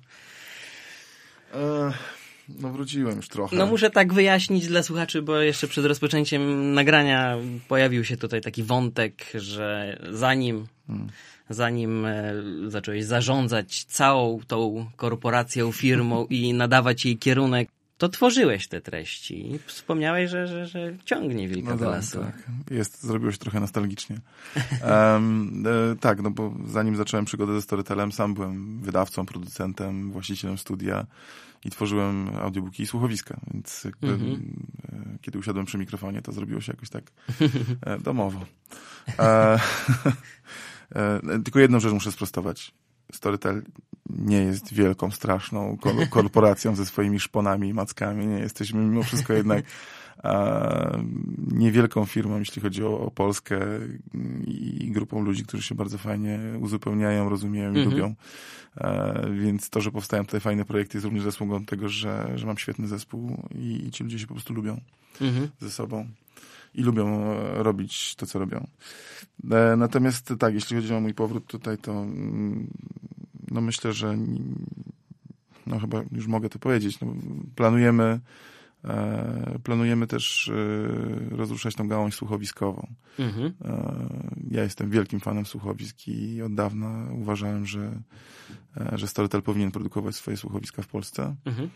No 2.49 2.73
wróciłem 2.73 3.17
już 3.17 3.29
trochę. 3.29 3.57
No 3.57 3.67
muszę 3.67 3.91
tak 3.91 4.13
wyjaśnić 4.13 4.69
dla 4.69 4.83
słuchaczy, 4.83 5.23
bo 5.23 5.37
jeszcze 5.37 5.69
przed 5.69 5.85
rozpoczęciem 5.85 6.75
nagrania 6.75 7.37
pojawił 7.69 8.05
się 8.05 8.17
tutaj 8.17 8.41
taki 8.41 8.63
wątek, 8.63 9.25
że 9.35 9.99
zanim, 10.11 10.67
hmm. 10.87 11.09
zanim 11.51 12.07
e, 12.07 12.35
zacząłeś 12.67 13.05
zarządzać 13.05 13.85
całą 13.85 14.41
tą 14.47 14.87
korporacją, 14.97 15.73
firmą 15.73 16.27
i 16.31 16.55
nadawać 16.55 17.05
jej 17.05 17.19
kierunek, 17.19 17.69
to 17.99 18.09
tworzyłeś 18.09 18.69
te 18.69 18.81
treści 18.81 19.55
i 19.55 19.59
wspomniałeś, 19.59 20.31
że, 20.31 20.47
że, 20.47 20.67
że 20.67 20.97
ciągnie 21.05 21.49
wilka 21.49 21.71
no 21.71 21.77
do 21.77 21.85
tak, 21.85 21.95
lasu. 21.95 22.21
Tak, 22.21 22.43
jest, 22.71 23.03
zrobiło 23.03 23.33
się 23.33 23.39
trochę 23.39 23.61
nostalgicznie. 23.61 24.17
um, 25.13 25.65
e, 25.93 25.97
tak, 25.97 26.23
no 26.23 26.31
bo 26.31 26.55
zanim 26.67 26.97
zacząłem 26.97 27.25
przygodę 27.25 27.55
ze 27.55 27.63
Storytelem, 27.63 28.13
sam 28.13 28.35
byłem 28.35 28.81
wydawcą, 28.81 29.27
producentem, 29.27 30.13
właścicielem 30.13 30.59
studia 30.59 31.07
i 31.65 31.71
tworzyłem 31.71 32.31
audiobooki 32.37 32.83
i 32.83 32.87
słuchowiska, 32.87 33.41
więc 33.55 33.85
jakby, 33.85 34.07
mm 34.07 34.21
-hmm. 34.21 35.19
kiedy 35.21 35.39
usiadłem 35.39 35.67
przy 35.67 35.79
mikrofonie, 35.79 36.23
to 36.23 36.33
zrobiło 36.33 36.61
się 36.61 36.73
jakoś 36.73 36.91
tak 36.91 37.05
e, 37.87 37.99
domowo. 37.99 38.47
E, 39.19 39.59
e, 40.95 41.21
tylko 41.45 41.59
jedną 41.59 41.81
rzecz 41.81 41.93
muszę 41.93 42.13
sprostować. 42.13 42.75
Storytel 43.13 43.63
nie 44.11 44.43
jest 44.43 44.75
wielką, 44.75 45.11
straszną 45.11 45.77
korporacją 46.11 46.75
ze 46.75 46.87
swoimi 46.87 47.21
szponami 47.21 47.69
i 47.69 47.75
mackami. 47.75 48.27
Nie 48.27 48.39
jesteśmy 48.39 48.81
mimo 48.81 49.03
wszystko 49.03 49.33
jednak 49.33 49.65
niewielką 51.53 52.05
firmą, 52.05 52.39
jeśli 52.39 52.63
chodzi 52.63 52.85
o, 52.85 53.01
o 53.01 53.11
Polskę 53.11 53.61
i 54.47 54.91
grupą 54.91 55.23
ludzi, 55.23 55.45
którzy 55.45 55.63
się 55.63 55.75
bardzo 55.75 55.99
fajnie 55.99 56.39
uzupełniają, 56.61 57.29
rozumieją 57.29 57.75
i 57.75 57.79
mhm. 57.79 57.91
lubią. 57.91 58.15
Więc 59.43 59.71
to, 59.71 59.81
że 59.81 59.91
powstają 59.91 60.25
tutaj 60.25 60.41
fajne 60.41 60.65
projekty 60.65 60.97
jest 60.97 61.05
również 61.05 61.25
zasługą 61.25 61.65
tego, 61.65 61.89
że, 61.89 62.33
że 62.35 62.47
mam 62.47 62.59
świetny 62.59 62.89
zespół 62.89 63.49
i, 63.55 63.87
i 63.87 63.91
ci 63.91 64.05
ludzie 64.05 64.19
się 64.19 64.27
po 64.27 64.35
prostu 64.35 64.55
lubią 64.55 64.81
mhm. 65.21 65.49
ze 65.61 65.71
sobą 65.71 66.07
i 66.75 66.83
lubią 66.83 67.33
e, 67.33 67.63
robić 67.63 68.15
to, 68.15 68.27
co 68.27 68.39
robią. 68.39 68.67
E, 69.51 69.77
natomiast 69.77 70.35
tak, 70.39 70.55
jeśli 70.55 70.77
chodzi 70.77 70.95
o 70.95 71.01
mój 71.01 71.15
powrót 71.15 71.47
tutaj, 71.47 71.79
to 71.79 71.93
mm, 71.93 72.71
no 73.51 73.61
myślę, 73.61 73.93
że 73.93 74.19
no 75.67 75.81
chyba 75.81 76.03
już 76.13 76.27
mogę 76.27 76.49
to 76.49 76.59
powiedzieć, 76.59 77.01
no, 77.01 77.15
planujemy 77.57 78.21
e, 78.85 79.59
planujemy 79.63 80.07
też 80.07 80.51
rozruszać 81.31 81.75
tą 81.75 81.89
gałąź 81.89 82.15
słuchowiskową. 82.15 82.89
Mhm. 83.19 83.53
Ja 84.51 84.63
jestem 84.63 84.91
wielkim 84.91 85.21
fanem 85.21 85.47
słuchowisk 85.47 86.09
i 86.09 86.43
od 86.43 86.55
dawna 86.55 87.07
uważałem, 87.13 87.67
że, 87.67 88.01
że 88.93 89.09
Storytel 89.09 89.43
powinien 89.43 89.71
produkować 89.71 90.17
swoje 90.17 90.37
słuchowiska 90.37 90.83
w 90.83 90.87
Polsce. 90.87 91.37
Mhm. 91.45 91.71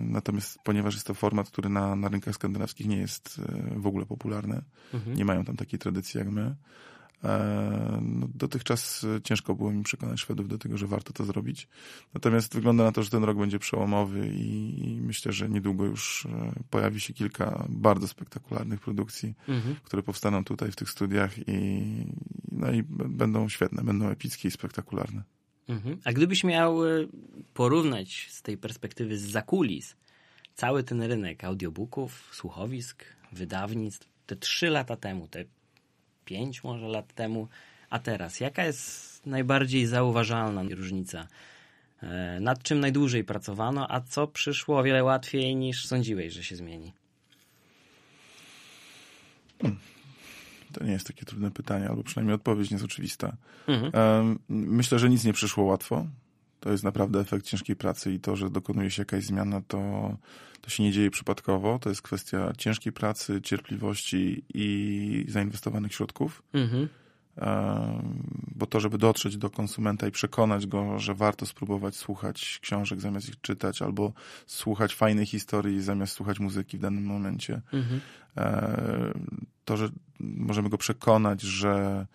Natomiast 0.00 0.58
ponieważ 0.64 0.94
jest 0.94 1.06
to 1.06 1.14
format, 1.14 1.50
który 1.50 1.68
na, 1.68 1.96
na 1.96 2.08
rynkach 2.08 2.34
skandynawskich 2.34 2.86
nie 2.86 2.96
jest 2.96 3.40
w 3.76 3.86
ogóle 3.86 4.06
popularny, 4.06 4.62
mhm. 4.94 5.16
nie 5.16 5.24
mają 5.24 5.44
tam 5.44 5.56
takiej 5.56 5.78
tradycji 5.78 6.18
jak 6.18 6.30
my, 6.30 6.56
no, 8.02 8.28
dotychczas 8.34 9.06
ciężko 9.24 9.54
było 9.54 9.72
mi 9.72 9.82
przekonać 9.82 10.20
Szwedów 10.20 10.48
do 10.48 10.58
tego, 10.58 10.78
że 10.78 10.86
warto 10.86 11.12
to 11.12 11.24
zrobić. 11.24 11.68
Natomiast 12.14 12.54
wygląda 12.54 12.84
na 12.84 12.92
to, 12.92 13.02
że 13.02 13.10
ten 13.10 13.24
rok 13.24 13.38
będzie 13.38 13.58
przełomowy 13.58 14.28
i, 14.28 14.88
i 14.88 15.00
myślę, 15.00 15.32
że 15.32 15.48
niedługo 15.48 15.84
już 15.84 16.26
e, 16.26 16.52
pojawi 16.70 17.00
się 17.00 17.14
kilka 17.14 17.66
bardzo 17.68 18.08
spektakularnych 18.08 18.80
produkcji, 18.80 19.34
mhm. 19.48 19.76
które 19.82 20.02
powstaną 20.02 20.44
tutaj 20.44 20.72
w 20.72 20.76
tych 20.76 20.90
studiach 20.90 21.48
i, 21.48 21.82
no 22.52 22.72
i 22.72 22.82
będą 23.08 23.48
świetne, 23.48 23.82
będą 23.82 24.08
epickie 24.08 24.48
i 24.48 24.50
spektakularne. 24.50 25.22
Mhm. 25.70 26.00
A 26.04 26.12
gdybyś 26.12 26.44
miał 26.44 26.86
e, 26.86 27.06
porównać 27.54 28.26
z 28.30 28.42
tej 28.42 28.58
perspektywy 28.58 29.18
z 29.18 29.22
zakulis 29.22 29.96
cały 30.54 30.82
ten 30.82 31.02
rynek 31.02 31.44
audiobooków, 31.44 32.30
słuchowisk, 32.32 33.04
wydawnictw, 33.32 34.08
te 34.26 34.36
trzy 34.36 34.70
lata 34.70 34.96
temu, 34.96 35.28
te 35.28 35.44
pięć 36.24 36.64
może 36.64 36.88
lat 36.88 37.14
temu, 37.14 37.48
a 37.90 37.98
teraz, 37.98 38.40
jaka 38.40 38.64
jest 38.64 39.26
najbardziej 39.26 39.86
zauważalna 39.86 40.62
różnica? 40.62 41.28
E, 42.02 42.40
nad 42.40 42.62
czym 42.62 42.80
najdłużej 42.80 43.24
pracowano, 43.24 43.90
a 43.90 44.00
co 44.00 44.26
przyszło 44.26 44.78
o 44.78 44.82
wiele 44.82 45.04
łatwiej 45.04 45.56
niż 45.56 45.86
sądziłeś, 45.86 46.32
że 46.32 46.44
się 46.44 46.56
zmieni? 46.56 46.92
Hmm. 49.62 49.80
To 50.72 50.84
nie 50.84 50.92
jest 50.92 51.06
takie 51.06 51.24
trudne 51.24 51.50
pytanie, 51.50 51.88
albo 51.88 52.02
przynajmniej 52.02 52.34
odpowiedź 52.34 52.70
nie 52.70 52.74
jest 52.74 52.84
oczywista. 52.84 53.36
Mhm. 53.66 54.38
Myślę, 54.48 54.98
że 54.98 55.10
nic 55.10 55.24
nie 55.24 55.32
przyszło 55.32 55.64
łatwo. 55.64 56.06
To 56.60 56.70
jest 56.70 56.84
naprawdę 56.84 57.20
efekt 57.20 57.46
ciężkiej 57.46 57.76
pracy 57.76 58.12
i 58.12 58.20
to, 58.20 58.36
że 58.36 58.50
dokonuje 58.50 58.90
się 58.90 59.00
jakaś 59.00 59.24
zmiana, 59.24 59.62
to, 59.68 59.78
to 60.60 60.70
się 60.70 60.82
nie 60.82 60.92
dzieje 60.92 61.10
przypadkowo. 61.10 61.78
To 61.78 61.88
jest 61.88 62.02
kwestia 62.02 62.52
ciężkiej 62.58 62.92
pracy, 62.92 63.40
cierpliwości 63.42 64.44
i 64.54 65.24
zainwestowanych 65.28 65.94
środków. 65.94 66.42
Mhm 66.52 66.88
bo 68.56 68.66
to, 68.66 68.80
żeby 68.80 68.98
dotrzeć 68.98 69.36
do 69.36 69.50
konsumenta 69.50 70.08
i 70.08 70.10
przekonać 70.10 70.66
go, 70.66 70.98
że 70.98 71.14
warto 71.14 71.46
spróbować 71.46 71.96
słuchać 71.96 72.58
książek 72.62 73.00
zamiast 73.00 73.28
ich 73.28 73.40
czytać, 73.40 73.82
albo 73.82 74.12
słuchać 74.46 74.94
fajnej 74.94 75.26
historii 75.26 75.82
zamiast 75.82 76.12
słuchać 76.12 76.38
muzyki 76.38 76.78
w 76.78 76.80
danym 76.80 77.04
momencie. 77.04 77.60
Mhm. 77.72 78.00
To, 79.70 79.76
że 79.76 79.88
możemy 80.20 80.68
go 80.68 80.78
przekonać, 80.78 81.42
że, 81.42 82.06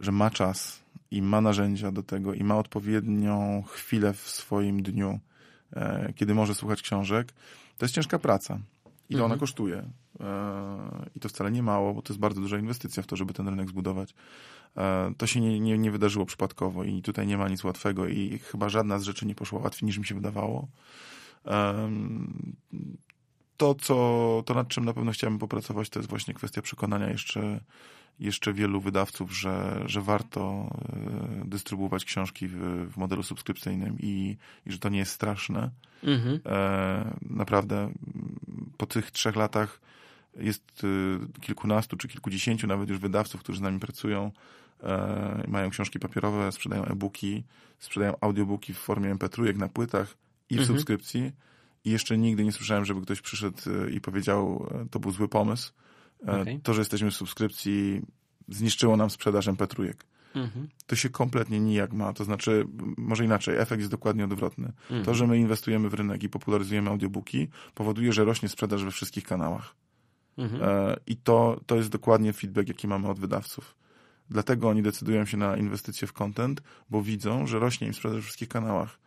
że 0.00 0.12
ma 0.12 0.30
czas 0.30 0.82
i 1.10 1.22
ma 1.22 1.40
narzędzia 1.40 1.92
do 1.92 2.02
tego 2.02 2.34
i 2.34 2.44
ma 2.44 2.56
odpowiednią 2.58 3.62
chwilę 3.66 4.12
w 4.12 4.20
swoim 4.20 4.82
dniu, 4.82 5.20
e, 5.72 6.12
kiedy 6.16 6.34
może 6.34 6.54
słuchać 6.54 6.82
książek, 6.82 7.32
to 7.78 7.84
jest 7.84 7.94
ciężka 7.94 8.18
praca. 8.18 8.58
Ile 9.08 9.18
mhm. 9.18 9.32
ona 9.32 9.40
kosztuje? 9.40 9.76
E, 10.20 11.10
I 11.16 11.20
to 11.20 11.28
wcale 11.28 11.50
nie 11.50 11.62
mało, 11.62 11.94
bo 11.94 12.02
to 12.02 12.12
jest 12.12 12.20
bardzo 12.20 12.40
duża 12.40 12.58
inwestycja 12.58 13.02
w 13.02 13.06
to, 13.06 13.16
żeby 13.16 13.32
ten 13.32 13.48
rynek 13.48 13.68
zbudować. 13.68 14.14
E, 14.76 15.12
to 15.16 15.26
się 15.26 15.40
nie, 15.40 15.60
nie, 15.60 15.78
nie 15.78 15.90
wydarzyło 15.90 16.26
przypadkowo 16.26 16.84
i 16.84 17.02
tutaj 17.02 17.26
nie 17.26 17.38
ma 17.38 17.48
nic 17.48 17.64
łatwego 17.64 18.08
i 18.08 18.38
chyba 18.38 18.68
żadna 18.68 18.98
z 18.98 19.02
rzeczy 19.02 19.26
nie 19.26 19.34
poszła 19.34 19.60
łatwiej 19.60 19.86
niż 19.86 19.98
mi 19.98 20.06
się 20.06 20.14
wydawało. 20.14 20.68
To, 23.56 23.74
co, 23.74 24.42
to 24.46 24.54
nad 24.54 24.68
czym 24.68 24.84
na 24.84 24.92
pewno 24.92 25.12
chciałbym 25.12 25.38
popracować, 25.38 25.90
to 25.90 25.98
jest 25.98 26.10
właśnie 26.10 26.34
kwestia 26.34 26.62
przekonania 26.62 27.10
jeszcze, 27.10 27.60
jeszcze 28.20 28.52
wielu 28.52 28.80
wydawców, 28.80 29.36
że, 29.36 29.82
że 29.86 30.00
warto 30.00 30.70
e, 31.42 31.44
dystrybuować 31.44 32.04
książki 32.04 32.48
w, 32.48 32.56
w 32.92 32.96
modelu 32.96 33.22
subskrypcyjnym 33.22 33.96
i, 34.00 34.36
i 34.66 34.72
że 34.72 34.78
to 34.78 34.88
nie 34.88 34.98
jest 34.98 35.12
straszne. 35.12 35.70
Mhm. 36.02 36.40
Naprawdę 37.30 37.92
po 38.76 38.86
tych 38.86 39.10
trzech 39.10 39.36
latach 39.36 39.80
jest 40.36 40.84
y, 40.84 41.40
kilkunastu 41.40 41.96
czy 41.96 42.08
kilkudziesięciu 42.08 42.66
nawet 42.66 42.88
już 42.88 42.98
wydawców, 42.98 43.40
którzy 43.40 43.58
z 43.58 43.62
nami 43.62 43.80
pracują, 43.80 44.32
e, 44.82 45.44
mają 45.48 45.70
książki 45.70 45.98
papierowe, 45.98 46.52
sprzedają 46.52 46.84
e-booki, 46.84 47.44
sprzedają 47.78 48.14
audiobooki 48.20 48.74
w 48.74 48.78
formie 48.78 49.14
MP3 49.14 49.56
na 49.56 49.68
płytach 49.68 50.16
i 50.50 50.54
w 50.56 50.58
mhm. 50.58 50.76
subskrypcji. 50.76 51.32
I 51.84 51.90
jeszcze 51.90 52.18
nigdy 52.18 52.44
nie 52.44 52.52
słyszałem, 52.52 52.84
żeby 52.84 53.00
ktoś 53.00 53.20
przyszedł 53.20 53.58
y, 53.66 53.90
i 53.90 54.00
powiedział, 54.00 54.68
e, 54.70 54.86
to 54.90 55.00
był 55.00 55.10
zły 55.10 55.28
pomysł. 55.28 55.72
E, 56.28 56.40
okay. 56.40 56.60
To, 56.62 56.74
że 56.74 56.80
jesteśmy 56.80 57.10
w 57.10 57.14
subskrypcji, 57.14 58.02
zniszczyło 58.48 58.96
nam 58.96 59.10
sprzedaż 59.10 59.46
MP3. 59.46 59.94
Mhm. 60.34 60.68
To 60.86 60.96
się 60.96 61.10
kompletnie 61.10 61.60
nijak 61.60 61.92
ma. 61.92 62.12
To 62.12 62.24
znaczy, 62.24 62.66
może 62.96 63.24
inaczej, 63.24 63.56
efekt 63.56 63.80
jest 63.80 63.90
dokładnie 63.90 64.24
odwrotny. 64.24 64.72
Mhm. 64.82 65.04
To, 65.04 65.14
że 65.14 65.26
my 65.26 65.38
inwestujemy 65.38 65.88
w 65.88 65.94
rynek 65.94 66.22
i 66.22 66.28
popularyzujemy 66.28 66.90
audiobooki, 66.90 67.48
powoduje, 67.74 68.12
że 68.12 68.24
rośnie 68.24 68.48
sprzedaż 68.48 68.84
we 68.84 68.90
wszystkich 68.90 69.24
kanałach. 69.24 69.74
Mhm. 70.38 70.62
E, 70.62 70.96
I 71.06 71.16
to, 71.16 71.60
to 71.66 71.76
jest 71.76 71.88
dokładnie 71.88 72.32
feedback, 72.32 72.68
jaki 72.68 72.88
mamy 72.88 73.08
od 73.08 73.18
wydawców. 73.18 73.74
Dlatego 74.30 74.68
oni 74.68 74.82
decydują 74.82 75.24
się 75.24 75.36
na 75.36 75.56
inwestycje 75.56 76.08
w 76.08 76.12
content, 76.12 76.62
bo 76.90 77.02
widzą, 77.02 77.46
że 77.46 77.58
rośnie 77.58 77.86
im 77.86 77.94
sprzedaż 77.94 78.16
we 78.16 78.22
wszystkich 78.22 78.48
kanałach. 78.48 78.98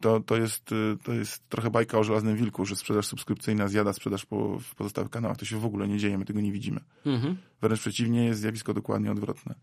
To, 0.00 0.20
to, 0.20 0.36
jest, 0.36 0.72
y, 0.72 0.96
to 1.04 1.12
jest 1.12 1.48
trochę 1.48 1.70
bajka 1.70 1.98
o 1.98 2.04
żelaznym 2.04 2.36
wilku, 2.36 2.66
że 2.66 2.76
sprzedaż 2.76 3.06
subskrypcyjna 3.06 3.68
zjada 3.68 3.92
sprzedaż 3.92 4.26
po, 4.26 4.58
w 4.58 4.74
pozostałych 4.74 5.10
kanałach. 5.10 5.36
To 5.36 5.44
się 5.44 5.60
w 5.60 5.64
ogóle 5.64 5.88
nie 5.88 5.98
dzieje, 5.98 6.18
my 6.18 6.24
tego 6.24 6.40
nie 6.40 6.52
widzimy. 6.52 6.80
Mhm. 7.06 7.36
Wręcz 7.60 7.80
przeciwnie, 7.80 8.24
jest 8.24 8.40
zjawisko 8.40 8.74
dokładnie 8.74 9.10
odwrotne. 9.12 9.54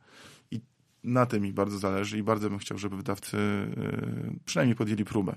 I 0.51 0.61
na 1.03 1.25
tym 1.25 1.43
mi 1.43 1.53
bardzo 1.53 1.77
zależy 1.77 2.17
i 2.17 2.23
bardzo 2.23 2.49
bym 2.49 2.59
chciał, 2.59 2.77
żeby 2.77 2.97
wydawcy 2.97 3.37
y, 3.37 4.39
przynajmniej 4.45 4.75
podjęli 4.75 5.05
próbę. 5.05 5.35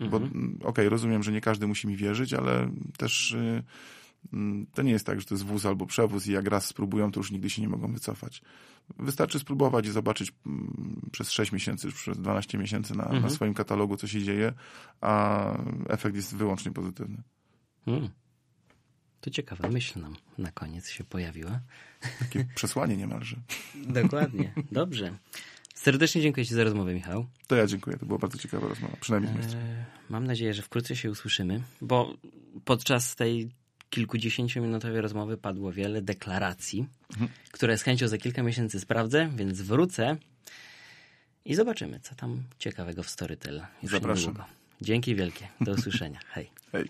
Mhm. 0.00 0.10
Bo 0.10 0.26
okej, 0.58 0.68
okay, 0.68 0.88
rozumiem, 0.88 1.22
że 1.22 1.32
nie 1.32 1.40
każdy 1.40 1.66
musi 1.66 1.86
mi 1.86 1.96
wierzyć, 1.96 2.34
ale 2.34 2.70
też 2.98 3.32
y, 3.32 3.62
to 4.74 4.82
nie 4.82 4.92
jest 4.92 5.06
tak, 5.06 5.20
że 5.20 5.26
to 5.26 5.34
jest 5.34 5.44
wóz 5.44 5.66
albo 5.66 5.86
przewóz 5.86 6.26
i 6.26 6.32
jak 6.32 6.46
raz 6.46 6.66
spróbują, 6.66 7.12
to 7.12 7.20
już 7.20 7.30
nigdy 7.30 7.50
się 7.50 7.62
nie 7.62 7.68
mogą 7.68 7.92
wycofać. 7.92 8.42
Wystarczy 8.98 9.38
spróbować 9.38 9.86
i 9.86 9.90
zobaczyć 9.90 10.32
mm, 10.46 11.08
przez 11.12 11.30
6 11.30 11.52
miesięcy, 11.52 11.92
przez 11.92 12.18
12 12.18 12.58
miesięcy 12.58 12.96
na, 12.96 13.04
mhm. 13.04 13.22
na 13.22 13.30
swoim 13.30 13.54
katalogu, 13.54 13.96
co 13.96 14.06
się 14.06 14.22
dzieje, 14.22 14.52
a 15.00 15.44
efekt 15.88 16.16
jest 16.16 16.36
wyłącznie 16.36 16.72
pozytywny. 16.72 17.22
Hmm. 17.84 18.08
To 19.20 19.30
ciekawa 19.30 19.68
myśl 19.68 20.00
nam 20.00 20.16
na 20.38 20.52
koniec 20.52 20.88
się 20.88 21.04
pojawiła. 21.04 21.60
Takie 22.18 22.44
przesłanie 22.54 22.96
niemalże. 22.96 23.36
Dokładnie. 23.74 24.52
Dobrze. 24.72 25.18
Serdecznie 25.74 26.22
dziękuję 26.22 26.46
Ci 26.46 26.54
za 26.54 26.64
rozmowę, 26.64 26.94
Michał. 26.94 27.26
To 27.46 27.56
ja 27.56 27.66
dziękuję. 27.66 27.96
To 27.96 28.06
była 28.06 28.18
bardzo 28.18 28.38
ciekawa 28.38 28.68
rozmowa. 28.68 28.96
Przynajmniej 29.00 29.42
z 29.42 29.54
eee, 29.54 29.60
Mam 30.10 30.26
nadzieję, 30.26 30.54
że 30.54 30.62
wkrótce 30.62 30.96
się 30.96 31.10
usłyszymy, 31.10 31.62
bo 31.80 32.14
podczas 32.64 33.16
tej 33.16 33.50
kilkudziesięciominutowej 33.94 35.00
rozmowy 35.00 35.36
padło 35.36 35.72
wiele 35.72 36.02
deklaracji, 36.02 36.86
mhm. 37.10 37.30
które 37.52 37.78
z 37.78 37.82
chęcią 37.82 38.08
za 38.08 38.18
kilka 38.18 38.42
miesięcy 38.42 38.80
sprawdzę, 38.80 39.30
więc 39.36 39.60
wrócę 39.60 40.16
i 41.44 41.54
zobaczymy, 41.54 42.00
co 42.00 42.14
tam 42.14 42.42
ciekawego 42.58 43.02
w 43.02 43.08
Storytel. 43.08 43.66
Zapraszam. 43.82 44.32
Niedługo. 44.32 44.48
Dzięki 44.80 45.14
wielkie. 45.14 45.48
Do 45.60 45.72
usłyszenia. 45.72 46.20
Hej. 46.28 46.50
Hej. 46.72 46.88